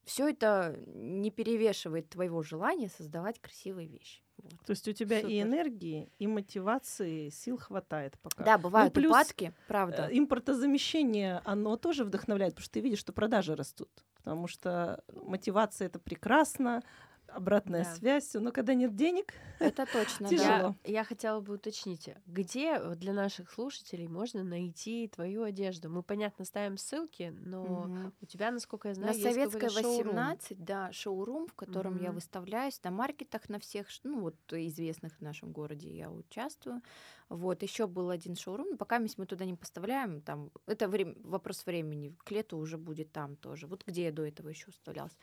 Все 0.06 0.30
это 0.30 0.78
не 0.88 1.32
перевешивает 1.32 2.10
твоего 2.10 2.44
желания 2.44 2.90
создавать 2.90 3.40
красивые 3.40 3.88
вещи. 3.88 4.22
Вот. 4.38 4.60
То 4.66 4.72
есть 4.72 4.88
у 4.88 4.92
тебя 4.92 5.20
и 5.20 5.24
Супер. 5.24 5.42
энергии, 5.42 6.10
и 6.20 6.28
мотивации, 6.28 7.30
сил 7.30 7.58
хватает 7.58 8.18
пока. 8.22 8.44
Да, 8.44 8.58
бывают 8.58 8.94
плюс, 8.94 9.12
упадки, 9.12 9.54
правда. 9.68 10.10
Э, 10.10 10.18
Импортозамещение, 10.18 11.42
оно 11.46 11.78
тоже 11.78 12.04
вдохновляет, 12.04 12.54
потому 12.54 12.64
что 12.64 12.74
ты 12.74 12.80
видишь, 12.82 13.00
что 13.00 13.14
продажи 13.14 13.56
растут. 13.56 13.90
Потому 14.16 14.48
что 14.48 15.04
мотивация 15.14 15.88
это 15.88 16.00
прекрасно, 16.00 16.82
обратная 17.34 17.84
Да. 17.84 18.00
связь, 18.00 18.34
но 18.34 18.52
когда 18.52 18.74
нет 18.74 18.96
денег, 18.96 19.34
Это 19.60 19.88
точно, 19.88 20.32
тяжело. 20.36 20.76
да. 20.76 20.76
Я, 20.84 20.92
я 20.92 21.04
хотела 21.04 21.40
бы 21.40 21.54
уточнить, 21.56 22.10
где 22.26 22.80
вот 22.80 23.00
для 23.00 23.14
наших 23.14 23.52
слушателей 23.52 24.08
можно 24.08 24.44
найти 24.44 25.08
твою 25.08 25.44
одежду? 25.44 25.90
Мы, 25.90 26.04
понятно, 26.04 26.46
ставим 26.46 26.78
ссылки, 26.78 27.34
но 27.36 27.92
Мгм. 28.02 28.14
у 28.22 28.26
тебя, 28.26 28.52
насколько 28.52 28.90
я 28.90 28.94
знаю, 28.96 29.14
На 29.14 29.14
есть 29.14 29.38
Советской 29.38 29.40
какой-то 29.40 29.70
шоурум. 29.70 30.40
18, 30.48 30.64
да, 30.64 30.92
шоурум, 30.92 31.48
в 31.48 31.54
котором 31.54 31.96
я 31.98 32.12
Мгм. 32.12 32.14
выставляюсь, 32.14 32.82
на 32.84 32.92
маркетах, 32.92 33.50
на 33.50 33.60
всех, 33.60 33.88
ну 34.04 34.22
вот 34.22 34.36
известных 34.52 35.18
в 35.18 35.22
нашем 35.22 35.52
городе 35.52 35.90
я 35.96 36.12
участвую. 36.12 36.82
Вот, 37.30 37.64
еще 37.64 37.88
был 37.88 38.10
один 38.10 38.36
шоурум, 38.36 38.70
но 38.72 38.78
пока 38.78 39.00
мы 39.00 39.26
туда 39.26 39.46
не 39.46 39.56
поставляем, 39.56 40.22
там, 40.22 40.52
это 40.68 40.88
время, 40.88 41.16
вопрос 41.24 41.66
времени, 41.66 42.16
к 42.24 42.32
лету 42.32 42.58
уже 42.58 42.78
будет 42.78 43.12
там 43.12 43.36
тоже, 43.36 43.68
вот 43.68 43.84
где 43.86 44.06
я 44.06 44.12
до 44.12 44.24
этого 44.26 44.50
еще 44.50 44.68
выставлялась. 44.68 45.18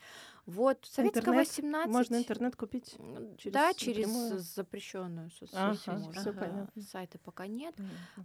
Вот, 0.45 0.85
Советская 0.85 1.33
Интернет? 1.33 1.47
18. 1.47 1.91
можно 1.91 2.15
интернет 2.17 2.55
купить. 2.55 2.95
Через 3.37 3.53
да, 3.53 3.73
через 3.73 4.05
напрямую? 4.05 4.39
запрещенную 4.39 5.29
соцсеть. 5.31 5.83
Ага, 5.87 6.33
понятно. 6.39 6.81
Сайта 6.81 7.17
пока 7.19 7.47
нет. 7.47 7.75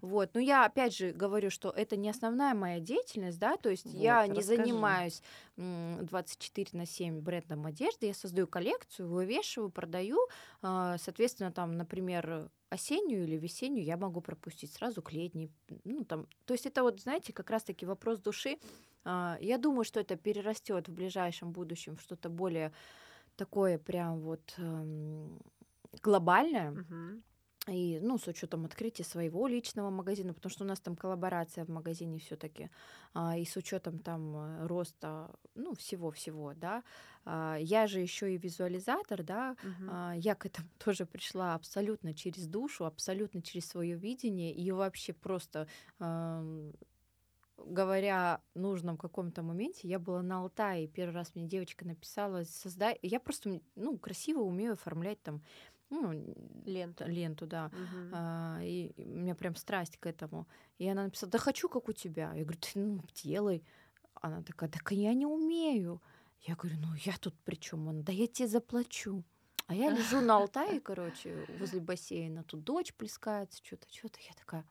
Вот, 0.01 0.31
но 0.35 0.41
я 0.41 0.65
опять 0.65 0.95
же 0.97 1.13
говорю, 1.13 1.51
что 1.51 1.71
это 1.71 1.97
не 1.97 2.09
основная 2.11 2.55
моя 2.55 2.81
деятельность, 2.81 3.39
да, 3.39 3.57
то 3.57 3.69
есть 3.71 3.93
я 3.93 4.23
Вот, 4.23 4.29
не 4.29 4.37
расскажи. 4.37 4.43
занимаюсь 4.43 5.23
м, 5.57 6.05
24 6.07 6.69
на 6.73 6.87
7 6.87 7.21
брендом 7.21 7.67
одежды, 7.67 8.07
я 8.07 8.15
создаю 8.15 8.47
коллекцию, 8.47 9.09
вывешиваю, 9.09 9.71
продаю, 9.71 10.19
а, 10.63 10.99
соответственно, 10.99 11.51
там, 11.53 11.73
например, 11.73 12.51
осеннюю 12.71 13.25
или 13.25 13.37
весеннюю 13.37 13.85
я 13.85 13.97
могу 13.97 14.21
пропустить 14.21 14.73
сразу 14.73 15.03
к 15.03 15.13
летней, 15.13 15.51
ну 15.85 16.05
там, 16.05 16.27
то 16.47 16.55
есть 16.55 16.67
это 16.67 16.83
вот, 16.83 17.01
знаете, 17.01 17.33
как 17.33 17.51
раз-таки 17.51 17.87
вопрос 17.87 18.21
души. 18.21 18.59
А, 19.05 19.39
Я 19.41 19.59
думаю, 19.59 19.85
что 19.85 20.01
это 20.01 20.17
перерастет 20.17 20.89
в 20.89 20.93
ближайшем 20.95 21.53
будущем 21.53 21.97
в 21.97 22.01
что-то 22.03 22.29
более 22.29 22.73
такое 23.37 23.79
прям 23.79 24.21
вот 24.21 24.55
эм, 24.59 25.41
глобальное. 26.03 26.71
Мгм. 26.71 27.23
И, 27.69 27.99
ну, 28.01 28.17
с 28.17 28.29
учетом 28.29 28.65
открытия 28.65 29.03
своего 29.03 29.49
личного 29.49 29.91
магазина, 29.91 30.33
потому 30.33 30.51
что 30.51 30.65
у 30.65 30.67
нас 30.67 30.79
там 30.79 30.95
коллаборация 30.95 31.65
в 31.65 31.69
магазине 31.69 32.19
все-таки, 32.21 32.71
и 33.37 33.45
с 33.45 33.57
учетом 33.57 33.99
там 33.99 34.37
э, 34.37 34.67
роста, 34.67 35.31
ну, 35.55 35.75
всего-всего, 35.75 36.55
да. 36.55 36.85
А, 37.25 37.57
я 37.59 37.89
же 37.89 38.01
еще 38.01 38.33
и 38.33 38.39
визуализатор, 38.39 39.25
да. 39.25 39.57
А, 39.89 40.15
я 40.17 40.37
к 40.37 40.47
этому 40.47 40.69
тоже 40.85 41.07
пришла 41.07 41.55
абсолютно 41.55 42.15
через 42.15 42.47
душу, 42.47 42.85
абсолютно 42.85 43.43
через 43.43 43.67
свое 43.67 43.97
видение 43.97 44.55
и 44.55 44.71
вообще 44.71 45.13
просто 45.13 45.67
говоря 47.59 48.41
в 48.55 48.59
нужном 48.59 48.97
каком-то 48.97 49.43
моменте, 49.43 49.89
я 49.89 49.99
была 49.99 50.23
на 50.23 50.41
Алтае, 50.41 50.85
и 50.85 50.89
первый 50.89 51.15
раз 51.15 51.35
мне 51.35 51.47
девочка 51.47 51.87
написала, 51.87 52.45
создай, 52.45 52.99
я 53.03 53.19
просто, 53.19 53.61
ну, 53.75 53.99
красиво 53.99 54.41
умею 54.41 54.73
оформлять 54.73 55.23
там, 55.23 55.43
ну, 55.91 56.13
Ленту. 56.65 57.05
ленту, 57.07 57.47
да. 57.47 57.71
Мгм. 57.73 58.11
А, 58.13 58.59
и 58.63 58.93
у 58.97 59.17
меня 59.17 59.35
прям 59.35 59.55
страсть 59.55 59.97
к 59.99 60.07
этому. 60.07 60.47
И 60.79 60.89
она 60.89 61.05
написала, 61.05 61.31
да 61.31 61.39
хочу, 61.39 61.69
как 61.69 61.89
у 61.89 61.93
тебя. 61.93 62.33
Я 62.35 62.43
говорю, 62.43 62.59
ты 62.61 62.79
ну, 62.79 63.03
делай. 63.15 63.65
Она 64.15 64.43
такая, 64.43 64.69
так 64.69 64.91
я 64.93 65.15
не 65.15 65.27
умею. 65.27 66.03
Я 66.43 66.55
говорю, 66.55 66.79
ну 66.79 66.89
я 67.05 67.15
тут 67.19 67.35
при 67.45 67.57
чем? 67.57 67.89
Он, 67.89 68.03
да 68.03 68.13
я 68.13 68.27
тебе 68.27 68.49
заплачу. 68.49 69.25
А 69.67 69.75
я 69.75 69.91
лежу 69.91 70.21
на 70.21 70.37
Алтае, 70.43 70.81
короче, 70.81 71.47
возле 71.59 71.81
бассейна. 71.81 72.45
Тут 72.45 72.65
дочь 72.65 72.95
плескается, 72.95 73.63
что-то, 73.65 73.87
что-то. 73.93 74.19
Я 74.21 74.35
такая... 74.35 74.65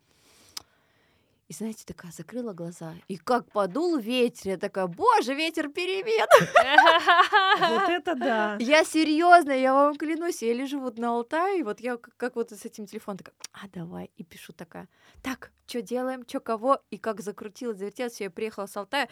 И 1.48 1.54
знаете, 1.54 1.84
такая 1.86 2.12
закрыла 2.12 2.54
глаза. 2.54 2.96
И 3.08 3.18
как 3.18 3.52
подул 3.52 3.98
ветер. 3.98 4.52
Я 4.52 4.58
такая, 4.58 4.88
боже, 4.88 5.36
ветер 5.36 5.70
перемен. 5.70 6.28
Вот 7.60 7.90
это 7.90 8.16
да. 8.16 8.58
Я 8.60 8.84
серьезно, 8.84 9.52
я 9.52 9.74
вам 9.74 9.96
клянусь, 9.96 10.42
я 10.42 10.54
лежу 10.54 10.80
вот 10.80 10.98
на 10.98 11.10
Алтае, 11.10 11.64
вот 11.64 11.80
я 11.80 11.98
как, 11.98 12.36
вот 12.36 12.52
с 12.52 12.66
этим 12.66 12.88
телефоном 12.88 13.20
такая, 13.20 13.36
а 13.54 13.68
давай, 13.72 14.12
и 14.18 14.24
пишу 14.24 14.54
такая, 14.54 14.88
так, 15.22 15.52
что 15.68 15.82
делаем, 15.82 16.24
что 16.28 16.40
кого, 16.40 16.80
и 16.90 16.98
как 16.98 17.22
закрутилась, 17.22 17.78
завертелась, 17.78 18.20
я 18.22 18.30
приехала 18.30 18.66
с 18.66 18.76
Алтая, 18.76 19.10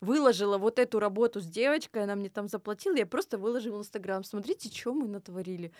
выложила 0.00 0.58
вот 0.58 0.78
эту 0.78 0.98
работу 0.98 1.40
с 1.40 1.46
девочкой, 1.46 2.04
она 2.04 2.14
мне 2.14 2.30
там 2.30 2.48
заплатила, 2.48 2.96
я 2.96 3.06
просто 3.06 3.38
выложила 3.38 3.78
в 3.78 3.80
Инстаграм, 3.80 4.24
смотрите, 4.24 4.70
что 4.70 4.94
мы 4.94 5.06
натворили. 5.06 5.72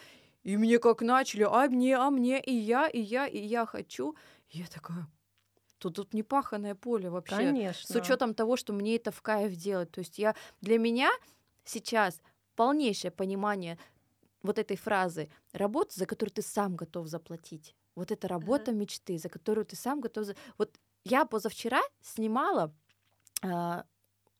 И 0.42 0.56
мне 0.58 0.78
как 0.78 1.00
начали, 1.00 1.46
а 1.50 1.66
мне, 1.68 1.96
а 1.96 2.10
мне, 2.10 2.40
и 2.40 2.54
я, 2.54 2.86
и 2.86 3.00
я, 3.00 3.26
и 3.26 3.38
я 3.38 3.64
хочу. 3.64 4.14
И 4.50 4.58
я 4.58 4.66
такая, 4.66 5.06
тут, 5.84 5.96
тут 5.96 6.14
непаханное 6.14 6.74
поле 6.74 7.10
вообще 7.10 7.36
Конечно. 7.36 7.86
с 7.86 7.96
учетом 7.96 8.34
того, 8.34 8.56
что 8.56 8.72
мне 8.72 8.96
это 8.96 9.10
в 9.10 9.20
кайф 9.20 9.54
делать. 9.54 9.90
То 9.90 10.00
есть 10.00 10.18
я 10.18 10.34
для 10.60 10.78
меня 10.78 11.10
сейчас 11.64 12.20
полнейшее 12.56 13.10
понимание 13.10 13.78
вот 14.42 14.58
этой 14.58 14.76
фразы 14.76 15.28
работа, 15.52 15.98
за 15.98 16.06
которую 16.06 16.32
ты 16.32 16.42
сам 16.42 16.76
готов 16.76 17.06
заплатить. 17.06 17.74
Вот 17.94 18.10
это 18.10 18.28
работа 18.28 18.70
ага. 18.70 18.80
мечты, 18.80 19.18
за 19.18 19.28
которую 19.28 19.66
ты 19.66 19.76
сам 19.76 20.00
готов... 20.00 20.28
Вот 20.58 20.74
я 21.04 21.24
позавчера 21.26 21.80
снимала 22.00 22.74
а, 23.42 23.84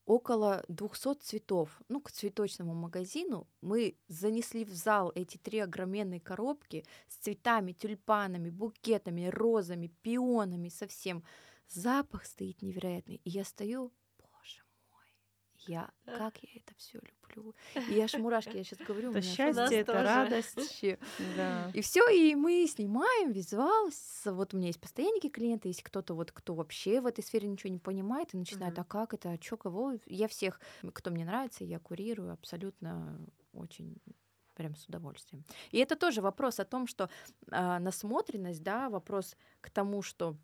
около 0.07 0.65
200 0.69 1.15
цветов. 1.21 1.81
Ну, 1.89 2.01
к 2.01 2.11
цветочному 2.11 2.75
магазину 2.75 3.49
мы 3.61 3.97
занесли 4.09 4.65
в 4.65 4.73
зал 4.73 5.13
эти 5.15 5.37
три 5.39 5.59
огроменные 5.59 6.21
коробки 6.21 6.85
с 7.09 7.17
цветами, 7.17 7.73
тюльпанами, 7.73 8.51
букетами, 8.51 9.27
розами, 9.27 9.89
пионами, 10.03 10.69
совсем. 10.69 11.25
Запах 11.69 12.27
стоит 12.27 12.63
невероятный. 12.63 13.21
И 13.25 13.31
я 13.31 13.45
стою, 13.45 13.93
я, 15.67 15.91
как 16.07 16.39
я 16.43 16.49
это 16.57 16.75
все 16.77 16.99
люблю. 16.99 17.55
И 17.89 17.95
я 17.95 18.05
аж 18.05 18.15
мурашки, 18.15 18.57
я 18.57 18.65
сейчас 18.65 18.79
говорю. 18.87 19.11
Это 19.13 19.23
счастье, 19.23 19.81
это 19.81 19.93
радость. 20.03 20.85
Да. 21.37 21.71
И 21.75 21.81
все, 21.81 22.09
и 22.09 22.35
мы 22.35 22.67
снимаем 22.67 23.33
визуал. 23.33 23.91
Вот 24.25 24.55
у 24.55 24.57
меня 24.57 24.69
есть 24.69 24.81
постоянники 24.81 25.29
клиенты, 25.29 25.69
есть 25.69 25.83
кто-то 25.83 26.15
вот, 26.15 26.33
кто 26.33 26.55
вообще 26.55 27.01
в 27.01 27.07
этой 27.07 27.25
сфере 27.25 27.49
ничего 27.49 27.73
не 27.73 27.79
понимает 27.79 28.35
и 28.35 28.37
начинает, 28.37 28.79
а 28.79 28.85
как 28.85 29.15
это, 29.15 29.31
а 29.31 29.39
чё, 29.39 29.57
кого? 29.57 29.95
Я 30.07 30.29
всех, 30.29 30.61
кто 30.93 31.11
мне 31.11 31.25
нравится, 31.25 31.65
я 31.65 31.79
курирую 31.79 32.33
абсолютно 32.33 33.19
очень 33.53 33.97
прям 34.55 34.77
с 34.77 34.87
удовольствием. 34.87 35.45
И 35.71 35.79
это 35.79 35.97
тоже 35.97 36.21
вопрос 36.21 36.61
о 36.61 36.65
том, 36.65 36.87
что 36.87 37.11
э, 37.51 37.79
насмотренность, 37.79 38.63
да, 38.63 38.89
вопрос 38.89 39.37
к 39.61 39.71
тому, 39.71 40.03
что 40.03 40.37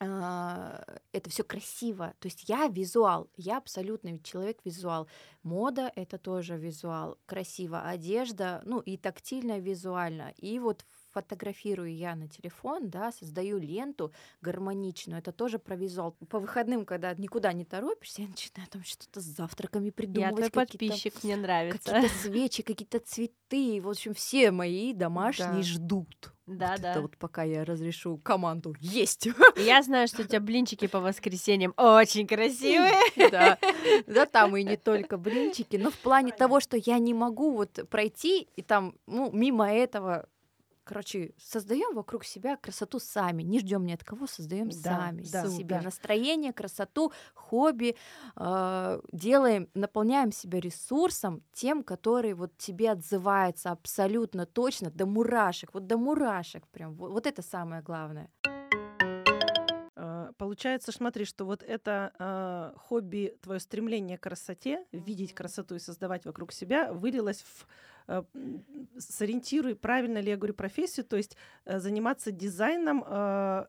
это 0.00 1.30
все 1.30 1.42
красиво. 1.42 2.14
То 2.20 2.26
есть 2.26 2.48
я 2.48 2.68
визуал, 2.68 3.30
я 3.36 3.58
абсолютный 3.58 4.20
человек 4.20 4.58
визуал. 4.64 5.08
Мода 5.42 5.90
это 5.96 6.18
тоже 6.18 6.56
визуал, 6.56 7.18
красиво. 7.26 7.82
Одежда, 7.82 8.62
ну 8.64 8.80
и 8.80 8.96
тактильно, 8.96 9.58
визуально. 9.58 10.32
И 10.36 10.58
вот 10.58 10.84
фотографирую 11.12 11.94
я 11.94 12.14
на 12.14 12.28
телефон, 12.28 12.90
да, 12.90 13.12
создаю 13.12 13.58
ленту 13.58 14.12
гармоничную, 14.40 15.18
это 15.18 15.32
тоже 15.32 15.58
про 15.58 15.76
визуал. 15.76 16.12
По 16.28 16.38
выходным, 16.38 16.84
когда 16.84 17.14
никуда 17.14 17.52
не 17.52 17.64
торопишься, 17.64 18.22
я 18.22 18.28
начинаю 18.28 18.68
там 18.68 18.84
что-то 18.84 19.20
с 19.20 19.24
завтраками 19.24 19.90
придумывать. 19.90 20.44
Я 20.44 20.50
подписчик, 20.50 21.22
мне 21.22 21.36
нравится. 21.36 21.92
Какие-то 21.92 22.14
свечи, 22.14 22.62
какие-то 22.62 23.00
цветы. 23.00 23.80
В 23.80 23.88
общем, 23.88 24.14
все 24.14 24.50
мои 24.50 24.92
домашние 24.92 25.48
да. 25.48 25.62
ждут. 25.62 26.32
Да, 26.48 26.72
вот 26.72 26.80
да. 26.80 26.90
Это 26.92 27.02
вот 27.02 27.16
пока 27.18 27.42
я 27.42 27.64
разрешу 27.64 28.16
команду 28.18 28.74
есть. 28.80 29.28
Я 29.56 29.82
знаю, 29.82 30.08
что 30.08 30.22
у 30.22 30.24
тебя 30.24 30.40
блинчики 30.40 30.86
по 30.86 31.00
воскресеньям 31.00 31.74
очень 31.76 32.26
красивые. 32.26 32.94
Да, 33.30 33.58
да, 34.06 34.26
там 34.26 34.56
и 34.56 34.62
не 34.62 34.76
только 34.76 35.18
блинчики, 35.18 35.76
но 35.76 35.90
в 35.90 35.98
плане 35.98 36.32
того, 36.32 36.60
что 36.60 36.76
я 36.76 36.98
не 36.98 37.12
могу 37.12 37.52
вот 37.52 37.86
пройти 37.90 38.48
и 38.56 38.62
там, 38.62 38.94
ну, 39.06 39.30
мимо 39.32 39.70
этого 39.70 40.28
Короче, 40.88 41.34
создаем 41.36 41.94
вокруг 41.94 42.24
себя 42.24 42.56
красоту 42.56 42.98
сами, 42.98 43.42
не 43.42 43.58
ждем 43.58 43.84
ни 43.84 43.92
от 43.92 44.02
кого, 44.02 44.26
создаем 44.26 44.70
да, 44.70 44.96
сами 44.96 45.22
да, 45.30 45.46
себе 45.46 45.76
да. 45.76 45.82
настроение, 45.82 46.54
красоту, 46.54 47.12
хобби, 47.34 47.94
э, 48.36 49.00
делаем, 49.12 49.68
наполняем 49.74 50.32
себя 50.32 50.60
ресурсом 50.60 51.42
тем, 51.52 51.82
который 51.82 52.32
вот 52.32 52.56
тебе 52.56 52.92
отзывается 52.92 53.70
абсолютно 53.70 54.46
точно 54.46 54.90
до 54.90 55.04
мурашек, 55.04 55.74
вот 55.74 55.86
до 55.86 55.98
мурашек 55.98 56.66
прям, 56.68 56.94
вот, 56.94 57.12
вот 57.12 57.26
это 57.26 57.42
самое 57.42 57.82
главное. 57.82 58.30
А, 59.94 60.32
получается, 60.38 60.90
смотри, 60.90 61.26
что 61.26 61.44
вот 61.44 61.62
это 61.62 62.14
э, 62.18 62.78
хобби, 62.78 63.36
твое 63.42 63.60
стремление 63.60 64.16
к 64.16 64.22
красоте, 64.22 64.86
видеть 64.92 65.34
красоту 65.34 65.74
и 65.74 65.80
создавать 65.80 66.24
вокруг 66.24 66.50
себя, 66.50 66.92
вылилось 66.94 67.42
в 67.42 67.66
сориентируй, 68.98 69.74
правильно 69.74 70.18
ли 70.18 70.30
я 70.30 70.36
говорю 70.36 70.54
профессию, 70.54 71.04
то 71.04 71.16
есть 71.16 71.36
э, 71.64 71.78
заниматься 71.78 72.32
дизайном 72.32 73.04
э, 73.06 73.66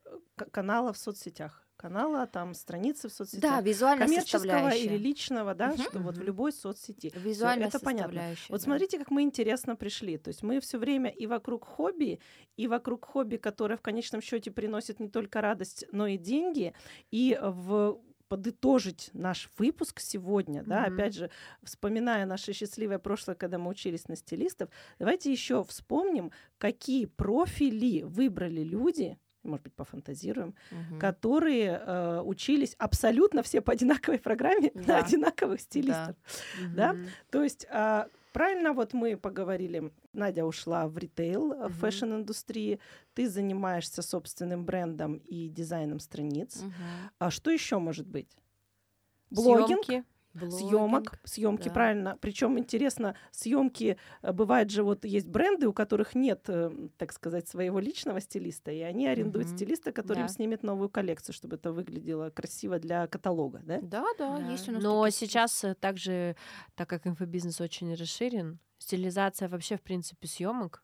канала 0.51 0.93
в 0.93 0.97
соцсетях 0.97 1.65
канала, 1.79 2.27
там 2.27 2.53
страницы 2.53 3.07
в 3.07 3.13
соцсетях. 3.13 3.41
Да, 3.41 3.61
визуально 3.61 4.05
коммерческого 4.05 4.69
или 4.75 4.97
личного, 4.97 5.55
да, 5.55 5.71
угу, 5.71 5.81
что 5.81 5.99
вот 5.99 6.17
в 6.17 6.21
любой 6.21 6.51
соцсети. 6.51 7.09
Визуально 7.15 7.65
это 7.65 7.79
понятно. 7.79 8.21
Вот 8.49 8.59
да. 8.59 8.63
смотрите, 8.63 8.97
как 8.99 9.11
мы 9.11 9.21
интересно 9.21 9.77
пришли. 9.77 10.17
То 10.17 10.27
есть 10.27 10.43
мы 10.43 10.59
все 10.59 10.77
время 10.77 11.09
и 11.09 11.25
вокруг 11.25 11.63
хобби, 11.63 12.19
и 12.57 12.67
вокруг 12.67 13.05
хобби, 13.05 13.37
которое 13.37 13.77
в 13.77 13.81
конечном 13.81 14.21
счете 14.21 14.51
приносит 14.51 14.99
не 14.99 15.07
только 15.07 15.39
радость, 15.39 15.85
но 15.93 16.05
и 16.05 16.17
деньги, 16.17 16.73
и 17.11 17.39
в 17.41 18.01
подытожить 18.29 19.09
наш 19.13 19.49
выпуск 19.57 19.99
сегодня, 19.99 20.61
mm-hmm. 20.61 20.67
да, 20.67 20.85
опять 20.85 21.15
же, 21.15 21.29
вспоминая 21.63 22.25
наше 22.25 22.53
счастливое 22.53 22.99
прошлое, 22.99 23.35
когда 23.35 23.57
мы 23.57 23.69
учились 23.69 24.07
на 24.07 24.15
стилистов, 24.15 24.69
давайте 24.99 25.31
еще 25.31 25.63
вспомним, 25.63 26.31
какие 26.57 27.05
профили 27.05 28.03
выбрали 28.03 28.63
люди, 28.63 29.17
может 29.43 29.63
быть, 29.63 29.73
пофантазируем, 29.73 30.53
угу. 30.69 30.99
которые 30.99 31.81
э, 31.81 32.21
учились 32.21 32.75
абсолютно 32.77 33.41
все 33.41 33.61
по 33.61 33.71
одинаковой 33.71 34.19
программе 34.19 34.71
да. 34.75 34.81
на 34.81 34.97
одинаковых 34.99 35.61
стилистов. 35.61 36.15
Да. 36.75 36.93
Да? 36.93 36.99
То 37.29 37.43
есть 37.43 37.65
э, 37.69 38.05
Правильно, 38.31 38.73
вот 38.73 38.93
мы 38.93 39.17
поговорили, 39.17 39.91
Надя 40.13 40.45
ушла 40.45 40.87
в 40.87 40.97
ритейл, 40.97 41.51
uh-huh. 41.51 41.69
в 41.69 41.73
фэшн-индустрии, 41.79 42.79
ты 43.13 43.27
занимаешься 43.27 44.01
собственным 44.01 44.65
брендом 44.65 45.17
и 45.17 45.49
дизайном 45.49 45.99
страниц. 45.99 46.63
Uh-huh. 46.63 47.09
А 47.17 47.31
что 47.31 47.49
еще 47.49 47.79
может 47.79 48.07
быть? 48.07 48.29
Блогинг. 49.31 49.85
Съемки 49.85 50.05
съемок, 50.33 51.19
съемки, 51.23 51.67
да. 51.67 51.73
правильно. 51.73 52.17
Причем 52.21 52.57
интересно, 52.57 53.15
съемки 53.31 53.97
э, 54.21 54.31
бывает 54.31 54.69
же 54.69 54.83
вот 54.83 55.05
есть 55.05 55.27
бренды, 55.27 55.67
у 55.67 55.73
которых 55.73 56.15
нет, 56.15 56.45
э, 56.47 56.71
так 56.97 57.11
сказать, 57.13 57.47
своего 57.47 57.79
личного 57.79 58.21
стилиста, 58.21 58.71
и 58.71 58.81
они 58.81 59.07
арендуют 59.07 59.47
угу. 59.47 59.55
стилиста, 59.55 59.91
который 59.91 60.19
да. 60.19 60.21
им 60.23 60.29
снимет 60.29 60.63
новую 60.63 60.89
коллекцию, 60.89 61.33
чтобы 61.33 61.55
это 61.55 61.71
выглядело 61.71 62.29
красиво 62.29 62.79
для 62.79 63.07
каталога, 63.07 63.61
да? 63.63 63.79
Да, 63.81 64.05
да, 64.17 64.37
да. 64.37 64.51
есть 64.51 64.69
у 64.69 64.73
нас. 64.73 64.83
Но 64.83 65.09
сейчас 65.09 65.63
э, 65.63 65.75
также, 65.75 66.35
так 66.75 66.89
как 66.89 67.07
инфобизнес 67.07 67.59
очень 67.61 67.93
расширен, 67.93 68.59
стилизация 68.77 69.49
вообще 69.49 69.77
в 69.77 69.81
принципе 69.81 70.27
съемок 70.27 70.83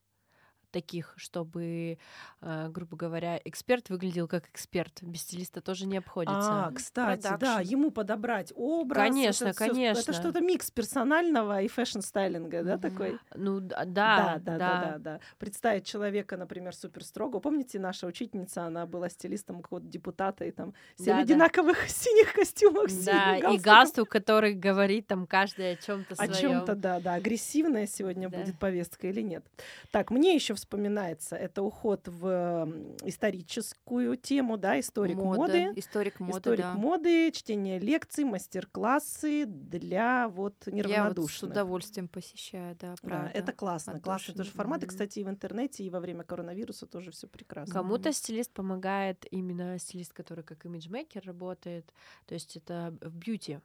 таких, 0.76 1.14
чтобы, 1.16 1.98
э, 2.42 2.68
грубо 2.70 2.98
говоря, 2.98 3.40
эксперт 3.46 3.90
выглядел 3.90 4.28
как 4.28 4.50
эксперт. 4.50 5.02
Без 5.04 5.22
стилиста 5.22 5.62
тоже 5.62 5.86
не 5.86 5.96
обходится. 5.96 6.66
А, 6.66 6.72
кстати, 6.76 7.22
Продакшн. 7.22 7.46
да, 7.46 7.62
ему 7.62 7.92
подобрать 7.92 8.52
образ. 8.58 8.98
Конечно, 8.98 9.46
это 9.46 9.58
конечно. 9.58 10.02
это 10.02 10.12
что-то 10.12 10.42
микс 10.42 10.72
персонального 10.72 11.62
и 11.62 11.70
фэшн-стайлинга, 11.70 12.64
да, 12.64 12.78
такой? 12.78 13.20
Ну, 13.36 13.62
да, 13.62 13.86
да, 13.86 14.38
да, 14.38 14.58
да, 14.58 14.58
да, 14.58 14.96
да. 14.98 15.20
Представить 15.38 15.86
человека, 15.86 16.36
например, 16.36 16.76
супер 16.76 17.06
строго. 17.06 17.40
Помните, 17.40 17.80
наша 17.80 18.06
учительница, 18.06 18.66
она 18.66 18.86
была 18.86 19.08
стилистом 19.08 19.62
какого-то 19.62 19.88
депутата, 19.88 20.44
и 20.44 20.52
там 20.52 20.74
все 20.96 21.12
да, 21.12 21.20
в 21.20 21.22
одинаковых 21.22 21.78
да. 21.78 21.88
синих 21.88 22.34
костюмах. 22.34 22.90
Да, 23.06 23.38
и 23.38 23.58
галстук, 23.58 24.10
который 24.10 24.54
говорит 24.56 25.08
там 25.08 25.26
каждый 25.26 25.72
о 25.72 25.76
чем-то 25.78 26.16
своем. 26.16 26.32
О 26.32 26.36
чем-то, 26.36 26.76
да, 26.76 27.00
да. 27.00 27.14
Агрессивная 27.14 27.88
сегодня 27.88 28.28
да. 28.30 28.40
будет 28.40 28.60
повестка 28.60 29.08
или 29.08 29.22
нет. 29.22 29.46
Так, 29.92 30.12
мне 30.12 30.36
еще 30.36 30.54
вспоминается, 30.66 31.36
это 31.36 31.62
уход 31.62 32.08
в 32.08 32.68
историческую 33.04 34.18
тему, 34.18 34.58
да, 34.58 34.80
историк 34.80 35.16
Мода, 35.18 35.42
моды. 35.42 35.72
Историк 35.76 36.20
моды, 36.20 36.40
Историк 36.40 36.66
да. 36.66 36.74
моды, 36.74 37.32
чтение 37.32 37.80
лекций, 37.80 38.24
мастер-классы 38.24 39.46
для 39.46 40.28
вот 40.28 40.66
неравнодушных. 40.66 40.90
Я 40.90 41.12
вот 41.14 41.32
с 41.32 41.44
удовольствием 41.44 42.08
посещаю, 42.08 42.76
да, 42.82 42.96
правда. 43.02 43.32
Да, 43.32 43.40
это 43.40 43.54
классно, 43.54 44.00
классный 44.00 44.34
тоже 44.34 44.50
формат. 44.50 44.84
И, 44.84 44.88
кстати, 44.88 45.20
и 45.20 45.24
в 45.24 45.30
интернете, 45.30 45.84
и 45.84 45.90
во 45.90 46.00
время 46.00 46.24
коронавируса 46.24 46.88
тоже 46.88 47.12
все 47.12 47.28
прекрасно. 47.28 47.74
Кому-то 47.74 48.12
стилист 48.12 48.52
помогает 48.52 49.26
именно 49.32 49.78
стилист, 49.78 50.14
который 50.14 50.44
как 50.44 50.66
имиджмейкер 50.66 51.24
работает, 51.26 51.94
то 52.26 52.34
есть 52.34 52.58
это 52.58 52.98
в 53.02 53.16
бьюти 53.16 53.60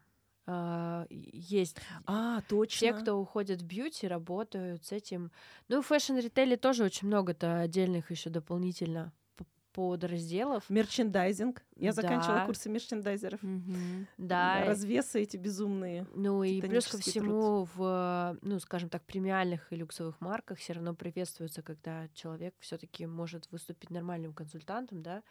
Uh, 0.51 1.07
есть 1.11 1.77
а, 2.07 2.41
точно. 2.49 2.89
те, 2.89 2.93
кто 2.93 3.21
уходит 3.21 3.63
в 3.63 3.67
бьюти, 3.67 4.09
работают 4.09 4.85
с 4.85 4.91
этим. 4.91 5.31
Ну, 5.69 5.81
в 5.81 5.87
фэшн-ритейле 5.87 6.57
тоже 6.57 6.83
очень 6.83 7.07
много-то 7.07 7.61
отдельных 7.61 8.11
еще 8.11 8.31
дополнительно 8.31 9.13
подразделов. 9.73 10.69
Мерчендайзинг. 10.69 11.63
Я 11.77 11.93
заканчивала 11.93 12.41
да. 12.41 12.47
курсы 12.47 12.69
мерчендайзеров. 12.69 13.43
Угу. 13.43 14.07
Да. 14.19 14.65
Развесы 14.65 15.23
эти 15.23 15.37
безумные. 15.37 16.07
Ну 16.15 16.43
и 16.43 16.61
плюс 16.61 16.87
ко 16.87 16.99
всему 16.99 17.67
труд. 17.67 17.69
в, 17.77 18.39
ну, 18.43 18.61
скажем 18.61 18.89
так, 18.89 19.03
премиальных 19.03 19.73
и 19.73 19.77
люксовых 19.77 20.21
марках 20.21 20.59
все 20.59 20.75
равно 20.75 20.95
приветствуется, 20.95 21.63
когда 21.63 22.09
человек 22.15 22.55
все-таки 22.61 23.07
может 23.07 23.51
выступить 23.51 23.91
нормальным 23.91 24.35
консультантом, 24.35 25.03
да. 25.03 25.23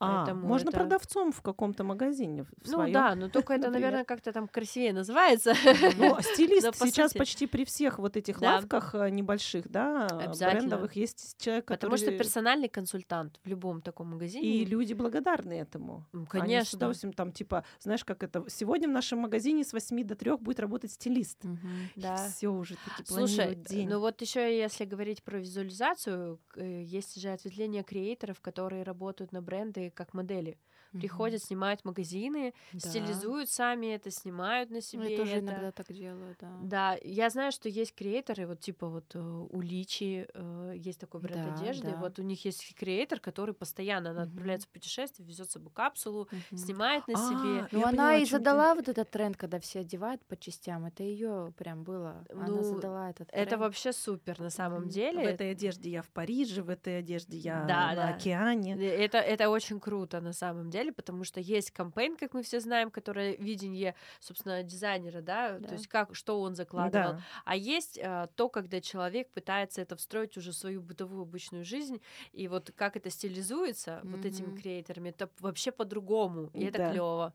А, 0.00 0.24
Поэтому 0.24 0.48
можно 0.48 0.70
это... 0.70 0.78
продавцом 0.78 1.30
в 1.30 1.42
каком-то 1.42 1.84
магазине. 1.84 2.44
В 2.44 2.48
ну 2.64 2.72
своем, 2.72 2.92
да, 2.92 3.14
но 3.14 3.28
только 3.28 3.54
это, 3.54 3.70
наверное, 3.70 4.04
как-то 4.04 4.32
там 4.32 4.48
красивее 4.48 4.92
называется. 4.92 5.54
Ну, 5.96 6.16
стилист 6.20 6.74
сейчас 6.76 7.12
почти 7.12 7.46
при 7.46 7.64
всех 7.64 7.98
вот 7.98 8.16
этих 8.16 8.40
лавках 8.40 8.94
э, 8.94 9.10
небольших, 9.10 9.70
да, 9.70 10.08
брендовых 10.38 10.96
есть 10.96 11.36
человек, 11.38 11.66
который... 11.66 11.90
Потому 11.90 11.96
что 11.96 12.18
персональный 12.18 12.68
консультант 12.68 13.38
в 13.44 13.48
любом 13.48 13.81
таком 13.82 14.08
магазине. 14.08 14.46
И 14.46 14.64
люди 14.64 14.94
благодарны 14.94 15.52
этому. 15.54 16.06
Конечно. 16.12 16.40
Они 16.40 16.60
с 16.60 16.74
удовольствием 16.74 17.12
там, 17.12 17.32
типа, 17.32 17.64
знаешь, 17.80 18.04
как 18.04 18.22
это, 18.22 18.44
сегодня 18.48 18.88
в 18.88 18.92
нашем 18.92 19.20
магазине 19.20 19.64
с 19.64 19.72
8 19.72 20.04
до 20.04 20.14
3 20.14 20.36
будет 20.38 20.60
работать 20.60 20.92
стилист. 20.92 21.44
Угу. 21.44 21.58
Да. 21.96 22.28
Все 22.28 22.48
уже 22.48 22.76
таки 22.76 23.04
Слушай, 23.04 23.54
день. 23.54 23.88
ну 23.88 24.00
вот 24.00 24.20
еще 24.20 24.56
если 24.56 24.84
говорить 24.84 25.22
про 25.22 25.38
визуализацию, 25.38 26.40
э, 26.56 26.82
есть 26.82 27.20
же 27.20 27.30
ответвление 27.30 27.82
креаторов, 27.82 28.40
которые 28.40 28.82
работают 28.82 29.32
на 29.32 29.42
бренды 29.42 29.90
как 29.90 30.14
модели 30.14 30.58
приходят, 30.92 31.42
снимают 31.42 31.84
магазины, 31.84 32.54
да. 32.72 32.88
стилизуют 32.88 33.50
сами 33.50 33.86
это, 33.94 34.10
снимают 34.10 34.70
на 34.70 34.80
себе. 34.80 35.04
Ну, 35.04 35.08
я 35.08 35.16
тоже 35.16 35.32
это. 35.32 35.44
иногда 35.44 35.72
так 35.72 35.92
делаю, 35.92 36.36
да. 36.40 36.58
Да, 36.62 36.98
я 37.02 37.30
знаю, 37.30 37.52
что 37.52 37.68
есть 37.68 37.94
креаторы, 37.94 38.46
вот 38.46 38.60
типа 38.60 38.88
вот 38.88 39.14
э, 39.14 39.18
у 39.18 39.60
Личи 39.60 40.26
э, 40.32 40.72
есть 40.76 41.00
такой 41.00 41.20
бренд 41.20 41.46
да, 41.46 41.54
одежды, 41.54 41.90
да. 41.90 41.96
вот 41.96 42.18
у 42.18 42.22
них 42.22 42.44
есть 42.44 42.74
креатор, 42.74 43.20
который 43.20 43.54
постоянно 43.54 44.10
она 44.10 44.22
отправляется 44.22 44.68
в 44.68 44.70
путешествие, 44.70 45.26
везет 45.26 45.48
с 45.48 45.52
собой 45.52 45.72
капсулу, 45.72 46.28
снимает 46.54 47.06
на 47.08 47.14
себе. 47.14 47.62
А, 47.62 47.68
ну 47.72 47.84
она 47.86 48.16
и 48.16 48.24
задала 48.24 48.74
вот 48.74 48.88
этот 48.88 49.10
тренд, 49.10 49.36
когда 49.36 49.58
все 49.58 49.80
одевают 49.80 50.24
по 50.26 50.36
частям, 50.36 50.84
это 50.86 51.02
ее 51.02 51.52
прям 51.56 51.84
было. 51.84 52.24
Она 52.30 52.46
ну, 52.46 52.62
задала 52.62 53.10
этот 53.10 53.28
тренд. 53.28 53.46
Это 53.46 53.58
вообще 53.58 53.92
супер 53.92 54.40
на 54.40 54.50
самом 54.50 54.88
деле. 54.88 55.24
В 55.24 55.26
этой 55.26 55.50
одежде 55.52 55.90
я 55.90 56.02
в 56.02 56.10
Париже, 56.10 56.62
в 56.62 56.68
этой 56.68 56.98
одежде 56.98 57.36
я 57.38 57.64
да, 57.66 57.88
на 57.88 57.94
да. 57.94 58.08
океане. 58.14 58.76
Это 58.76 59.18
это 59.18 59.48
очень 59.48 59.80
круто 59.80 60.20
на 60.20 60.32
самом 60.32 60.70
деле 60.70 60.81
деле, 60.82 60.92
потому 60.92 61.24
что 61.24 61.40
есть 61.40 61.70
кампейн, 61.70 62.16
как 62.16 62.34
мы 62.34 62.42
все 62.42 62.60
знаем, 62.60 62.90
которое 62.90 63.36
видение, 63.36 63.94
собственно, 64.20 64.62
дизайнера, 64.62 65.20
да, 65.20 65.58
да. 65.58 65.68
то 65.68 65.74
есть 65.74 65.86
как, 65.86 66.14
что 66.14 66.40
он 66.40 66.54
закладывал. 66.54 67.14
Да. 67.14 67.20
А 67.44 67.56
есть 67.56 67.98
а, 68.02 68.28
то, 68.36 68.48
когда 68.48 68.80
человек 68.80 69.30
пытается 69.30 69.80
это 69.80 69.96
встроить 69.96 70.36
уже 70.36 70.52
в 70.52 70.54
свою 70.56 70.80
бытовую 70.80 71.22
обычную 71.22 71.64
жизнь, 71.64 72.00
и 72.32 72.48
вот 72.48 72.72
как 72.76 72.96
это 72.96 73.10
стилизуется 73.10 74.00
mm-hmm. 74.02 74.16
вот 74.16 74.24
этими 74.24 74.56
креаторами, 74.56 75.10
это 75.10 75.30
вообще 75.40 75.72
по-другому, 75.72 76.50
и 76.52 76.60
да. 76.60 76.66
это 76.68 76.90
клево. 76.90 77.34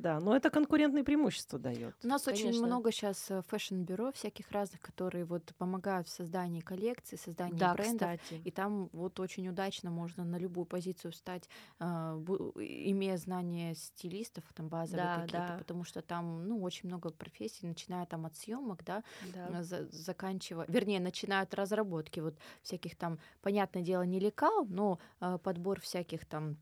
Да, 0.00 0.20
но 0.20 0.36
это 0.36 0.50
конкурентные 0.50 1.04
преимущества 1.04 1.58
дает. 1.58 1.94
У 2.02 2.06
нас 2.06 2.22
Конечно. 2.22 2.48
очень 2.48 2.64
много 2.64 2.92
сейчас 2.92 3.30
э, 3.30 3.42
фэшн-бюро 3.42 4.12
всяких 4.12 4.50
разных, 4.50 4.80
которые 4.80 5.24
вот 5.24 5.54
помогают 5.58 6.08
в 6.08 6.10
создании 6.10 6.60
коллекций, 6.60 7.18
создании 7.18 7.58
да, 7.58 7.74
брендов. 7.74 8.20
Кстати. 8.20 8.40
И 8.44 8.50
там 8.50 8.88
вот 8.92 9.20
очень 9.20 9.48
удачно 9.48 9.90
можно 9.90 10.24
на 10.24 10.36
любую 10.36 10.66
позицию 10.66 11.12
встать, 11.12 11.48
э, 11.78 11.84
имея 11.84 13.16
знания 13.16 13.74
стилистов, 13.74 14.44
там 14.54 14.68
базовые 14.68 15.04
да, 15.04 15.14
какие-то, 15.14 15.46
да. 15.48 15.58
потому 15.58 15.84
что 15.84 16.02
там 16.02 16.46
ну 16.46 16.62
очень 16.62 16.88
много 16.88 17.10
профессий, 17.10 17.66
начиная 17.66 18.06
там 18.06 18.26
от 18.26 18.36
съемок, 18.36 18.84
да, 18.84 19.02
да. 19.34 19.62
За, 19.62 19.86
заканчивая, 19.90 20.66
вернее, 20.68 21.00
начиная 21.00 21.42
от 21.42 21.54
разработки 21.54 22.20
вот 22.20 22.34
всяких 22.62 22.96
там, 22.96 23.18
понятное 23.42 23.82
дело, 23.82 24.02
не 24.02 24.20
лекал, 24.20 24.66
но 24.66 24.98
э, 25.20 25.38
подбор 25.42 25.80
всяких 25.80 26.26
там 26.26 26.46
а, 26.46 26.56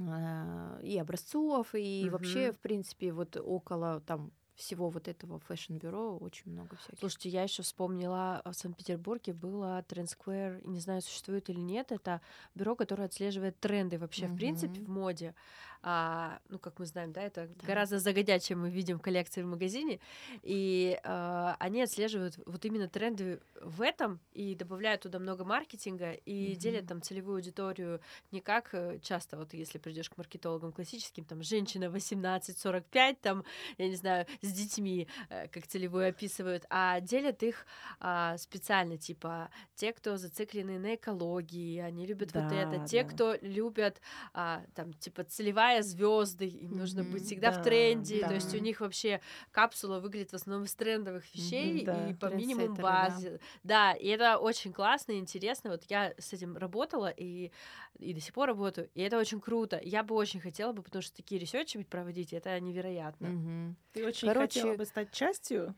и 0.00 0.98
образцов, 0.98 1.74
и 1.74 2.04
угу. 2.04 2.12
вообще, 2.12 2.52
в 2.52 2.58
принципе, 2.58 3.12
вот 3.12 3.36
около 3.36 4.00
там 4.00 4.32
всего 4.58 4.90
вот 4.90 5.06
этого 5.06 5.38
фэшн-бюро 5.38 6.18
очень 6.18 6.50
много 6.50 6.76
всяких. 6.76 6.98
Слушайте, 6.98 7.28
я 7.28 7.44
еще 7.44 7.62
вспомнила, 7.62 8.42
в 8.44 8.52
Санкт-Петербурге 8.52 9.32
было 9.32 9.84
Trend 9.88 10.08
Square, 10.08 10.68
не 10.68 10.80
знаю, 10.80 11.00
существует 11.00 11.48
или 11.48 11.60
нет, 11.60 11.92
это 11.92 12.20
бюро, 12.56 12.74
которое 12.74 13.04
отслеживает 13.04 13.58
тренды 13.60 13.98
вообще, 13.98 14.24
mm-hmm. 14.24 14.34
в 14.34 14.36
принципе, 14.36 14.80
в 14.80 14.88
моде 14.88 15.34
а, 15.82 16.40
ну, 16.48 16.58
как 16.58 16.78
мы 16.78 16.86
знаем, 16.86 17.12
да, 17.12 17.22
это 17.22 17.48
да. 17.48 17.66
гораздо 17.66 17.98
загодя, 17.98 18.38
чем 18.38 18.60
мы 18.60 18.70
видим 18.70 18.98
коллекции 18.98 19.42
в 19.42 19.46
магазине, 19.46 20.00
и 20.42 20.98
а, 21.04 21.56
они 21.58 21.82
отслеживают 21.82 22.38
вот 22.46 22.64
именно 22.64 22.88
тренды 22.88 23.40
в 23.60 23.82
этом 23.82 24.20
и 24.32 24.54
добавляют 24.54 25.02
туда 25.02 25.18
много 25.18 25.44
маркетинга 25.44 26.12
и 26.12 26.52
mm-hmm. 26.52 26.56
делят 26.56 26.86
там 26.86 27.02
целевую 27.02 27.36
аудиторию 27.36 28.00
не 28.32 28.40
как 28.40 28.70
э, 28.72 28.98
часто, 29.02 29.36
вот 29.36 29.54
если 29.54 29.78
придешь 29.78 30.10
к 30.10 30.16
маркетологам 30.16 30.72
классическим, 30.72 31.24
там, 31.24 31.42
женщина 31.42 31.84
18-45, 31.84 33.18
там, 33.20 33.44
я 33.78 33.88
не 33.88 33.96
знаю, 33.96 34.26
с 34.42 34.52
детьми, 34.52 35.08
э, 35.30 35.48
как 35.48 35.66
целевую 35.66 36.08
описывают, 36.08 36.64
а 36.70 37.00
делят 37.00 37.42
их 37.42 37.66
а, 38.00 38.36
специально, 38.38 38.96
типа, 38.96 39.50
те, 39.74 39.92
кто 39.92 40.16
зациклены 40.16 40.78
на 40.78 40.94
экологии, 40.94 41.78
они 41.78 42.06
любят 42.06 42.32
да, 42.32 42.42
вот 42.42 42.52
это, 42.52 42.86
те, 42.86 43.02
да. 43.02 43.08
кто 43.08 43.36
любят, 43.40 44.00
а, 44.32 44.62
там, 44.74 44.92
типа, 44.94 45.24
целевая 45.24 45.67
зажигая 45.68 45.82
звезды, 45.82 46.46
им 46.46 46.72
mm-hmm, 46.72 46.76
нужно 46.76 47.04
быть 47.04 47.24
всегда 47.24 47.50
да, 47.50 47.60
в 47.60 47.64
тренде. 47.64 48.20
Да. 48.20 48.28
То 48.28 48.34
есть 48.34 48.54
у 48.54 48.58
них 48.58 48.80
вообще 48.80 49.20
капсула 49.50 50.00
выглядит 50.00 50.30
в 50.30 50.34
основном 50.34 50.64
из 50.64 50.74
трендовых 50.74 51.24
вещей 51.34 51.80
mm-hmm, 51.80 51.84
да. 51.84 52.08
и 52.08 52.14
по 52.14 52.26
минимум 52.26 52.74
базе. 52.74 53.40
Да. 53.62 53.92
да, 53.92 53.98
и 53.98 54.08
это 54.08 54.38
очень 54.38 54.72
классно 54.72 55.12
и 55.12 55.18
интересно. 55.18 55.70
Вот 55.70 55.84
я 55.88 56.14
с 56.18 56.32
этим 56.32 56.56
работала 56.56 57.08
и, 57.08 57.50
и 57.98 58.14
до 58.14 58.20
сих 58.20 58.32
пор 58.32 58.48
работаю, 58.48 58.90
и 58.94 59.02
это 59.02 59.18
очень 59.18 59.40
круто. 59.40 59.80
Я 59.82 60.02
бы 60.02 60.14
очень 60.14 60.40
хотела 60.40 60.72
бы, 60.72 60.82
потому 60.82 61.02
что 61.02 61.16
такие 61.16 61.40
ресерчи 61.40 61.82
проводить, 61.84 62.32
это 62.32 62.58
невероятно. 62.60 63.26
Mm-hmm. 63.26 63.74
Ты 63.94 64.06
очень 64.06 64.28
Короче... 64.28 64.60
хотела 64.60 64.76
бы 64.76 64.84
стать 64.84 65.12
частью? 65.12 65.74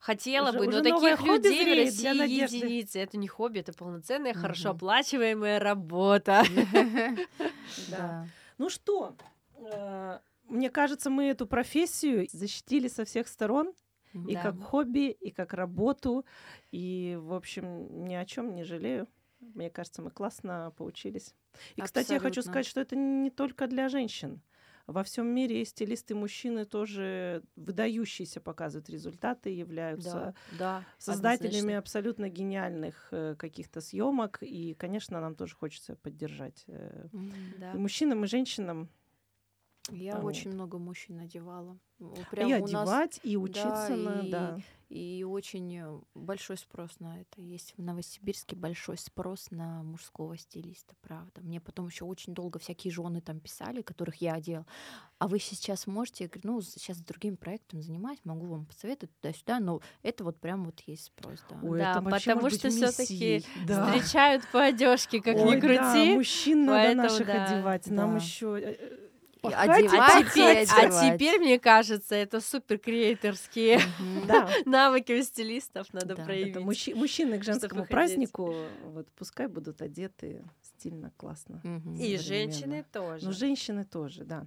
Хотела 0.00 0.48
уже, 0.48 0.58
бы, 0.58 0.66
но 0.66 0.80
таких 0.80 1.20
людей 1.26 1.62
в 1.62 1.76
России 1.76 2.42
единицы. 2.42 3.00
Это 3.00 3.18
не 3.18 3.28
хобби, 3.28 3.58
это 3.58 3.74
полноценная, 3.74 4.32
хорошо 4.32 4.70
оплачиваемая 4.70 5.58
работа. 5.58 6.42
Да. 7.88 8.26
Ну 8.60 8.68
что, 8.68 9.16
э, 9.56 10.18
мне 10.44 10.68
кажется, 10.68 11.08
мы 11.08 11.28
эту 11.28 11.46
профессию 11.46 12.28
защитили 12.30 12.88
со 12.88 13.06
всех 13.06 13.26
сторон. 13.26 13.72
И 14.12 14.34
да. 14.34 14.42
как 14.42 14.60
хобби, 14.60 15.12
и 15.12 15.30
как 15.30 15.54
работу. 15.54 16.26
И, 16.70 17.16
в 17.18 17.32
общем, 17.32 18.04
ни 18.04 18.12
о 18.12 18.26
чем 18.26 18.54
не 18.54 18.64
жалею. 18.64 19.08
Мне 19.38 19.70
кажется, 19.70 20.02
мы 20.02 20.10
классно 20.10 20.74
поучились. 20.76 21.28
И, 21.76 21.80
Абсолютно. 21.80 21.84
кстати, 21.84 22.12
я 22.12 22.18
хочу 22.18 22.42
сказать, 22.42 22.66
что 22.66 22.80
это 22.82 22.96
не 22.96 23.30
только 23.30 23.66
для 23.66 23.88
женщин. 23.88 24.42
Во 24.90 25.04
всем 25.04 25.26
мире 25.28 25.64
стилисты 25.64 26.16
мужчины 26.16 26.64
тоже 26.64 27.42
выдающиеся 27.54 28.40
показывают 28.40 28.90
результаты, 28.90 29.50
являются 29.50 30.34
да, 30.58 30.58
да, 30.58 30.84
создателями 30.98 31.58
однозначно. 31.58 31.78
абсолютно 31.78 32.28
гениальных 32.28 33.08
э, 33.12 33.36
каких-то 33.38 33.80
съемок. 33.80 34.38
И, 34.42 34.74
конечно, 34.74 35.20
нам 35.20 35.36
тоже 35.36 35.54
хочется 35.54 35.94
поддержать 35.94 36.64
э, 36.66 37.06
да. 37.58 37.72
и 37.72 37.76
мужчинам, 37.76 38.24
и 38.24 38.26
женщинам. 38.26 38.88
Я 39.90 40.16
вот. 40.16 40.24
очень 40.24 40.52
много 40.52 40.78
мужчин 40.78 41.20
одевала. 41.20 41.78
Прям 42.30 42.50
и 42.50 42.52
одевать, 42.52 43.16
нас... 43.16 43.20
и 43.22 43.36
учиться 43.36 43.88
да, 43.90 43.96
на, 43.96 44.20
и... 44.26 44.30
да 44.30 44.58
и 44.90 45.24
очень 45.24 45.76
э, 45.76 46.00
большой 46.14 46.58
спрос 46.58 46.98
на 46.98 47.20
это. 47.20 47.40
Есть 47.40 47.74
в 47.76 47.82
Новосибирске 47.82 48.56
большой 48.56 48.98
спрос 48.98 49.52
на 49.52 49.84
мужского 49.84 50.36
стилиста, 50.36 50.96
правда. 51.00 51.40
Мне 51.42 51.60
потом 51.60 51.86
еще 51.86 52.04
очень 52.04 52.34
долго 52.34 52.58
всякие 52.58 52.92
жены 52.92 53.20
там 53.20 53.38
писали, 53.38 53.82
которых 53.82 54.16
я 54.16 54.34
одел. 54.34 54.66
А 55.18 55.28
вы 55.28 55.38
сейчас 55.38 55.86
можете, 55.86 56.24
я 56.24 56.28
говорю, 56.28 56.54
ну, 56.54 56.60
сейчас 56.60 56.96
с 56.96 57.02
другим 57.02 57.36
проектом 57.36 57.82
занимаюсь, 57.82 58.18
могу 58.24 58.46
вам 58.46 58.66
посоветовать 58.66 59.14
туда-сюда, 59.20 59.60
но 59.60 59.80
это 60.02 60.24
вот 60.24 60.40
прям 60.40 60.64
вот 60.64 60.80
есть 60.80 61.04
спрос, 61.04 61.38
да. 61.48 61.60
Ой, 61.62 61.78
да, 61.78 62.02
потому 62.02 62.50
что 62.50 62.68
все-таки 62.70 63.44
да. 63.68 63.92
встречают 63.92 64.44
по 64.50 64.64
одежке, 64.64 65.22
как 65.22 65.36
Ой, 65.36 65.56
ни 65.56 65.60
крути. 65.60 65.76
Да, 65.76 66.14
мужчин 66.16 66.64
надо 66.64 66.94
наших 66.96 67.26
да. 67.28 67.44
одевать. 67.44 67.88
Да. 67.88 67.94
Нам 67.94 68.16
еще 68.16 68.58
э, 68.60 69.09
одевать, 69.42 69.92
а, 69.92 70.22
теперь, 70.22 70.66
а 70.68 71.12
теперь, 71.12 71.40
мне 71.40 71.58
кажется, 71.58 72.14
это 72.14 72.40
супер 72.40 72.78
креаторские 72.78 73.80
навыки 74.64 75.12
у 75.12 75.22
стилистов 75.22 75.92
надо 75.92 76.16
проявить. 76.16 76.56
Это 76.56 76.60
мужчины 76.60 77.38
к 77.38 77.44
женскому 77.44 77.84
празднику, 77.86 78.54
вот 78.84 79.08
пускай 79.16 79.46
будут 79.46 79.82
одеты 79.82 80.44
стильно, 80.62 81.12
классно. 81.16 81.60
И 81.98 82.16
женщины 82.18 82.84
тоже. 82.92 83.26
Ну, 83.26 83.32
женщины 83.32 83.84
тоже, 83.84 84.24
да. 84.24 84.46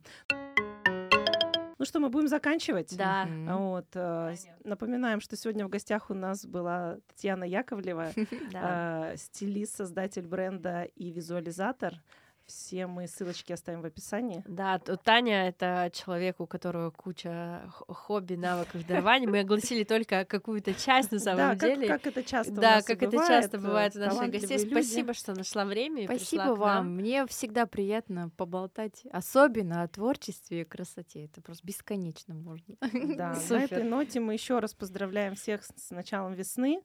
Ну 1.84 1.86
что, 1.86 2.00
мы 2.00 2.08
будем 2.08 2.30
заканчивать? 2.30 2.96
Да. 2.96 3.28
Вот, 3.28 3.88
э, 3.96 4.36
напоминаем, 4.64 5.20
что 5.20 5.36
сегодня 5.36 5.66
в 5.66 5.70
гостях 5.70 6.10
у 6.10 6.14
нас 6.14 6.46
была 6.46 6.98
Татьяна 7.08 7.44
Яковлева, 7.44 8.14
э, 8.54 9.16
стилист, 9.18 9.76
создатель 9.76 10.26
бренда 10.26 10.84
и 10.96 11.12
визуализатор. 11.12 12.02
Все 12.46 12.88
мы 12.88 13.08
ссылочки 13.08 13.54
оставим 13.54 13.82
в 13.82 13.86
описании. 13.86 14.44
Да, 14.48 14.78
Таня— 14.80 15.48
это 15.50 15.90
человек, 15.94 16.42
у 16.42 16.48
которого 16.48 16.92
куча 16.92 17.64
хобби, 17.88 18.36
навыков, 18.36 18.86
дарований. 18.86 19.28
Мы 19.28 19.40
огласили 19.40 19.84
только 19.84 20.26
какую-то 20.26 20.74
часть 20.74 21.12
на 21.12 21.20
самом 21.20 21.58
да, 21.58 21.68
деле. 21.68 21.88
Как, 21.88 22.02
как 22.02 22.18
это 22.18 22.24
часто 22.24 22.52
Да, 22.54 22.82
как 22.82 23.02
это 23.02 23.18
часто 23.18 23.60
бывает 23.60 23.96
у 23.96 24.00
наших 24.00 24.30
гостей. 24.30 24.58
Люди. 24.58 24.72
Спасибо, 24.72 25.14
что 25.14 25.34
нашла 25.34 25.64
время 25.66 26.04
и 26.04 26.06
Спасибо 26.06 26.56
вам. 26.56 26.96
Мне 26.96 27.26
всегда 27.28 27.66
приятно 27.66 28.30
поболтать, 28.36 29.06
особенно 29.12 29.84
о 29.84 29.88
творчестве 29.88 30.62
и 30.62 30.66
красоте. 30.66 31.26
Это 31.26 31.42
просто 31.42 31.66
бесконечно 31.66 32.34
можно. 32.34 32.76
Да, 32.82 33.38
на 33.50 33.64
этой 33.64 33.84
ноте 33.84 34.20
мы 34.20 34.34
еще 34.34 34.60
раз 34.60 34.74
поздравляем 34.74 35.36
всех 35.36 35.64
с 35.64 35.92
началом 35.92 36.34
весны, 36.34 36.84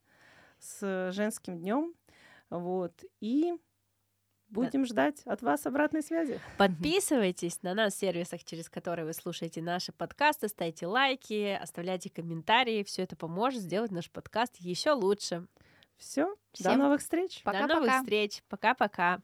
с 0.60 1.10
женским 1.12 1.58
днем. 1.58 1.94
Вот. 2.50 3.04
И 3.20 3.54
Будем 4.50 4.82
да. 4.82 4.88
ждать 4.88 5.22
от 5.24 5.42
вас 5.42 5.66
обратной 5.66 6.02
связи. 6.02 6.40
Подписывайтесь 6.56 7.62
на 7.62 7.74
нас 7.74 7.94
в 7.94 7.98
сервисах, 7.98 8.44
через 8.44 8.70
которые 8.70 9.04
вы 9.04 9.12
слушаете 9.12 9.60
наши 9.60 9.92
подкасты, 9.92 10.48
ставьте 10.48 10.86
лайки, 10.86 11.58
оставляйте 11.60 12.08
комментарии. 12.10 12.82
Все 12.82 13.02
это 13.02 13.14
поможет 13.14 13.60
сделать 13.60 13.90
наш 13.90 14.10
подкаст 14.10 14.56
еще 14.56 14.92
лучше. 14.92 15.46
Все. 15.98 16.34
До 16.60 16.76
новых 16.76 17.00
встреч. 17.00 17.42
Пока, 17.44 17.66
До 17.66 17.74
новых 17.74 17.96
встреч. 17.96 18.42
Пока-пока. 18.48 19.20